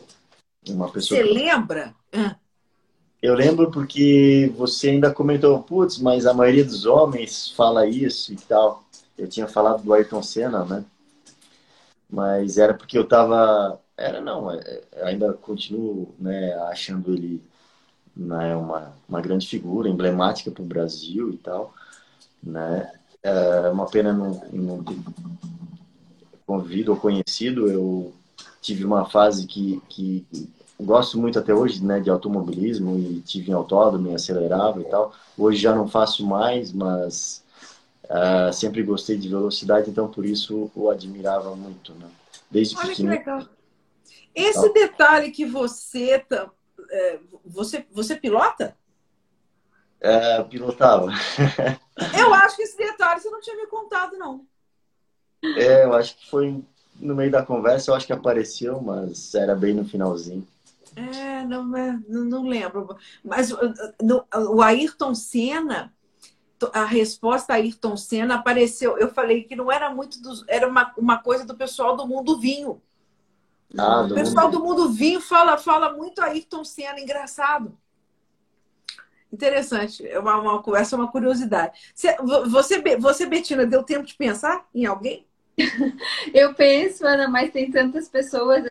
Uma 0.68 0.92
pessoa. 0.92 1.20
Você 1.20 1.28
que... 1.28 1.34
lembra? 1.34 1.96
Eu 3.22 3.34
lembro 3.34 3.72
porque 3.72 4.54
você 4.56 4.92
ainda 4.92 5.12
comentou, 5.12 5.62
putz, 5.64 5.98
mas 5.98 6.28
a 6.28 6.34
maioria 6.34 6.64
dos 6.64 6.86
homens 6.86 7.50
fala 7.52 7.88
isso 7.88 8.32
e 8.32 8.36
tal. 8.36 8.84
Eu 9.18 9.28
tinha 9.28 9.48
falado 9.48 9.84
do 9.84 9.94
Ayrton 9.94 10.22
Senna, 10.22 10.64
né? 10.64 10.86
Mas 12.10 12.58
era 12.58 12.74
porque 12.74 12.98
eu 12.98 13.08
tava. 13.08 13.80
Era 13.98 14.22
não, 14.22 14.52
é, 14.52 14.82
é, 14.94 15.04
ainda 15.04 15.34
continuo 15.34 16.16
né, 16.18 16.54
achando 16.70 17.12
ele 17.12 17.44
né, 18.16 18.56
uma, 18.56 18.94
uma 19.08 19.22
grande 19.22 19.48
figura, 19.48 19.90
emblemática 19.90 20.52
para 20.52 20.64
o 20.64 20.66
Brasil 20.66 21.32
e 21.32 21.38
tal. 21.38 21.74
Né? 22.42 22.92
É 23.22 23.70
uma 23.70 23.86
pena 23.88 24.14
não, 24.14 24.42
não 24.54 24.84
ter 26.50 26.54
convivido 26.54 26.92
ou 26.92 26.98
conhecido. 26.98 27.70
Eu 27.70 28.14
tive 28.62 28.84
uma 28.84 29.06
fase 29.06 29.46
que, 29.46 29.82
que 29.88 30.26
gosto 30.80 31.18
muito 31.20 31.38
até 31.38 31.54
hoje 31.54 31.84
né, 31.84 32.00
de 32.00 32.10
automobilismo 32.10 32.98
e 32.98 33.22
tive 33.22 33.52
em 33.52 33.54
autódromo 33.54 34.10
e 34.10 34.16
acelerava 34.16 34.82
e 34.82 34.86
tal. 34.86 35.14
Hoje 35.38 35.62
já 35.62 35.76
não 35.76 35.88
faço 35.88 36.26
mais, 36.26 36.74
mas 36.74 37.44
uh, 38.06 38.52
sempre 38.52 38.82
gostei 38.82 39.18
de 39.18 39.30
velocidade, 39.30 39.90
então 39.90 40.08
por 40.08 40.26
isso 40.26 40.72
o 40.76 40.90
admirava 40.90 41.56
muito, 41.56 41.94
né? 41.94 42.08
Desde 42.50 42.76
Olha 42.78 42.88
pequeno. 42.90 43.10
que 43.10 43.18
legal. 43.18 43.46
Esse 44.34 44.60
então, 44.60 44.74
detalhe 44.74 45.32
que 45.32 45.46
você, 45.46 46.26
é, 46.92 47.20
você 47.46 47.86
você 47.92 48.16
pilota? 48.16 48.76
É, 50.02 50.42
pilotava. 50.44 51.08
eu 52.18 52.34
acho 52.34 52.56
que 52.56 52.62
esse 52.62 52.78
detalhe 52.78 53.20
você 53.20 53.30
não 53.30 53.42
tinha 53.42 53.56
me 53.56 53.68
contado, 53.68 54.18
não. 54.18 54.46
É, 55.44 55.86
eu 55.86 55.94
acho 55.94 56.18
que 56.18 56.30
foi 56.30 56.64
no 57.00 57.16
meio 57.16 57.32
da 57.32 57.44
conversa, 57.44 57.92
eu 57.92 57.96
acho 57.96 58.06
que 58.06 58.14
apareceu, 58.14 58.82
mas 58.82 59.34
era 59.34 59.56
bem 59.56 59.74
no 59.74 59.86
finalzinho. 59.86 60.46
É, 60.96 61.46
não, 61.46 61.76
é, 61.78 61.98
não, 62.08 62.26
não 62.26 62.48
lembro. 62.48 62.98
Mas 63.24 63.50
no, 64.02 64.26
o 64.52 64.62
Ayrton 64.62 65.16
Senna, 65.16 65.94
a 66.74 66.84
resposta 66.84 67.54
a 67.54 67.56
Ayrton 67.56 67.96
Senna 67.96 68.36
apareceu. 68.36 68.98
Eu 68.98 69.10
falei 69.10 69.44
que 69.44 69.56
não 69.56 69.72
era 69.72 69.90
muito 69.94 70.22
dos, 70.22 70.44
era 70.48 70.68
uma, 70.68 70.94
uma 70.98 71.18
coisa 71.20 71.46
do 71.46 71.56
pessoal 71.56 71.96
do 71.96 72.06
mundo 72.06 72.40
vinho. 72.40 72.82
Ah, 73.78 74.02
o 74.02 74.14
pessoal 74.14 74.48
mundo... 74.48 74.58
do 74.58 74.66
mundo 74.66 74.90
vinho 74.90 75.22
fala, 75.22 75.58
fala 75.58 75.94
muito 75.94 76.22
Ayrton 76.22 76.64
Senna, 76.64 77.00
engraçado. 77.00 77.78
Interessante, 79.32 80.06
é 80.08 80.20
uma, 80.20 80.38
uma, 80.38 80.78
essa 80.78 80.96
é 80.96 80.98
uma 80.98 81.12
curiosidade. 81.12 81.80
Você, 81.94 82.18
você, 82.50 82.98
você, 82.98 83.26
Betina, 83.28 83.64
deu 83.64 83.84
tempo 83.84 84.04
de 84.04 84.16
pensar 84.16 84.68
em 84.74 84.88
alguém? 84.88 85.29
Eu 86.34 86.54
penso, 86.54 87.06
Ana, 87.06 87.28
mas 87.28 87.52
tem 87.52 87.72
tantas 87.72 88.08
pessoas 88.10 88.66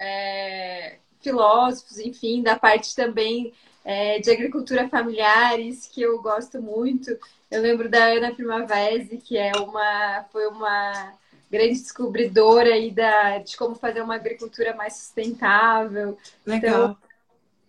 é, 0.00 0.98
filósofos, 1.20 1.98
enfim, 1.98 2.42
da 2.42 2.58
parte 2.58 2.94
também 2.94 3.52
é, 3.84 4.18
de 4.18 4.30
agricultura 4.30 4.88
familiares, 4.88 5.86
que 5.86 6.02
eu 6.02 6.20
gosto 6.20 6.60
muito. 6.60 7.16
Eu 7.50 7.62
lembro 7.62 7.88
da 7.88 8.04
Ana 8.04 8.34
Primavera, 8.34 9.04
que 9.16 9.36
é 9.36 9.52
uma, 9.56 10.24
foi 10.32 10.46
uma 10.48 11.14
grande 11.50 11.80
descobridora 11.80 12.74
aí 12.74 12.90
da, 12.90 13.38
de 13.38 13.56
como 13.56 13.74
fazer 13.74 14.02
uma 14.02 14.16
agricultura 14.16 14.74
mais 14.74 14.94
sustentável. 14.94 16.18
Legal. 16.44 16.96
Então, 16.96 16.96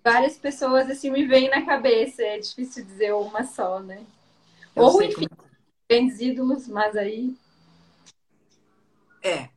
várias 0.04 0.38
pessoas 0.38 0.90
assim 0.90 1.12
me 1.12 1.26
vêm 1.26 1.50
na 1.50 1.66
cabeça, 1.66 2.24
é 2.24 2.40
difícil 2.40 2.86
dizer 2.86 3.14
uma 3.14 3.44
só, 3.44 3.80
né? 3.80 4.04
Eu 4.76 4.84
Ou, 4.84 5.02
enfim, 5.04 5.28
como... 5.28 5.50
grandes 5.90 6.20
ídolos, 6.20 6.68
mas 6.68 6.96
aí. 6.96 7.36
É. 9.28 9.50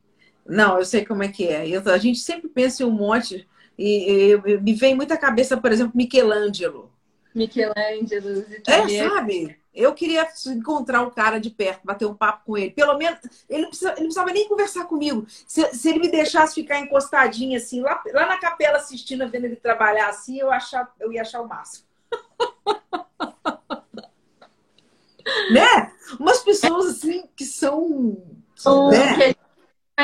Não, 0.46 0.78
eu 0.78 0.84
sei 0.84 1.04
como 1.04 1.22
é 1.22 1.28
que 1.28 1.46
é. 1.46 1.68
Eu, 1.68 1.82
a 1.86 1.98
gente 1.98 2.18
sempre 2.18 2.48
pensa 2.48 2.82
em 2.82 2.86
um 2.86 2.90
monte 2.90 3.48
e, 3.78 4.32
e, 4.32 4.60
me 4.60 4.74
vem 4.74 4.94
muita 4.94 5.16
cabeça, 5.16 5.56
por 5.56 5.72
exemplo, 5.72 5.92
Michelangelo. 5.94 6.90
Michelangelo, 7.34 8.44
É, 8.66 9.08
sabe? 9.08 9.56
Eu 9.72 9.94
queria 9.94 10.28
encontrar 10.48 11.02
o 11.02 11.12
cara 11.12 11.38
de 11.38 11.48
perto, 11.48 11.86
bater 11.86 12.04
um 12.04 12.14
papo 12.14 12.44
com 12.44 12.58
ele. 12.58 12.72
Pelo 12.72 12.98
menos, 12.98 13.20
ele 13.48 13.62
não, 13.62 13.68
precisava, 13.68 13.94
ele 13.94 14.02
não 14.02 14.08
precisava 14.08 14.32
nem 14.32 14.48
conversar 14.48 14.84
comigo. 14.86 15.24
Se, 15.46 15.64
se, 15.72 15.88
ele 15.88 16.00
me 16.00 16.10
deixasse 16.10 16.54
ficar 16.54 16.80
encostadinho 16.80 17.56
assim, 17.56 17.80
lá, 17.80 18.02
lá 18.12 18.26
na 18.26 18.38
capela 18.38 18.78
assistindo, 18.78 19.28
vendo 19.28 19.44
ele 19.44 19.56
trabalhar 19.56 20.08
assim, 20.08 20.40
eu, 20.40 20.50
achar, 20.50 20.92
eu 20.98 21.12
ia 21.12 21.22
achar 21.22 21.40
o 21.40 21.48
máximo. 21.48 21.86
né? 25.52 25.92
Umas 26.18 26.40
pessoas 26.40 26.86
assim 26.86 27.28
que 27.36 27.44
são. 27.44 28.20
Oh, 28.66 28.90
né? 28.90 29.32
que 29.32 29.49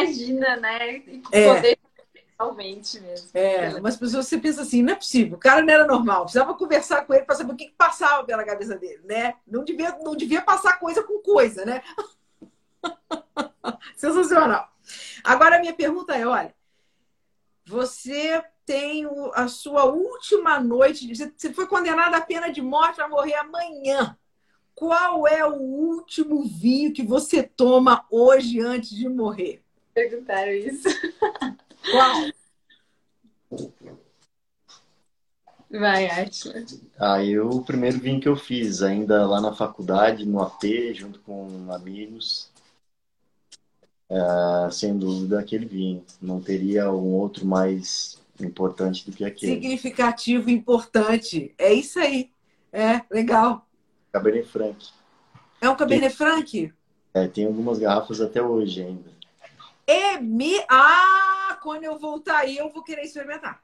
imagina, 0.02 0.56
né? 0.56 1.02
É. 1.32 1.54
Poder 1.54 1.78
Realmente 2.38 3.00
mesmo. 3.00 3.30
É, 3.32 3.74
umas 3.76 3.96
pessoas 3.96 4.26
você 4.26 4.36
pensa 4.36 4.60
assim, 4.60 4.82
não 4.82 4.92
é 4.92 4.96
possível, 4.96 5.36
o 5.36 5.40
cara 5.40 5.62
não 5.62 5.72
era 5.72 5.86
normal, 5.86 6.24
precisava 6.24 6.52
conversar 6.54 7.06
com 7.06 7.14
ele 7.14 7.24
para 7.24 7.34
saber 7.34 7.52
o 7.52 7.56
que, 7.56 7.66
que, 7.66 7.74
passava 7.74 8.24
pela 8.24 8.44
cabeça 8.44 8.76
dele, 8.76 9.00
né? 9.04 9.34
Não 9.46 9.64
devia, 9.64 9.96
não 10.02 10.14
devia 10.14 10.42
passar 10.42 10.78
coisa 10.78 11.02
com 11.02 11.22
coisa, 11.22 11.64
né? 11.64 11.82
Sensacional. 13.96 14.68
Agora 15.24 15.56
a 15.56 15.60
minha 15.60 15.72
pergunta 15.72 16.14
é, 16.14 16.26
olha, 16.26 16.54
você 17.64 18.44
tem 18.66 19.08
a 19.32 19.48
sua 19.48 19.84
última 19.84 20.60
noite, 20.60 21.14
você 21.14 21.54
foi 21.54 21.66
condenado 21.66 22.14
à 22.14 22.20
pena 22.20 22.52
de 22.52 22.60
morte, 22.60 22.98
vai 22.98 23.08
morrer 23.08 23.34
amanhã. 23.36 24.16
Qual 24.74 25.26
é 25.26 25.42
o 25.46 25.54
último 25.54 26.44
vinho 26.44 26.92
que 26.92 27.02
você 27.02 27.42
toma 27.42 28.04
hoje 28.10 28.60
antes 28.60 28.90
de 28.90 29.08
morrer? 29.08 29.65
Perguntaram 29.96 30.52
isso. 30.52 30.86
Qual? 31.90 32.30
Vai, 35.70 36.04
Atila. 36.06 36.66
Aí 36.98 37.30
eu, 37.32 37.48
o 37.48 37.64
primeiro 37.64 37.98
vinho 37.98 38.20
que 38.20 38.28
eu 38.28 38.36
fiz, 38.36 38.82
ainda 38.82 39.26
lá 39.26 39.40
na 39.40 39.54
faculdade, 39.54 40.26
no 40.26 40.42
AP, 40.42 40.92
junto 40.92 41.18
com 41.20 41.72
amigos, 41.72 42.50
é, 44.10 44.70
sem 44.70 44.98
dúvida 44.98 45.40
aquele 45.40 45.64
vinho. 45.64 46.04
Não 46.20 46.42
teria 46.42 46.92
um 46.92 47.14
outro 47.14 47.46
mais 47.46 48.20
importante 48.38 49.10
do 49.10 49.16
que 49.16 49.24
aquele. 49.24 49.54
Significativo, 49.54 50.50
importante. 50.50 51.54
É 51.56 51.72
isso 51.72 51.98
aí. 51.98 52.28
É, 52.70 53.00
legal. 53.10 53.66
Cabernet 54.12 54.46
Franc. 54.46 54.90
É 55.58 55.70
um 55.70 55.74
Cabernet 55.74 56.14
tem, 56.14 56.16
Franc? 56.18 56.74
É, 57.14 57.26
tem 57.26 57.46
algumas 57.46 57.78
garrafas 57.78 58.20
até 58.20 58.42
hoje 58.42 58.82
ainda. 58.82 59.15
É 59.86 60.18
me... 60.18 60.58
Ah, 60.68 61.58
quando 61.62 61.84
eu 61.84 61.98
voltar 61.98 62.38
aí, 62.38 62.56
eu 62.56 62.70
vou 62.70 62.82
querer 62.82 63.02
experimentar. 63.02 63.62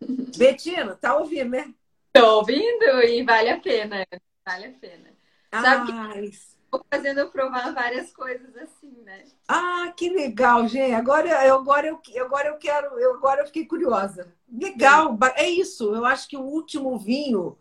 Betina, 0.36 0.96
tá 0.96 1.16
ouvindo, 1.16 1.50
né? 1.50 1.74
Tô 2.12 2.38
ouvindo 2.38 3.02
e 3.02 3.22
vale 3.22 3.50
a 3.50 3.60
pena. 3.60 4.06
Vale 4.46 4.66
a 4.66 4.72
pena. 4.72 5.14
Sabe 5.50 5.92
ah, 5.92 6.12
que 6.12 6.26
estou 6.74 6.86
fazendo 6.90 7.20
eu 7.20 7.30
provar 7.30 7.72
várias 7.72 8.12
coisas 8.12 8.56
assim, 8.56 8.92
né? 9.04 9.24
Ah, 9.48 9.92
que 9.96 10.08
legal, 10.08 10.66
gente. 10.66 10.94
Agora, 10.94 11.28
eu, 11.44 11.54
agora, 11.54 11.86
eu, 11.86 12.00
agora 12.24 12.48
eu 12.48 12.56
quero, 12.56 12.98
eu, 12.98 13.14
agora 13.14 13.42
eu 13.42 13.46
fiquei 13.46 13.66
curiosa. 13.66 14.32
Legal, 14.50 15.16
é 15.36 15.48
isso. 15.48 15.94
Eu 15.94 16.04
acho 16.04 16.28
que 16.28 16.36
o 16.36 16.42
último 16.42 16.98
vinho 16.98 17.56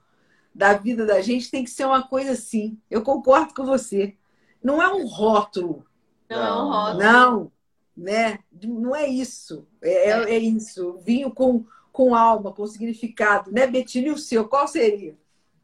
da 0.53 0.73
vida 0.73 1.05
da 1.05 1.21
gente 1.21 1.49
tem 1.49 1.63
que 1.63 1.69
ser 1.69 1.85
uma 1.85 2.07
coisa 2.07 2.31
assim. 2.31 2.79
Eu 2.89 3.01
concordo 3.01 3.53
com 3.53 3.65
você. 3.65 4.15
Não 4.63 4.81
é 4.81 4.87
um 4.87 5.05
rótulo. 5.05 5.85
Não, 6.29 6.37
não 6.37 6.45
é 6.45 6.77
rótulo. 6.77 7.03
Não, 7.03 7.51
né? 7.95 8.39
Não 8.63 8.95
é 8.95 9.07
isso. 9.07 9.67
É, 9.81 10.09
é. 10.09 10.35
é 10.35 10.37
isso. 10.37 10.99
Vinho 11.03 11.31
com 11.31 11.65
com 11.93 12.15
alma, 12.15 12.51
com 12.51 12.65
significado, 12.65 13.51
né, 13.51 13.67
Betina? 13.67 14.07
E 14.07 14.11
o 14.11 14.17
seu, 14.17 14.47
qual 14.47 14.67
seria? 14.67 15.15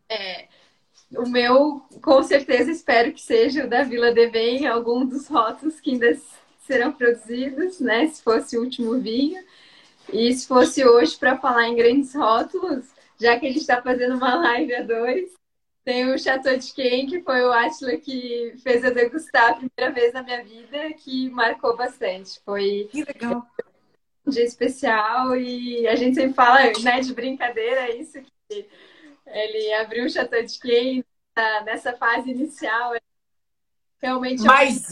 É, 0.07 0.47
o 1.18 1.28
meu, 1.28 1.82
com 2.03 2.22
certeza, 2.22 2.70
espero 2.72 3.12
que 3.12 3.22
seja 3.22 3.66
o 3.66 3.70
da 3.70 3.84
Vila 3.84 4.14
de 4.14 4.28
Bem, 4.28 4.68
algum 4.68 5.05
dos 5.05 5.28
rótulos 5.28 5.82
que 5.82 5.91
ainda 5.91 6.16
serão 6.68 6.93
produzidos, 6.93 7.80
né? 7.80 8.07
Se 8.07 8.22
fosse 8.22 8.55
o 8.55 8.62
último 8.62 8.99
vinho. 8.99 9.43
E 10.14 10.32
se 10.34 10.47
fosse 10.47 10.86
hoje 10.86 11.18
para 11.18 11.38
falar 11.38 11.68
em 11.68 11.76
grandes 11.76 12.14
rótulos, 12.14 12.86
já 13.20 13.39
que 13.39 13.47
a 13.47 13.49
gente 13.49 13.62
está 13.62 13.82
fazendo 13.82 14.16
uma 14.16 14.36
live 14.36 14.76
a 14.76 14.84
dois, 14.84 15.32
tem 15.89 16.13
o 16.13 16.19
Chateau 16.19 16.55
de 16.55 16.71
Quem, 16.71 17.07
que 17.07 17.19
foi 17.23 17.41
o 17.41 17.51
Atila 17.51 17.97
que 17.97 18.53
fez 18.61 18.83
eu 18.83 18.93
degustar 18.93 19.49
a 19.49 19.55
primeira 19.55 19.91
vez 19.91 20.13
na 20.13 20.21
minha 20.21 20.43
vida, 20.43 20.93
que 20.93 21.31
marcou 21.31 21.75
bastante. 21.75 22.39
Foi 22.45 22.87
que 22.91 23.03
legal 23.03 23.43
um 24.23 24.29
dia 24.29 24.43
especial 24.43 25.35
e 25.35 25.87
a 25.87 25.95
gente 25.95 26.13
sempre 26.13 26.35
fala, 26.35 26.59
né, 26.83 26.99
de 26.99 27.11
brincadeira, 27.11 27.89
isso 27.89 28.21
que 28.47 28.69
ele 29.25 29.73
abriu 29.73 30.05
o 30.05 30.09
Chateau 30.09 30.43
de 30.43 30.59
Quem 30.59 31.03
nessa 31.65 31.93
fase 31.93 32.29
inicial. 32.29 32.93
Realmente. 33.99 34.43
Mas 34.43 34.89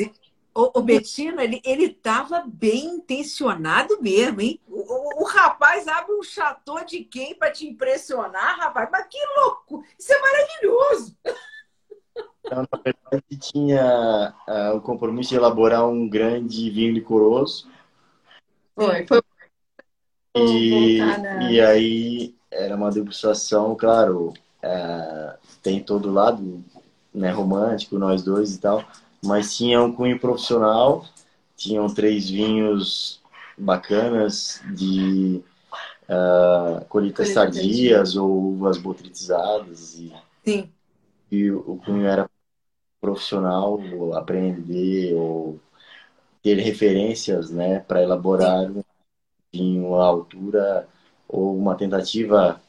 o, 0.59 0.79
o 0.79 0.81
Betina, 0.81 1.43
ele, 1.43 1.61
ele 1.63 1.89
tava 1.89 2.43
bem 2.47 2.85
intencionado 2.85 4.01
mesmo, 4.01 4.41
hein? 4.41 4.59
O, 4.67 4.79
o, 4.79 5.21
o 5.21 5.25
rapaz 5.25 5.87
abre 5.87 6.13
um 6.13 6.23
Chateau 6.23 6.83
de 6.83 7.03
quem 7.03 7.35
para 7.35 7.51
te 7.51 7.67
impressionar, 7.67 8.57
rapaz? 8.57 8.89
Mas 8.91 9.07
que 9.07 9.19
louco! 9.37 9.83
Isso 9.97 10.13
é 10.13 10.19
maravilhoso! 10.19 11.17
Então, 12.43 12.65
na 12.71 12.79
verdade, 12.83 13.37
tinha 13.37 14.33
uh, 14.47 14.77
o 14.77 14.81
compromisso 14.81 15.29
de 15.31 15.35
elaborar 15.35 15.87
um 15.87 16.09
grande 16.09 16.69
vinho 16.69 16.93
licoroso 16.93 17.69
foi, 18.77 19.07
foi. 19.07 19.21
E, 20.35 20.99
e 21.49 21.59
aí 21.59 22.35
era 22.51 22.75
uma 22.75 22.91
degustação, 22.91 23.75
claro, 23.75 24.33
é, 24.61 25.35
tem 25.63 25.83
todo 25.83 26.13
lado 26.13 26.63
né, 27.11 27.31
romântico, 27.31 27.97
nós 27.97 28.23
dois 28.23 28.53
e 28.53 28.59
tal, 28.59 28.83
mas 29.23 29.55
tinha 29.55 29.81
um 29.81 29.91
cunho 29.91 30.19
profissional, 30.19 31.05
tinham 31.55 31.93
três 31.93 32.29
vinhos 32.29 33.21
bacanas 33.57 34.61
de 34.75 35.41
uh, 36.07 36.85
colheitas 36.85 37.33
tardias 37.33 38.15
ou 38.15 38.29
uvas 38.53 38.77
botritizadas 38.77 39.95
e, 39.95 40.13
Sim. 40.45 40.69
e 41.31 41.51
o 41.51 41.79
cunho 41.83 42.05
era 42.05 42.29
profissional, 43.01 43.79
aprender 44.15 45.13
ou 45.15 45.59
ter 46.41 46.55
referências 46.55 47.49
né, 47.49 47.79
para 47.79 48.01
elaborar 48.01 48.69
um 48.71 48.83
vinho 49.51 49.95
à 49.95 50.05
altura 50.05 50.87
ou 51.27 51.57
uma 51.57 51.75
tentativa 51.75 52.61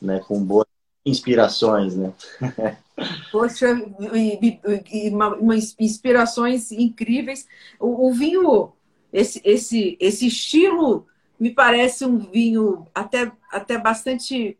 né, 0.00 0.20
com 0.20 0.42
boas 0.44 0.66
inspirações, 1.04 1.96
né? 1.96 2.12
Poxa, 3.30 3.68
e, 4.14 4.60
e, 4.92 5.10
uma, 5.10 5.34
uma, 5.34 5.56
inspirações 5.56 6.70
incríveis. 6.70 7.46
O, 7.80 8.08
o, 8.08 8.12
vinho, 8.12 8.72
esse, 9.12 9.40
esse, 9.44 9.96
esse 9.98 10.26
estilo 10.26 11.06
me 11.40 11.50
parece 11.50 12.04
um 12.04 12.18
vinho 12.18 12.86
até, 12.94 13.32
até 13.50 13.78
bastante. 13.78 14.58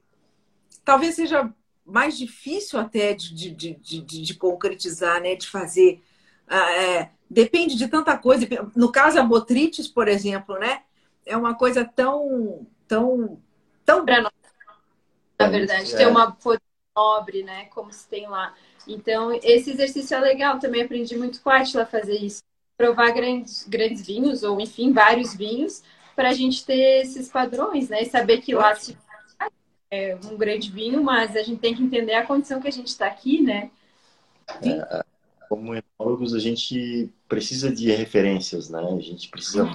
Talvez 0.84 1.14
seja 1.14 1.52
mais 1.84 2.16
difícil 2.16 2.78
até 2.78 3.12
de, 3.12 3.34
de, 3.34 3.50
de, 3.50 4.00
de, 4.00 4.22
de 4.22 4.34
concretizar, 4.34 5.20
né? 5.20 5.34
De 5.34 5.48
fazer. 5.48 6.02
Ah, 6.48 6.72
é, 6.72 7.10
depende 7.28 7.76
de 7.76 7.86
tanta 7.88 8.16
coisa. 8.16 8.46
No 8.74 8.90
caso, 8.90 9.18
a 9.18 9.22
botrites, 9.22 9.86
por 9.86 10.08
exemplo, 10.08 10.58
né? 10.58 10.82
É 11.24 11.36
uma 11.36 11.54
coisa 11.54 11.84
tão, 11.84 12.66
tão, 12.88 13.38
tão. 13.84 14.04
Pra 14.04 14.22
nós, 14.22 14.32
na 15.38 15.48
verdade, 15.48 15.92
é. 15.92 15.96
ter 15.96 16.08
uma 16.08 16.32
nobre, 16.96 17.42
né? 17.42 17.66
Como 17.66 17.92
se 17.92 18.06
tem 18.08 18.28
lá. 18.28 18.54
Então, 18.86 19.32
esse 19.42 19.70
exercício 19.70 20.16
é 20.16 20.20
legal. 20.20 20.58
Também 20.58 20.82
aprendi 20.82 21.16
muito 21.16 21.40
com 21.40 21.50
a 21.50 21.58
Atila 21.58 21.82
a 21.84 21.86
fazer 21.86 22.16
isso. 22.16 22.42
Provar 22.76 23.12
grandes, 23.12 23.66
grandes 23.68 24.04
vinhos, 24.06 24.42
ou 24.42 24.60
enfim, 24.60 24.92
vários 24.92 25.34
vinhos, 25.34 25.82
para 26.16 26.30
a 26.30 26.32
gente 26.32 26.64
ter 26.64 27.02
esses 27.02 27.28
padrões, 27.28 27.88
né? 27.88 28.02
E 28.02 28.06
saber 28.06 28.40
que 28.40 28.54
lá 28.54 28.74
se 28.74 28.96
é 29.90 30.18
um 30.24 30.38
grande 30.38 30.70
vinho, 30.70 31.02
mas 31.04 31.36
a 31.36 31.42
gente 31.42 31.60
tem 31.60 31.74
que 31.74 31.82
entender 31.82 32.14
a 32.14 32.26
condição 32.26 32.60
que 32.60 32.68
a 32.68 32.72
gente 32.72 32.88
está 32.88 33.06
aqui, 33.06 33.42
né? 33.42 33.70
É, 34.62 35.04
como 35.50 35.74
enólogos, 35.74 36.34
a 36.34 36.38
gente 36.38 37.12
precisa 37.28 37.70
de 37.70 37.92
referências, 37.92 38.70
né? 38.70 38.80
A 38.80 39.00
gente 39.00 39.28
precisa 39.28 39.68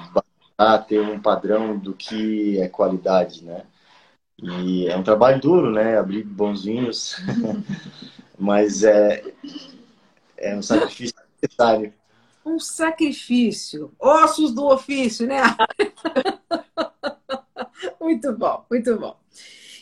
ter 0.88 1.00
um 1.00 1.22
padrão 1.22 1.78
do 1.78 1.94
que 1.94 2.60
é 2.60 2.68
qualidade, 2.68 3.46
né? 3.46 3.64
E 4.42 4.88
é 4.88 4.96
um 4.96 5.04
trabalho 5.04 5.42
duro, 5.42 5.72
né? 5.72 5.98
Abrir 5.98 6.24
bons 6.24 6.64
vinhos, 6.64 7.18
mas 8.38 8.84
é, 8.84 9.24
é 10.38 10.56
um 10.56 10.62
sacrifício 10.62 11.16
necessário. 11.42 11.94
Um 12.46 12.60
sacrifício, 12.60 13.92
ossos 14.00 14.54
do 14.54 14.68
ofício, 14.68 15.28
né? 15.28 15.42
muito 18.00 18.32
bom, 18.34 18.66
muito 18.70 18.98
bom. 18.98 19.18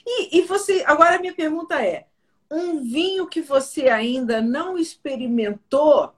E, 0.05 0.39
e 0.39 0.41
você, 0.43 0.83
agora 0.87 1.15
a 1.15 1.19
minha 1.19 1.33
pergunta 1.33 1.83
é: 1.83 2.07
um 2.49 2.81
vinho 2.81 3.27
que 3.27 3.41
você 3.41 3.89
ainda 3.89 4.41
não 4.41 4.77
experimentou 4.77 6.13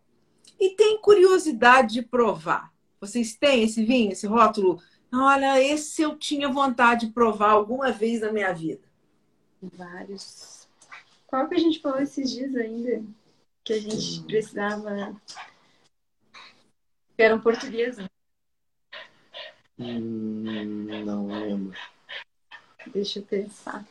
e 0.59 0.71
tem 0.71 0.99
curiosidade 0.99 1.95
de 1.95 2.01
provar. 2.01 2.71
Vocês 2.99 3.35
têm 3.35 3.63
esse 3.63 3.83
vinho, 3.83 4.11
esse 4.11 4.27
rótulo? 4.27 4.79
Olha, 5.11 5.61
esse 5.61 6.01
eu 6.01 6.17
tinha 6.17 6.49
vontade 6.49 7.07
de 7.07 7.13
provar 7.13 7.51
alguma 7.51 7.91
vez 7.91 8.21
na 8.21 8.31
minha 8.31 8.53
vida. 8.53 8.81
Vários. 9.61 10.67
Qual 11.25 11.47
que 11.47 11.55
a 11.55 11.59
gente 11.59 11.79
falou 11.79 11.99
esses 11.99 12.31
dias 12.31 12.55
ainda? 12.55 13.03
Que 13.63 13.73
a 13.73 13.81
gente 13.81 14.23
precisava. 14.23 15.19
Que 17.15 17.23
era 17.23 17.35
um 17.35 17.41
português, 17.41 17.97
né? 17.97 18.07
Hum, 19.79 21.03
não 21.05 21.27
lembro. 21.27 21.77
Deixa 22.87 23.19
eu 23.19 23.23
pensar. 23.23 23.85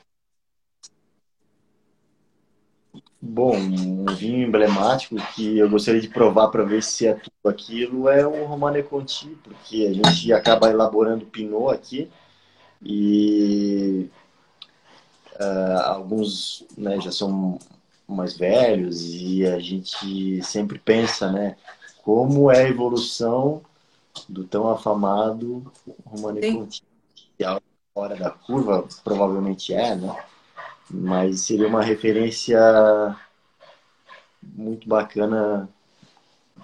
Bom, 3.29 3.57
um 3.57 4.05
vinho 4.15 4.47
emblemático 4.47 5.17
que 5.35 5.59
eu 5.59 5.69
gostaria 5.69 6.01
de 6.01 6.09
provar 6.09 6.49
para 6.49 6.63
ver 6.63 6.83
se 6.83 7.09
é 7.09 7.15
tudo 7.15 7.49
aquilo 7.49 8.09
é 8.09 8.25
o 8.25 8.45
Romane 8.45 8.83
Conti, 8.85 9.37
porque 9.43 9.89
a 9.89 9.93
gente 9.93 10.33
acaba 10.33 10.71
elaborando 10.71 11.27
Pinot 11.27 11.75
aqui 11.75 12.09
e 12.81 14.09
uh, 15.41 15.81
alguns 15.87 16.65
né, 16.79 17.01
já 17.01 17.11
são 17.11 17.59
mais 18.07 18.37
velhos 18.37 19.03
e 19.05 19.45
a 19.45 19.59
gente 19.59 20.41
sempre 20.43 20.79
pensa, 20.79 21.31
né, 21.33 21.57
como 22.05 22.49
é 22.51 22.63
a 22.63 22.69
evolução 22.69 23.61
do 24.29 24.45
tão 24.45 24.71
afamado 24.71 25.71
Romane. 26.05 26.53
Conti. 26.53 26.85
Que 27.37 27.45
é 27.45 27.61
fora 27.93 28.15
da 28.15 28.31
curva, 28.31 28.87
provavelmente 29.03 29.75
é, 29.75 29.97
né? 29.97 30.17
Mas 30.91 31.41
seria 31.41 31.69
uma 31.69 31.83
referência 31.83 32.59
muito 34.43 34.89
bacana 34.89 35.69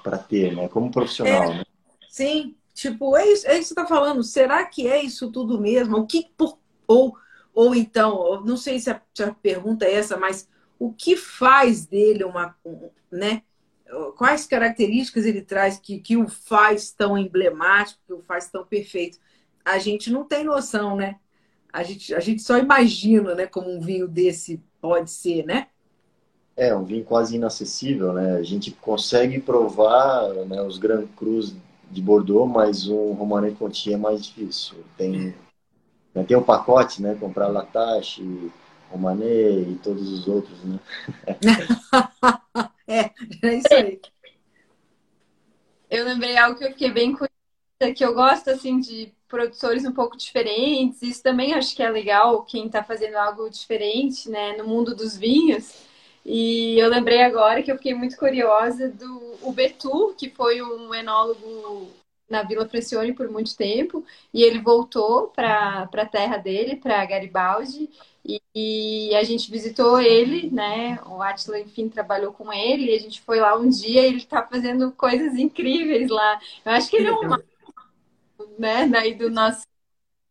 para 0.02 0.18
ter, 0.18 0.54
né? 0.54 0.68
Como 0.68 0.90
profissional, 0.90 1.52
é, 1.52 1.58
né? 1.58 1.64
Sim, 2.08 2.54
tipo, 2.74 3.16
é 3.16 3.26
isso, 3.26 3.46
é 3.46 3.58
isso 3.58 3.60
que 3.60 3.74
você 3.74 3.80
está 3.80 3.86
falando. 3.86 4.22
Será 4.22 4.64
que 4.64 4.86
é 4.86 5.02
isso 5.02 5.30
tudo 5.30 5.60
mesmo? 5.60 5.98
O 5.98 6.06
que 6.06 6.28
por, 6.36 6.58
ou 6.86 7.16
Ou 7.54 7.74
então, 7.74 8.42
não 8.44 8.56
sei 8.56 8.80
se 8.80 8.90
a, 8.90 9.00
se 9.14 9.22
a 9.22 9.34
pergunta 9.34 9.84
é 9.84 9.94
essa, 9.94 10.16
mas 10.16 10.48
o 10.78 10.92
que 10.92 11.16
faz 11.16 11.86
dele 11.86 12.24
uma, 12.24 12.56
né? 13.10 13.42
Quais 14.16 14.46
características 14.46 15.26
ele 15.26 15.42
traz 15.42 15.78
que, 15.78 15.98
que 15.98 16.16
o 16.16 16.26
faz 16.28 16.90
tão 16.92 17.18
emblemático, 17.18 18.00
que 18.06 18.12
o 18.14 18.22
faz 18.22 18.48
tão 18.48 18.64
perfeito? 18.64 19.18
A 19.64 19.78
gente 19.78 20.10
não 20.10 20.24
tem 20.24 20.44
noção, 20.44 20.96
né? 20.96 21.20
A 21.72 21.82
gente, 21.82 22.14
a 22.14 22.20
gente 22.20 22.42
só 22.42 22.58
imagina, 22.58 23.34
né, 23.34 23.46
como 23.46 23.70
um 23.70 23.80
vinho 23.80 24.06
desse 24.06 24.62
pode 24.80 25.10
ser, 25.10 25.44
né? 25.46 25.68
É, 26.54 26.74
um 26.74 26.84
vinho 26.84 27.04
quase 27.04 27.36
inacessível, 27.36 28.12
né? 28.12 28.36
A 28.36 28.42
gente 28.42 28.70
consegue 28.72 29.40
provar 29.40 30.28
né, 30.46 30.60
os 30.60 30.76
Grand 30.76 31.06
Crus 31.16 31.54
de 31.90 32.02
Bordeaux, 32.02 32.50
mas 32.50 32.88
um 32.88 33.12
Romanée 33.12 33.54
Conti 33.54 33.92
é 33.92 33.96
mais 33.96 34.24
difícil. 34.24 34.76
Tem, 34.96 35.34
né, 36.14 36.24
tem 36.24 36.36
o 36.36 36.40
um 36.40 36.44
pacote, 36.44 37.00
né? 37.00 37.16
Comprar 37.18 37.48
Latache, 37.48 38.50
Romanée 38.90 39.62
e 39.62 39.74
todos 39.82 40.12
os 40.12 40.28
outros, 40.28 40.62
né? 40.62 40.78
é, 42.86 43.10
é 43.42 43.54
isso 43.54 43.72
aí. 43.72 44.00
Eu 45.88 46.04
lembrei 46.04 46.36
algo 46.36 46.58
que 46.58 46.64
eu 46.64 46.70
fiquei 46.70 46.90
bem 46.90 47.12
curiosa, 47.12 47.94
que 47.94 48.04
eu 48.04 48.14
gosto, 48.14 48.50
assim, 48.50 48.78
de 48.78 49.12
produtores 49.32 49.86
um 49.86 49.92
pouco 49.92 50.14
diferentes. 50.14 51.00
Isso 51.00 51.22
também 51.22 51.54
acho 51.54 51.74
que 51.74 51.82
é 51.82 51.88
legal, 51.88 52.42
quem 52.42 52.66
está 52.66 52.84
fazendo 52.84 53.14
algo 53.16 53.48
diferente, 53.48 54.28
né? 54.28 54.54
No 54.58 54.66
mundo 54.66 54.94
dos 54.94 55.16
vinhos. 55.16 55.74
E 56.24 56.78
eu 56.78 56.88
lembrei 56.90 57.22
agora 57.22 57.62
que 57.62 57.72
eu 57.72 57.76
fiquei 57.76 57.94
muito 57.94 58.16
curiosa 58.18 58.88
do 58.90 59.38
o 59.40 59.50
Betu, 59.50 60.14
que 60.18 60.28
foi 60.28 60.60
um 60.60 60.94
enólogo 60.94 61.88
na 62.28 62.42
Vila 62.42 62.66
Pressione 62.66 63.14
por 63.14 63.30
muito 63.30 63.56
tempo, 63.56 64.04
e 64.32 64.42
ele 64.42 64.60
voltou 64.60 65.28
para 65.28 65.88
a 65.92 66.06
terra 66.06 66.36
dele, 66.36 66.76
para 66.76 67.04
Garibaldi, 67.04 67.90
e, 68.24 68.40
e, 68.54 69.14
a 69.16 69.22
gente 69.24 69.50
visitou 69.50 70.00
ele, 70.00 70.48
né? 70.50 70.98
O 71.06 71.20
Atila, 71.20 71.58
enfim, 71.58 71.88
trabalhou 71.88 72.32
com 72.32 72.52
ele, 72.52 72.90
e 72.90 72.94
a 72.94 72.98
gente 72.98 73.20
foi 73.22 73.40
lá 73.40 73.56
um 73.58 73.68
dia 73.68 74.02
e 74.02 74.06
ele 74.06 74.18
está 74.18 74.46
fazendo 74.46 74.92
coisas 74.92 75.34
incríveis 75.36 76.08
lá. 76.08 76.40
Eu 76.64 76.72
acho 76.72 76.88
que 76.88 76.96
ele 76.96 77.08
é 77.08 77.12
um 77.12 77.28
né, 78.62 78.86
daí 78.88 79.14
do 79.14 79.28
nosso 79.28 79.66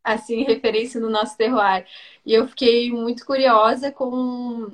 assim, 0.04 0.44
referência 0.44 1.00
no 1.00 1.10
nosso 1.10 1.38
terroir. 1.38 1.86
E 2.26 2.34
eu 2.34 2.48
fiquei 2.48 2.92
muito 2.92 3.26
curiosa 3.26 3.92
com 3.92 4.72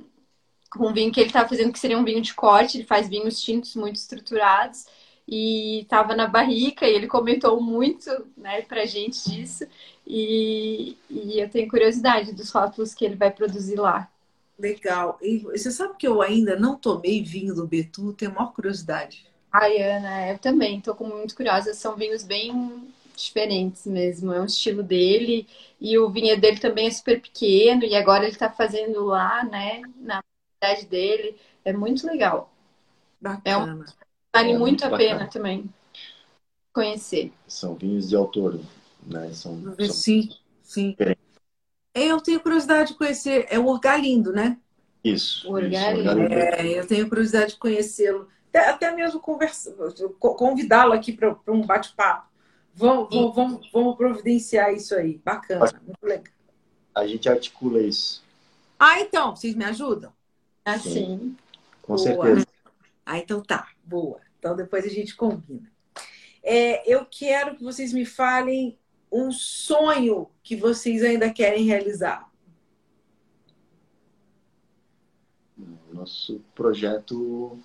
com 0.69 0.89
um 0.89 0.93
vinho 0.93 1.11
que 1.11 1.19
ele 1.19 1.29
estava 1.29 1.47
fazendo, 1.47 1.71
que 1.71 1.79
seria 1.79 1.97
um 1.97 2.03
vinho 2.03 2.21
de 2.21 2.33
corte, 2.33 2.77
ele 2.77 2.85
faz 2.85 3.07
vinhos 3.07 3.41
tintos 3.41 3.73
muito 3.75 3.95
estruturados, 3.95 4.85
e 5.27 5.79
estava 5.79 6.13
na 6.13 6.27
barrica, 6.27 6.85
e 6.85 6.93
ele 6.93 7.07
comentou 7.07 7.59
muito 7.61 8.09
né, 8.35 8.61
pra 8.63 8.85
gente 8.85 9.29
disso, 9.29 9.65
e, 10.05 10.97
e 11.09 11.39
eu 11.39 11.49
tenho 11.49 11.69
curiosidade 11.69 12.33
dos 12.33 12.51
rótulos 12.51 12.93
que 12.93 13.05
ele 13.05 13.15
vai 13.15 13.31
produzir 13.31 13.77
lá. 13.77 14.09
Legal. 14.59 15.17
E 15.21 15.39
você 15.39 15.71
sabe 15.71 15.95
que 15.97 16.07
eu 16.07 16.21
ainda 16.21 16.59
não 16.59 16.75
tomei 16.75 17.23
vinho 17.23 17.55
do 17.55 17.65
Betu, 17.65 18.13
tenho 18.13 18.33
maior 18.35 18.51
curiosidade. 18.51 19.25
Ai, 19.51 19.81
Ana, 19.81 20.31
eu 20.31 20.37
também, 20.37 20.79
estou 20.79 20.95
muito 20.99 21.35
curiosa. 21.35 21.73
São 21.73 21.95
vinhos 21.95 22.23
bem 22.23 22.91
diferentes 23.25 23.85
mesmo. 23.85 24.31
É 24.31 24.41
um 24.41 24.45
estilo 24.45 24.83
dele. 24.83 25.47
E 25.79 25.97
o 25.97 26.09
vinhedo 26.09 26.41
dele 26.41 26.59
também 26.59 26.87
é 26.87 26.91
super 26.91 27.21
pequeno. 27.21 27.83
E 27.83 27.95
agora 27.95 28.23
ele 28.23 28.33
está 28.33 28.49
fazendo 28.49 29.05
lá, 29.05 29.43
né, 29.43 29.81
na 29.97 30.23
cidade 30.55 30.85
dele. 30.85 31.35
É 31.65 31.73
muito 31.73 32.07
legal. 32.07 32.51
Bacana. 33.19 33.43
É 33.45 33.57
um, 33.57 33.85
vale 34.33 34.51
é 34.51 34.57
muito, 34.57 34.59
muito 34.59 34.85
a 34.85 34.97
pena 34.97 35.27
também 35.27 35.69
conhecer. 36.71 37.33
São 37.47 37.73
vinhos 37.73 38.07
de 38.07 38.15
autor, 38.15 38.59
né? 39.05 39.31
São, 39.33 39.75
são... 39.75 39.89
Sim, 39.89 40.29
sim. 40.61 40.95
Eu 41.93 42.21
tenho 42.21 42.39
curiosidade 42.39 42.91
de 42.91 42.97
conhecer. 42.97 43.47
É 43.49 43.57
o 43.57 43.65
Orgalindo, 43.65 44.31
né? 44.31 44.57
Isso. 45.03 45.51
Orgalindo. 45.51 46.21
É, 46.31 46.79
eu 46.79 46.85
tenho 46.85 47.09
curiosidade 47.09 47.53
de 47.53 47.57
conhecê-lo. 47.57 48.27
Até, 48.49 48.69
até 48.69 48.91
mesmo 48.95 49.19
convidá-lo 50.19 50.93
aqui 50.93 51.11
para 51.11 51.35
um 51.47 51.65
bate-papo. 51.65 52.27
Vamos, 52.77 53.09
vamos, 53.09 53.35
vamos, 53.35 53.71
vamos 53.73 53.97
providenciar 53.97 54.71
isso 54.71 54.93
aí. 54.93 55.19
Bacana, 55.25 55.65
muito 55.83 56.03
legal. 56.03 56.31
A 56.93 57.07
gente 57.07 57.27
articula 57.27 57.81
isso. 57.81 58.23
Ah, 58.79 58.99
então, 59.01 59.35
vocês 59.35 59.55
me 59.55 59.65
ajudam? 59.65 60.13
Assim. 60.63 61.35
Com 61.81 61.95
boa. 61.95 61.97
certeza. 61.97 62.47
Ah, 63.03 63.17
então 63.17 63.41
tá, 63.41 63.67
boa. 63.83 64.21
Então 64.37 64.55
depois 64.55 64.85
a 64.85 64.89
gente 64.89 65.15
combina. 65.15 65.71
É, 66.43 66.87
eu 66.91 67.03
quero 67.05 67.55
que 67.55 67.63
vocês 67.63 67.91
me 67.91 68.05
falem 68.05 68.77
um 69.11 69.31
sonho 69.31 70.29
que 70.43 70.55
vocês 70.55 71.03
ainda 71.03 71.33
querem 71.33 71.65
realizar. 71.65 72.29
Nosso 75.91 76.41
projeto. 76.53 77.57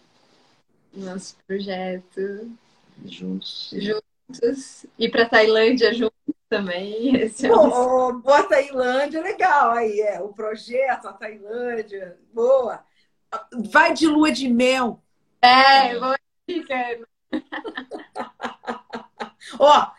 Nosso 0.95 1.37
projeto. 1.47 2.51
Juntos. 3.05 3.75
Juntos. 3.77 4.12
Ir 4.99 5.11
para 5.11 5.29
Tailândia 5.29 5.93
juntos 5.93 6.13
também. 6.49 7.17
Esse 7.21 7.49
Bom, 7.49 8.11
é 8.11 8.13
boa 8.15 8.43
Tailândia, 8.45 9.23
legal 9.23 9.73
aí, 9.73 10.01
é. 10.01 10.21
O 10.21 10.29
projeto, 10.29 11.09
a 11.09 11.13
Tailândia, 11.13 12.19
boa. 12.33 12.85
Vai 13.71 13.95
de 13.95 14.07
lua 14.07 14.31
de 14.31 14.49
mel. 14.49 15.03
É, 15.41 15.99
vou 15.99 16.15
ficando. 16.47 17.09
Ó, 19.59 19.91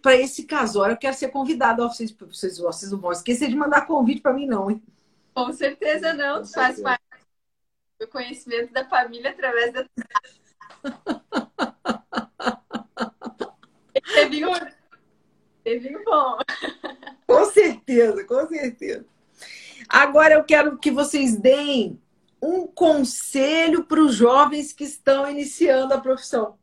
para 0.00 0.16
esse 0.16 0.44
casório 0.44 0.92
eu 0.92 0.98
quero 0.98 1.16
ser 1.16 1.28
convidado. 1.28 1.82
Ó, 1.82 1.88
vocês, 1.88 2.12
vocês, 2.12 2.58
vocês 2.58 2.92
não 2.92 2.98
vão 2.98 3.12
esquecer 3.12 3.48
de 3.48 3.56
mandar 3.56 3.86
convite 3.86 4.20
para 4.20 4.32
mim, 4.32 4.46
não, 4.46 4.70
hein? 4.70 4.82
Com 5.34 5.52
certeza 5.52 6.12
não. 6.12 6.42
Tu 6.42 6.52
faz 6.52 6.80
parte 6.80 7.02
do 7.98 8.06
conhecimento 8.08 8.72
da 8.72 8.88
família 8.88 9.30
através 9.30 9.72
da. 9.72 9.86
Teve 14.14 14.44
um, 14.44 14.52
teve 15.64 15.96
um 15.96 16.04
bom. 16.04 16.38
Com 17.26 17.44
certeza, 17.46 18.24
com 18.24 18.46
certeza. 18.46 19.04
Agora 19.88 20.34
eu 20.34 20.44
quero 20.44 20.78
que 20.78 20.90
vocês 20.90 21.36
deem 21.36 22.00
um 22.40 22.66
conselho 22.66 23.84
para 23.84 24.00
os 24.00 24.14
jovens 24.14 24.72
que 24.72 24.84
estão 24.84 25.28
iniciando 25.28 25.94
a 25.94 26.00
profissão? 26.00 26.56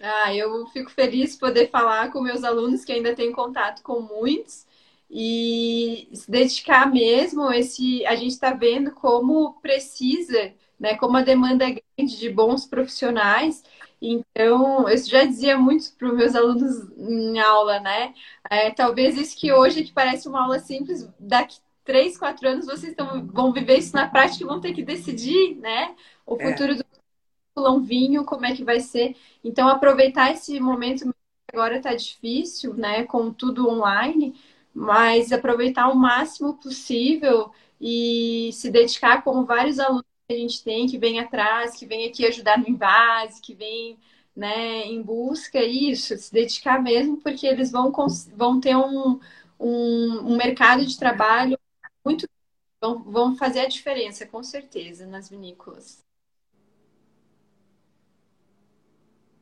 Ah, 0.00 0.34
eu 0.34 0.66
fico 0.68 0.90
feliz 0.90 1.32
de 1.32 1.38
poder 1.38 1.70
falar 1.70 2.10
com 2.10 2.20
meus 2.20 2.42
alunos 2.42 2.84
que 2.84 2.92
ainda 2.92 3.14
têm 3.14 3.32
contato 3.32 3.82
com 3.82 4.00
muitos 4.00 4.66
e 5.08 6.08
se 6.12 6.30
dedicar 6.30 6.90
mesmo 6.90 7.52
esse 7.52 8.04
a 8.06 8.16
gente 8.16 8.32
está 8.32 8.52
vendo 8.52 8.90
como 8.92 9.60
precisa 9.60 10.54
né 10.82 10.96
como 10.96 11.16
a 11.16 11.22
demanda 11.22 11.64
é 11.64 11.80
grande 11.96 12.18
de 12.18 12.28
bons 12.28 12.66
profissionais 12.66 13.62
então 14.00 14.88
eu 14.88 14.98
já 14.98 15.24
dizia 15.24 15.56
muito 15.58 15.92
para 15.94 16.08
os 16.08 16.16
meus 16.16 16.34
alunos 16.34 16.90
em 16.98 17.38
aula 17.38 17.80
né 17.80 18.12
é, 18.50 18.70
talvez 18.70 19.16
isso 19.16 19.38
que 19.38 19.52
hoje 19.52 19.84
que 19.84 19.92
parece 19.92 20.28
uma 20.28 20.42
aula 20.42 20.58
simples 20.58 21.08
daqui 21.18 21.58
três, 21.84 22.16
quatro 22.16 22.48
anos 22.48 22.66
vocês 22.66 22.94
tão, 22.94 23.26
vão 23.26 23.52
viver 23.52 23.78
isso 23.78 23.94
na 23.94 24.08
prática 24.08 24.44
e 24.44 24.46
vão 24.46 24.60
ter 24.60 24.72
que 24.72 24.82
decidir, 24.82 25.56
né? 25.56 25.94
O 26.26 26.36
é. 26.40 26.50
futuro 26.50 26.72
é. 26.72 26.74
do 26.76 26.84
pulão 27.54 27.82
vinho, 27.82 28.24
como 28.24 28.46
é 28.46 28.54
que 28.54 28.64
vai 28.64 28.80
ser. 28.80 29.16
Então, 29.44 29.68
aproveitar 29.68 30.32
esse 30.32 30.58
momento 30.60 31.14
agora 31.52 31.76
está 31.76 31.94
difícil, 31.94 32.74
né? 32.74 33.04
Com 33.04 33.32
tudo 33.32 33.68
online, 33.68 34.34
mas 34.74 35.32
aproveitar 35.32 35.88
o 35.88 35.96
máximo 35.96 36.54
possível 36.54 37.50
e 37.80 38.50
se 38.52 38.70
dedicar 38.70 39.22
como 39.22 39.44
vários 39.44 39.78
alunos 39.78 40.04
a 40.28 40.34
gente 40.34 40.62
tem 40.62 40.86
que 40.86 40.98
vem 40.98 41.18
atrás, 41.18 41.76
que 41.76 41.86
vem 41.86 42.08
aqui 42.08 42.26
ajudar 42.26 42.58
no 42.58 42.68
invase, 42.68 43.40
que 43.40 43.54
vem 43.54 43.98
né, 44.34 44.84
em 44.86 45.02
busca 45.02 45.62
isso, 45.62 46.16
se 46.16 46.32
dedicar 46.32 46.82
mesmo, 46.82 47.18
porque 47.18 47.46
eles 47.46 47.70
vão, 47.70 47.92
vão 48.34 48.60
ter 48.60 48.76
um, 48.76 49.20
um, 49.58 50.32
um 50.32 50.36
mercado 50.36 50.84
de 50.86 50.98
trabalho 50.98 51.58
muito 52.04 52.26
vão, 52.80 53.02
vão 53.04 53.36
fazer 53.36 53.60
a 53.60 53.68
diferença, 53.68 54.26
com 54.26 54.42
certeza, 54.42 55.06
nas 55.06 55.28
vinícolas. 55.28 56.02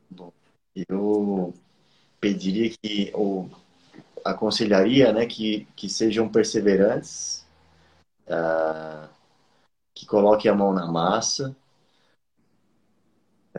Bom, 0.09 0.31
eu 0.89 1.53
pediria 2.19 2.69
que, 2.69 3.11
ou 3.13 3.49
aconselharia, 4.23 5.11
né, 5.11 5.25
que, 5.25 5.65
que 5.75 5.89
sejam 5.89 6.29
perseverantes, 6.29 7.45
uh, 8.27 9.09
que 9.93 10.05
coloquem 10.05 10.49
a 10.49 10.55
mão 10.55 10.73
na 10.73 10.91
massa, 10.91 11.55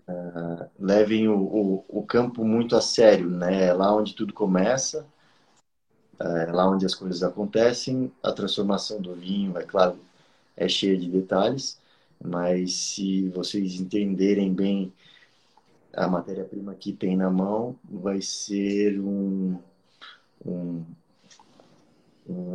uh, 0.09 0.70
levem 0.78 1.28
o, 1.28 1.38
o, 1.38 1.84
o, 1.88 2.06
campo 2.06 2.44
muito 2.44 2.76
a 2.76 2.80
sério, 2.80 3.28
né, 3.30 3.66
é 3.66 3.72
lá 3.72 3.94
onde 3.94 4.14
tudo 4.14 4.32
começa, 4.32 5.06
é 6.18 6.52
lá 6.52 6.68
onde 6.68 6.86
as 6.86 6.94
coisas 6.94 7.22
acontecem. 7.22 8.12
A 8.22 8.32
transformação 8.32 9.00
do 9.00 9.14
vinho, 9.14 9.56
é 9.59 9.64
claro, 9.64 9.98
é 10.56 10.68
cheia 10.68 10.96
de 10.96 11.10
detalhes, 11.10 11.80
mas 12.22 12.74
se 12.74 13.28
vocês 13.30 13.80
entenderem 13.80 14.52
bem 14.52 14.92
a 15.92 16.09
matéria-prima 16.09 16.74
que 16.74 16.92
tem 16.92 17.16
na 17.16 17.30
mão, 17.30 17.76
vai 17.84 18.22
ser 18.22 18.98
um, 19.00 19.59
um, 20.44 20.84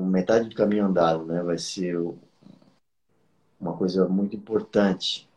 metade 0.06 0.49
do 0.49 0.56
caminho 0.56 0.86
andado, 0.86 1.26
né? 1.26 1.41
Vai 1.44 1.58
ser 1.58 1.98
uma 3.60 3.74
coisa 3.78 4.08
muito 4.08 4.36
importante, 4.36 5.28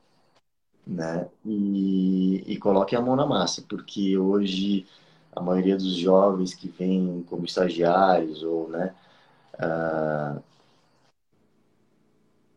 né? 0.86 1.28
E, 1.44 2.44
e 2.46 2.56
coloque 2.58 2.96
a 2.96 3.00
mão 3.00 3.16
na 3.16 3.26
massa, 3.26 3.62
porque 3.68 4.16
hoje 4.18 4.86
a 5.32 5.40
maioria 5.40 5.76
dos 5.76 5.94
jovens 5.96 6.54
que 6.54 6.68
vêm 6.68 7.24
como 7.28 7.44
estagiários 7.44 8.42
ou, 8.42 8.68
né? 8.68 8.94
Uh, 9.54 10.42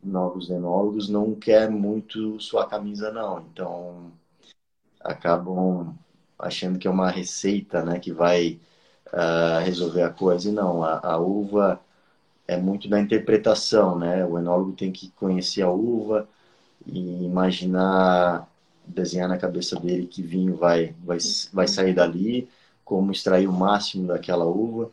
novos 0.03 0.49
enólogos 0.49 1.09
não 1.09 1.33
quer 1.35 1.69
muito 1.69 2.39
sua 2.39 2.67
camisa 2.67 3.11
não, 3.11 3.41
então 3.41 4.11
acabam 4.99 5.95
achando 6.37 6.79
que 6.79 6.87
é 6.87 6.91
uma 6.91 7.09
receita, 7.09 7.83
né, 7.83 7.99
que 7.99 8.11
vai 8.11 8.59
uh, 9.07 9.63
resolver 9.63 10.03
a 10.03 10.09
coisa. 10.09 10.49
E 10.49 10.51
não, 10.51 10.83
a, 10.83 10.99
a, 10.99 11.17
uva 11.17 11.79
é 12.47 12.57
muito 12.57 12.87
da 12.89 12.99
interpretação, 12.99 13.97
né? 13.97 14.25
O 14.25 14.37
enólogo 14.37 14.73
tem 14.73 14.91
que 14.91 15.09
conhecer 15.11 15.61
a 15.61 15.69
uva 15.69 16.27
e 16.85 17.23
imaginar, 17.25 18.47
desenhar 18.85 19.29
na 19.29 19.37
cabeça 19.37 19.79
dele 19.79 20.07
que 20.07 20.21
vinho 20.21 20.55
vai, 20.55 20.95
vai, 21.03 21.17
vai 21.53 21.67
sair 21.67 21.93
dali, 21.93 22.49
como 22.83 23.11
extrair 23.11 23.47
o 23.47 23.53
máximo 23.53 24.07
daquela 24.07 24.45
uva. 24.45 24.91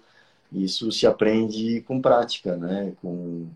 Isso 0.53 0.91
se 0.93 1.07
aprende 1.07 1.81
com 1.83 2.01
prática, 2.01 2.57
né? 2.57 2.93
Com, 3.03 3.49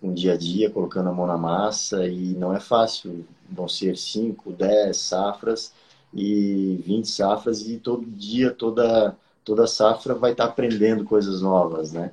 com 0.00 0.14
dia 0.14 0.34
a 0.34 0.36
dia, 0.36 0.70
colocando 0.70 1.08
a 1.10 1.12
mão 1.12 1.26
na 1.26 1.38
massa 1.38 2.06
e 2.06 2.34
não 2.34 2.54
é 2.54 2.60
fácil. 2.60 3.26
Vão 3.50 3.68
ser 3.68 3.96
5, 3.96 4.52
10 4.52 4.96
safras 4.96 5.72
e 6.12 6.82
20 6.84 7.08
safras 7.08 7.62
e 7.68 7.78
todo 7.78 8.06
dia, 8.06 8.50
toda, 8.52 9.16
toda 9.44 9.66
safra 9.66 10.14
vai 10.14 10.32
estar 10.32 10.44
aprendendo 10.46 11.04
coisas 11.04 11.42
novas, 11.42 11.92
né? 11.92 12.12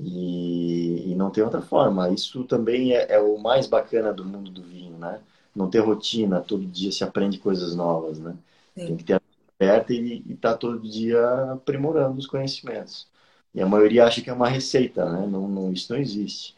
E, 0.00 1.12
e 1.12 1.14
não 1.14 1.30
tem 1.30 1.44
outra 1.44 1.62
forma. 1.62 2.10
Isso 2.10 2.44
também 2.44 2.92
é, 2.92 3.12
é, 3.12 3.20
o 3.20 3.38
mais 3.38 3.66
bacana 3.66 4.12
do 4.12 4.24
mundo 4.24 4.50
do 4.50 4.62
vinho, 4.62 4.96
né? 4.98 5.20
Não 5.54 5.70
ter 5.70 5.80
rotina, 5.80 6.40
todo 6.40 6.66
dia 6.66 6.90
se 6.90 7.04
aprende 7.04 7.38
coisas 7.38 7.74
novas, 7.74 8.18
né? 8.18 8.36
Sim. 8.76 8.86
Tem 8.86 8.96
que 8.96 9.04
ter 9.04 9.14
a 9.14 9.20
aberta 9.60 9.92
e 9.92 10.18
estar 10.30 10.52
tá 10.52 10.58
todo 10.58 10.88
dia 10.88 11.52
aprimorando 11.52 12.18
os 12.18 12.26
conhecimentos. 12.26 13.06
E 13.54 13.62
a 13.62 13.66
maioria 13.66 14.04
acha 14.04 14.20
que 14.20 14.28
é 14.28 14.32
uma 14.32 14.48
receita, 14.48 15.04
né? 15.10 15.26
Não, 15.26 15.46
não, 15.48 15.72
isso 15.72 15.92
não 15.92 16.00
existe. 16.00 16.56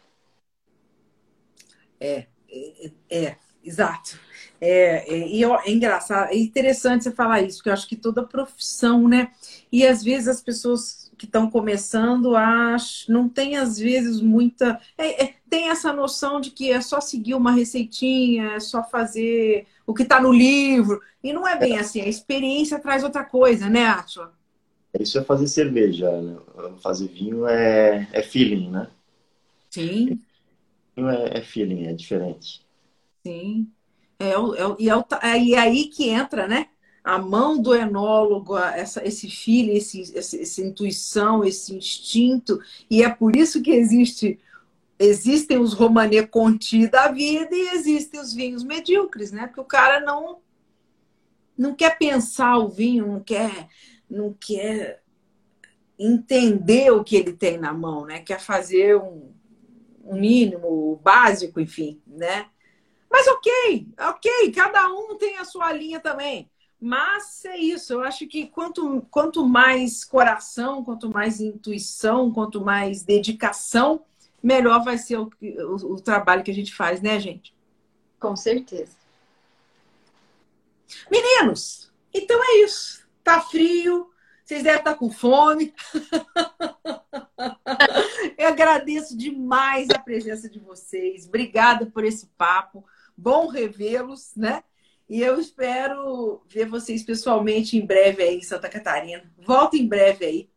É, 2.00 2.26
é, 2.48 2.90
é 3.10 3.36
exato. 3.62 4.18
É, 4.58 5.14
é, 5.14 5.28
e 5.28 5.44
é 5.44 5.70
engraçado, 5.70 6.30
é 6.30 6.36
interessante 6.36 7.04
você 7.04 7.10
falar 7.10 7.42
isso, 7.42 7.58
porque 7.58 7.68
eu 7.68 7.74
acho 7.74 7.86
que 7.86 7.96
toda 7.96 8.26
profissão, 8.26 9.06
né? 9.06 9.30
E 9.70 9.86
às 9.86 10.02
vezes 10.02 10.28
as 10.28 10.40
pessoas 10.40 11.05
que 11.16 11.24
estão 11.24 11.50
começando 11.50 12.36
acham, 12.36 13.14
não 13.14 13.28
tem 13.28 13.56
às 13.56 13.78
vezes 13.78 14.20
muita. 14.20 14.80
É, 14.98 15.24
é, 15.24 15.34
tem 15.48 15.70
essa 15.70 15.92
noção 15.92 16.40
de 16.40 16.50
que 16.50 16.70
é 16.70 16.80
só 16.80 17.00
seguir 17.00 17.34
uma 17.34 17.52
receitinha, 17.52 18.52
é 18.52 18.60
só 18.60 18.82
fazer 18.82 19.66
o 19.86 19.94
que 19.94 20.02
está 20.02 20.20
no 20.20 20.32
livro. 20.32 21.00
E 21.22 21.32
não 21.32 21.46
é 21.46 21.56
bem 21.58 21.78
assim, 21.78 22.00
a 22.00 22.08
experiência 22.08 22.78
traz 22.78 23.02
outra 23.02 23.24
coisa, 23.24 23.68
né, 23.68 23.86
Atila? 23.86 24.34
Isso 24.98 25.18
é 25.18 25.24
fazer 25.24 25.46
cerveja, 25.48 26.10
né? 26.22 26.38
fazer 26.82 27.08
vinho 27.08 27.46
é, 27.46 28.08
é 28.12 28.22
feeling, 28.22 28.70
né? 28.70 28.88
Sim. 29.70 30.18
Vinho 30.96 31.10
é, 31.10 31.38
é 31.38 31.40
feeling, 31.42 31.86
é 31.86 31.92
diferente. 31.92 32.64
Sim. 33.22 33.68
É, 34.18 34.30
é, 34.30 34.36
e, 34.78 34.88
é, 34.88 34.94
é, 35.22 35.42
e 35.42 35.54
aí 35.54 35.84
que 35.86 36.08
entra, 36.08 36.48
né? 36.48 36.68
A 37.06 37.20
mão 37.20 37.56
do 37.56 37.72
enólogo, 37.72 38.58
essa, 38.58 39.06
esse 39.06 39.30
filho, 39.30 39.72
esse, 39.72 40.16
essa, 40.18 40.40
essa 40.40 40.60
intuição, 40.60 41.44
esse 41.44 41.76
instinto. 41.76 42.60
E 42.90 43.00
é 43.04 43.08
por 43.08 43.36
isso 43.36 43.62
que 43.62 43.70
existe 43.70 44.40
existem 44.98 45.58
os 45.58 45.72
Romanée 45.72 46.26
Conti 46.26 46.88
da 46.88 47.08
vida 47.08 47.54
e 47.54 47.68
existem 47.74 48.18
os 48.18 48.32
vinhos 48.32 48.64
medíocres, 48.64 49.30
né? 49.30 49.46
Porque 49.46 49.60
o 49.60 49.64
cara 49.64 50.00
não 50.00 50.38
não 51.56 51.74
quer 51.74 51.96
pensar 51.96 52.58
o 52.58 52.68
vinho, 52.68 53.06
não 53.06 53.20
quer 53.20 53.68
não 54.10 54.32
quer 54.32 55.02
entender 55.98 56.90
o 56.90 57.04
que 57.04 57.14
ele 57.14 57.32
tem 57.32 57.56
na 57.56 57.72
mão, 57.72 58.04
né? 58.04 58.20
Quer 58.20 58.40
fazer 58.40 58.96
um, 58.96 59.32
um 60.04 60.18
mínimo, 60.18 61.00
básico, 61.04 61.60
enfim, 61.60 62.00
né? 62.06 62.46
Mas 63.10 63.26
ok, 63.28 63.88
ok, 63.98 64.52
cada 64.52 64.88
um 64.92 65.16
tem 65.16 65.38
a 65.38 65.44
sua 65.44 65.72
linha 65.72 66.00
também. 66.00 66.50
Mas 66.80 67.44
é 67.46 67.56
isso, 67.56 67.94
eu 67.94 68.02
acho 68.02 68.26
que 68.26 68.46
quanto, 68.46 69.00
quanto 69.10 69.46
mais 69.46 70.04
coração, 70.04 70.84
quanto 70.84 71.10
mais 71.10 71.40
intuição, 71.40 72.30
quanto 72.30 72.60
mais 72.60 73.02
dedicação, 73.02 74.04
melhor 74.42 74.84
vai 74.84 74.98
ser 74.98 75.16
o, 75.16 75.30
o, 75.40 75.94
o 75.94 76.00
trabalho 76.00 76.44
que 76.44 76.50
a 76.50 76.54
gente 76.54 76.74
faz, 76.74 77.00
né, 77.00 77.18
gente? 77.18 77.54
Com 78.20 78.36
certeza. 78.36 78.94
Meninos, 81.10 81.90
então 82.12 82.38
é 82.42 82.64
isso. 82.64 83.06
Tá 83.24 83.40
frio, 83.40 84.10
vocês 84.44 84.62
devem 84.62 84.78
estar 84.78 84.94
com 84.94 85.10
fome. 85.10 85.74
Eu 88.38 88.48
agradeço 88.48 89.16
demais 89.16 89.88
a 89.90 89.98
presença 89.98 90.48
de 90.48 90.60
vocês. 90.60 91.26
Obrigada 91.26 91.86
por 91.86 92.04
esse 92.04 92.26
papo. 92.38 92.84
Bom 93.16 93.48
revê-los, 93.48 94.32
né? 94.36 94.62
E 95.08 95.20
eu 95.20 95.38
espero 95.38 96.42
ver 96.48 96.66
vocês 96.66 97.04
pessoalmente 97.04 97.76
em 97.76 97.86
breve 97.86 98.22
aí 98.22 98.36
em 98.36 98.42
Santa 98.42 98.68
Catarina. 98.68 99.22
Volta 99.38 99.76
em 99.76 99.86
breve 99.86 100.24
aí. 100.24 100.48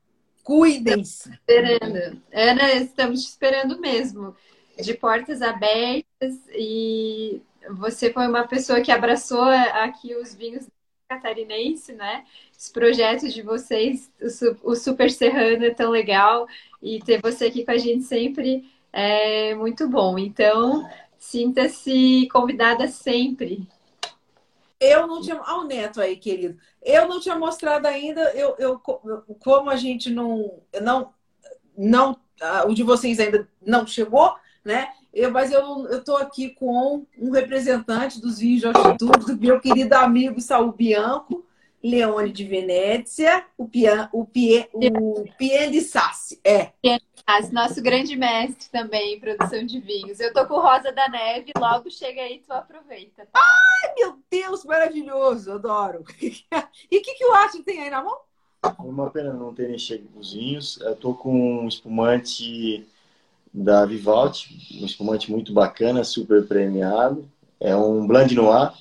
Cuidem-se. 0.43 1.29
Esperando. 1.31 2.21
Ana, 2.33 2.73
estamos 2.73 3.23
te 3.23 3.29
esperando 3.29 3.79
mesmo. 3.79 4.35
De 4.77 4.93
portas 4.93 5.41
abertas 5.41 6.35
e 6.53 7.41
você 7.71 8.11
foi 8.11 8.27
uma 8.27 8.47
pessoa 8.47 8.81
que 8.81 8.91
abraçou 8.91 9.43
aqui 9.43 10.15
os 10.15 10.33
vinhos 10.33 10.67
catarinense, 11.07 11.93
né? 11.93 12.23
Esse 12.57 12.71
projeto 12.71 13.27
de 13.27 13.41
vocês, 13.41 14.11
o 14.63 14.75
Super 14.75 15.11
Serrano 15.11 15.65
é 15.65 15.73
tão 15.73 15.89
legal 15.91 16.47
e 16.81 16.99
ter 16.99 17.19
você 17.21 17.45
aqui 17.45 17.65
com 17.65 17.71
a 17.71 17.77
gente 17.77 18.03
sempre 18.03 18.71
é 18.93 19.53
muito 19.55 19.87
bom. 19.87 20.17
Então, 20.17 20.87
Sinta-se 21.19 22.29
convidada 22.31 22.87
sempre. 22.87 23.67
Eu 24.79 25.07
não 25.07 25.21
tinha. 25.21 25.41
Olha 25.41 25.59
o 25.59 25.63
neto 25.65 25.99
aí, 25.99 26.15
querido. 26.15 26.57
Eu 26.81 27.07
não 27.07 27.19
tinha 27.19 27.35
mostrado 27.35 27.87
ainda. 27.87 28.21
Eu, 28.31 28.55
eu, 28.57 28.79
como 28.79 29.69
a 29.69 29.75
gente 29.75 30.09
não. 30.09 30.61
não, 30.81 31.13
não 31.77 32.17
o 32.67 32.73
de 32.73 32.83
vocês 32.83 33.19
ainda 33.19 33.47
não 33.61 33.85
chegou, 33.85 34.33
né? 34.63 34.89
Eu, 35.13 35.31
mas 35.31 35.51
eu 35.51 35.87
estou 35.97 36.17
aqui 36.17 36.49
com 36.49 37.05
um 37.17 37.31
representante 37.31 38.21
dos 38.21 38.39
vinhos 38.39 38.61
de 38.61 38.67
altitude, 38.67 39.25
do 39.25 39.37
meu 39.37 39.59
querido 39.59 39.95
amigo 39.95 40.39
Saul 40.39 40.71
Bianco, 40.71 41.45
Leone 41.83 42.31
de 42.31 42.43
Venécia, 42.43 43.45
o 43.57 43.67
Pian, 43.67 44.09
o 44.11 44.25
Pie, 44.25 44.67
o 44.73 45.25
Pien 45.37 45.71
de 45.71 45.81
Sassi. 45.81 46.39
É. 46.43 46.71
Nosso 47.51 47.81
grande 47.81 48.15
mestre 48.15 48.69
também 48.71 49.15
em 49.15 49.19
produção 49.19 49.63
de 49.65 49.79
vinhos. 49.79 50.19
Eu 50.19 50.33
tô 50.33 50.45
com 50.47 50.59
Rosa 50.59 50.91
da 50.91 51.07
Neve, 51.07 51.51
logo 51.57 51.89
chega 51.89 52.21
aí, 52.21 52.39
tu 52.39 52.51
aproveita. 52.51 53.27
Tá? 53.31 53.39
Ai, 53.39 53.93
meu 53.97 54.17
Deus, 54.29 54.65
maravilhoso, 54.65 55.51
adoro. 55.51 56.03
E 56.91 56.97
o 56.97 57.01
que, 57.01 57.13
que 57.13 57.25
o 57.25 57.33
Arte 57.33 57.61
tem 57.63 57.81
aí 57.81 57.89
na 57.89 58.03
mão? 58.03 58.17
Uma 58.79 59.09
pena 59.09 59.31
não 59.31 59.53
terem 59.53 59.77
chegado 59.77 60.09
os 60.17 60.33
vinhos. 60.33 60.79
Eu 60.81 60.95
tô 60.95 61.13
com 61.13 61.63
um 61.63 61.67
espumante 61.67 62.85
da 63.53 63.85
Vivaldi, 63.85 64.79
um 64.81 64.85
espumante 64.85 65.31
muito 65.31 65.53
bacana, 65.53 66.03
super 66.03 66.45
premiado. 66.47 67.29
É 67.59 67.75
um 67.75 68.05
Blanc 68.05 68.33
Noir, 68.33 68.73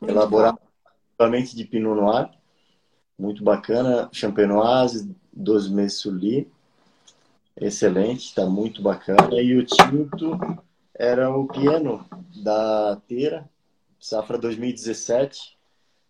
muito 0.00 0.14
elaborado 0.14 0.67
principalmente 1.18 1.56
de 1.56 1.64
Pinot 1.64 1.96
Noir, 1.96 2.30
muito 3.18 3.42
bacana. 3.42 4.08
Champenoise, 4.12 5.10
12 5.32 5.72
meses 5.72 5.98
Sully 5.98 6.48
excelente, 7.60 8.26
está 8.26 8.46
muito 8.46 8.80
bacana. 8.80 9.42
E 9.42 9.56
o 9.56 9.66
tinto 9.66 10.38
era 10.94 11.28
o 11.28 11.48
piano 11.48 12.06
da 12.36 12.96
Teira, 13.08 13.50
safra 13.98 14.38
2017. 14.38 15.58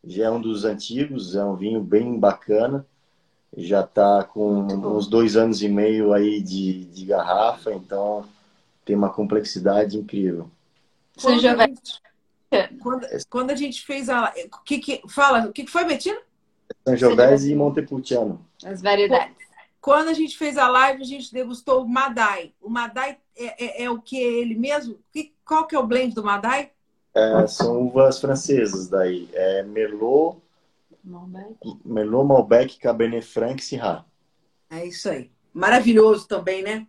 Já 0.05 0.26
é 0.26 0.30
um 0.30 0.40
dos 0.40 0.66
antigos, 0.66 1.35
é 1.35 1.43
um 1.43 1.56
vinho 1.56 1.80
bem 1.80 2.18
bacana. 2.18 2.86
Já 3.56 3.80
está 3.80 4.22
com 4.24 4.66
uns 4.66 5.06
dois 5.06 5.39
anos 5.39 5.62
e 5.62 5.70
meio 5.70 6.12
aí 6.12 6.43
de, 6.43 6.85
de 6.85 7.06
garrafa, 7.06 7.72
então 7.72 8.26
tem 8.85 8.94
uma 8.94 9.09
complexidade 9.09 9.97
incrível. 9.97 10.51
Giovanni. 11.40 11.78
Quando, 12.82 13.06
quando, 13.28 13.50
a 13.50 13.54
gente 13.54 13.84
fez 13.84 14.08
a. 14.08 14.32
Que, 14.64 14.78
que, 14.78 15.02
fala, 15.08 15.46
o 15.48 15.52
que, 15.52 15.64
que 15.64 15.70
foi, 15.70 15.84
Betina? 15.84 16.18
São 16.86 16.96
Giovese 16.96 17.52
e 17.52 17.56
Montepulciano. 17.56 18.44
As 18.64 18.80
variedades. 18.80 19.36
Quando 19.80 20.08
a 20.08 20.12
gente 20.12 20.36
fez 20.36 20.58
a 20.58 20.68
live, 20.68 21.02
a 21.02 21.06
gente 21.06 21.32
degustou 21.32 21.82
o 21.82 21.88
Madai. 21.88 22.52
O 22.60 22.68
Madai 22.68 23.18
é, 23.36 23.82
é, 23.82 23.84
é 23.84 23.90
o 23.90 24.00
que 24.00 24.18
ele 24.18 24.54
mesmo? 24.54 24.98
Que, 25.12 25.32
qual 25.44 25.66
que 25.66 25.76
é 25.76 25.78
o 25.78 25.86
blend 25.86 26.14
do 26.14 26.24
Madai? 26.24 26.72
É, 27.14 27.46
são 27.46 27.86
uvas 27.86 28.20
francesas 28.20 28.88
daí. 28.88 29.28
É 29.32 29.62
Merlot, 29.62 30.38
Malbec, 31.02 31.56
Merlot, 31.84 32.26
Malbec 32.26 32.78
Cabernet 32.78 33.26
Franc 33.26 33.62
e 33.62 33.64
Syrah. 33.64 34.04
É 34.70 34.84
isso 34.86 35.08
aí. 35.08 35.30
Maravilhoso 35.54 36.28
também, 36.28 36.62
né? 36.62 36.86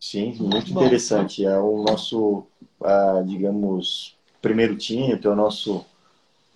Sim, 0.00 0.34
muito 0.40 0.72
Bom, 0.72 0.80
interessante. 0.80 1.44
É 1.44 1.58
o 1.58 1.82
nosso, 1.82 2.46
uh, 2.80 3.24
digamos, 3.24 4.17
primeiro 4.40 4.76
time, 4.76 5.20
é 5.22 5.28
o 5.28 5.36
nosso 5.36 5.84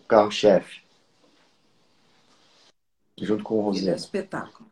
carro-chefe. 0.08 0.80
Junto 3.18 3.44
com 3.44 3.54
o. 3.54 3.76
É 3.76 3.92
um 3.92 3.94
espetáculo. 3.94 4.70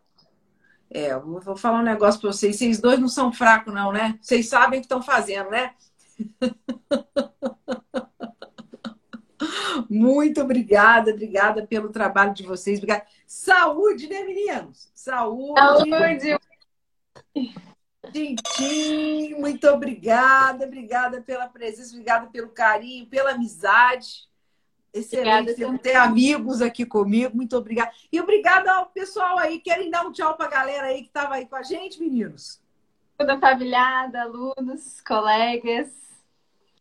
É, 0.91 1.13
eu 1.13 1.21
vou 1.21 1.57
falar 1.57 1.81
um 1.81 1.85
negócio 1.85 2.21
para 2.21 2.33
vocês. 2.33 2.57
Vocês 2.57 2.81
dois 2.81 2.99
não 2.99 3.09
são 3.09 3.33
fracos, 3.33 3.73
não, 3.73 3.93
né? 3.93 4.19
Vocês 4.21 4.49
sabem 4.49 4.79
o 4.79 4.83
que 4.83 4.87
estão 4.87 5.01
fazendo, 5.01 5.51
né? 5.51 5.73
Muito 9.89 10.41
obrigada, 10.41 11.13
obrigada 11.13 11.65
pelo 11.67 11.91
trabalho 11.91 12.35
de 12.35 12.43
vocês. 12.43 12.79
Obrigada. 12.79 13.07
Saúde, 13.27 14.09
né, 14.09 14.25
meninos? 14.25 14.91
Saúde. 14.95 15.61
Saúde. 15.61 16.39
Tintim, 18.13 19.35
muito 19.35 19.69
obrigada, 19.69 20.65
obrigada 20.65 21.21
pela 21.21 21.47
presença, 21.49 21.93
obrigada 21.93 22.27
pelo 22.29 22.49
carinho, 22.49 23.07
pela 23.07 23.33
amizade. 23.33 24.29
Excelente 24.93 25.53
obrigada, 25.53 25.79
ter 25.79 25.95
amigos 25.95 26.61
aqui 26.61 26.85
comigo, 26.85 27.37
muito 27.37 27.57
obrigada. 27.57 27.93
E 28.11 28.21
obrigada 28.21 28.73
ao 28.73 28.87
pessoal 28.87 29.39
aí. 29.39 29.61
Querem 29.61 29.91
dar 29.91 30.05
um 30.05 30.13
tchau 30.13 30.37
para 30.37 30.47
a 30.47 30.51
galera 30.51 30.87
aí 30.89 31.03
que 31.03 31.09
estava 31.09 31.35
aí 31.35 31.47
com 31.47 31.55
a 31.55 31.63
gente, 31.63 32.01
meninos? 32.01 32.61
Toda 33.17 33.39
família, 33.39 34.11
alunos, 34.15 35.01
colegas. 35.03 35.93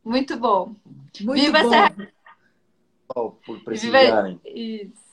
Muito 0.03 0.37
bom. 0.37 0.73
Muito 1.21 1.41
Viva 1.43 1.61
bom. 1.61 1.69
Serra 1.69 2.13
por 3.13 3.63
prestigiarem. 3.63 4.39
Viva... 4.43 5.08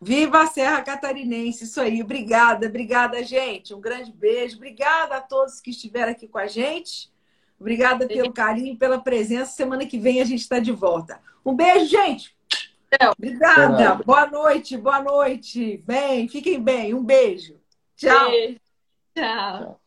Viva 0.00 0.42
a 0.42 0.46
Serra 0.46 0.80
Catarinense, 0.82 1.64
isso 1.64 1.80
aí. 1.80 2.02
Obrigada, 2.02 2.66
obrigada, 2.66 3.22
gente. 3.22 3.74
Um 3.74 3.80
grande 3.80 4.10
beijo. 4.10 4.56
Obrigada 4.56 5.16
a 5.16 5.20
todos 5.20 5.60
que 5.60 5.70
estiveram 5.70 6.12
aqui 6.12 6.26
com 6.26 6.38
a 6.38 6.46
gente. 6.46 7.10
Obrigada 7.58 8.06
pelo 8.08 8.32
carinho, 8.32 8.78
pela 8.78 8.98
presença. 8.98 9.52
Semana 9.52 9.84
que 9.84 9.98
vem 9.98 10.22
a 10.22 10.24
gente 10.24 10.40
está 10.40 10.58
de 10.58 10.72
volta. 10.72 11.20
Um 11.44 11.54
beijo, 11.54 11.84
gente. 11.84 12.34
Obrigada. 13.16 13.96
Boa 14.02 14.26
noite, 14.26 14.76
boa 14.78 15.02
noite. 15.02 15.82
Bem, 15.86 16.26
fiquem 16.28 16.58
bem. 16.58 16.94
Um 16.94 17.04
beijo. 17.04 17.60
Tchau. 17.94 18.30
Beijo. 18.30 18.60
Tchau. 19.14 19.58
Tchau. 19.58 19.80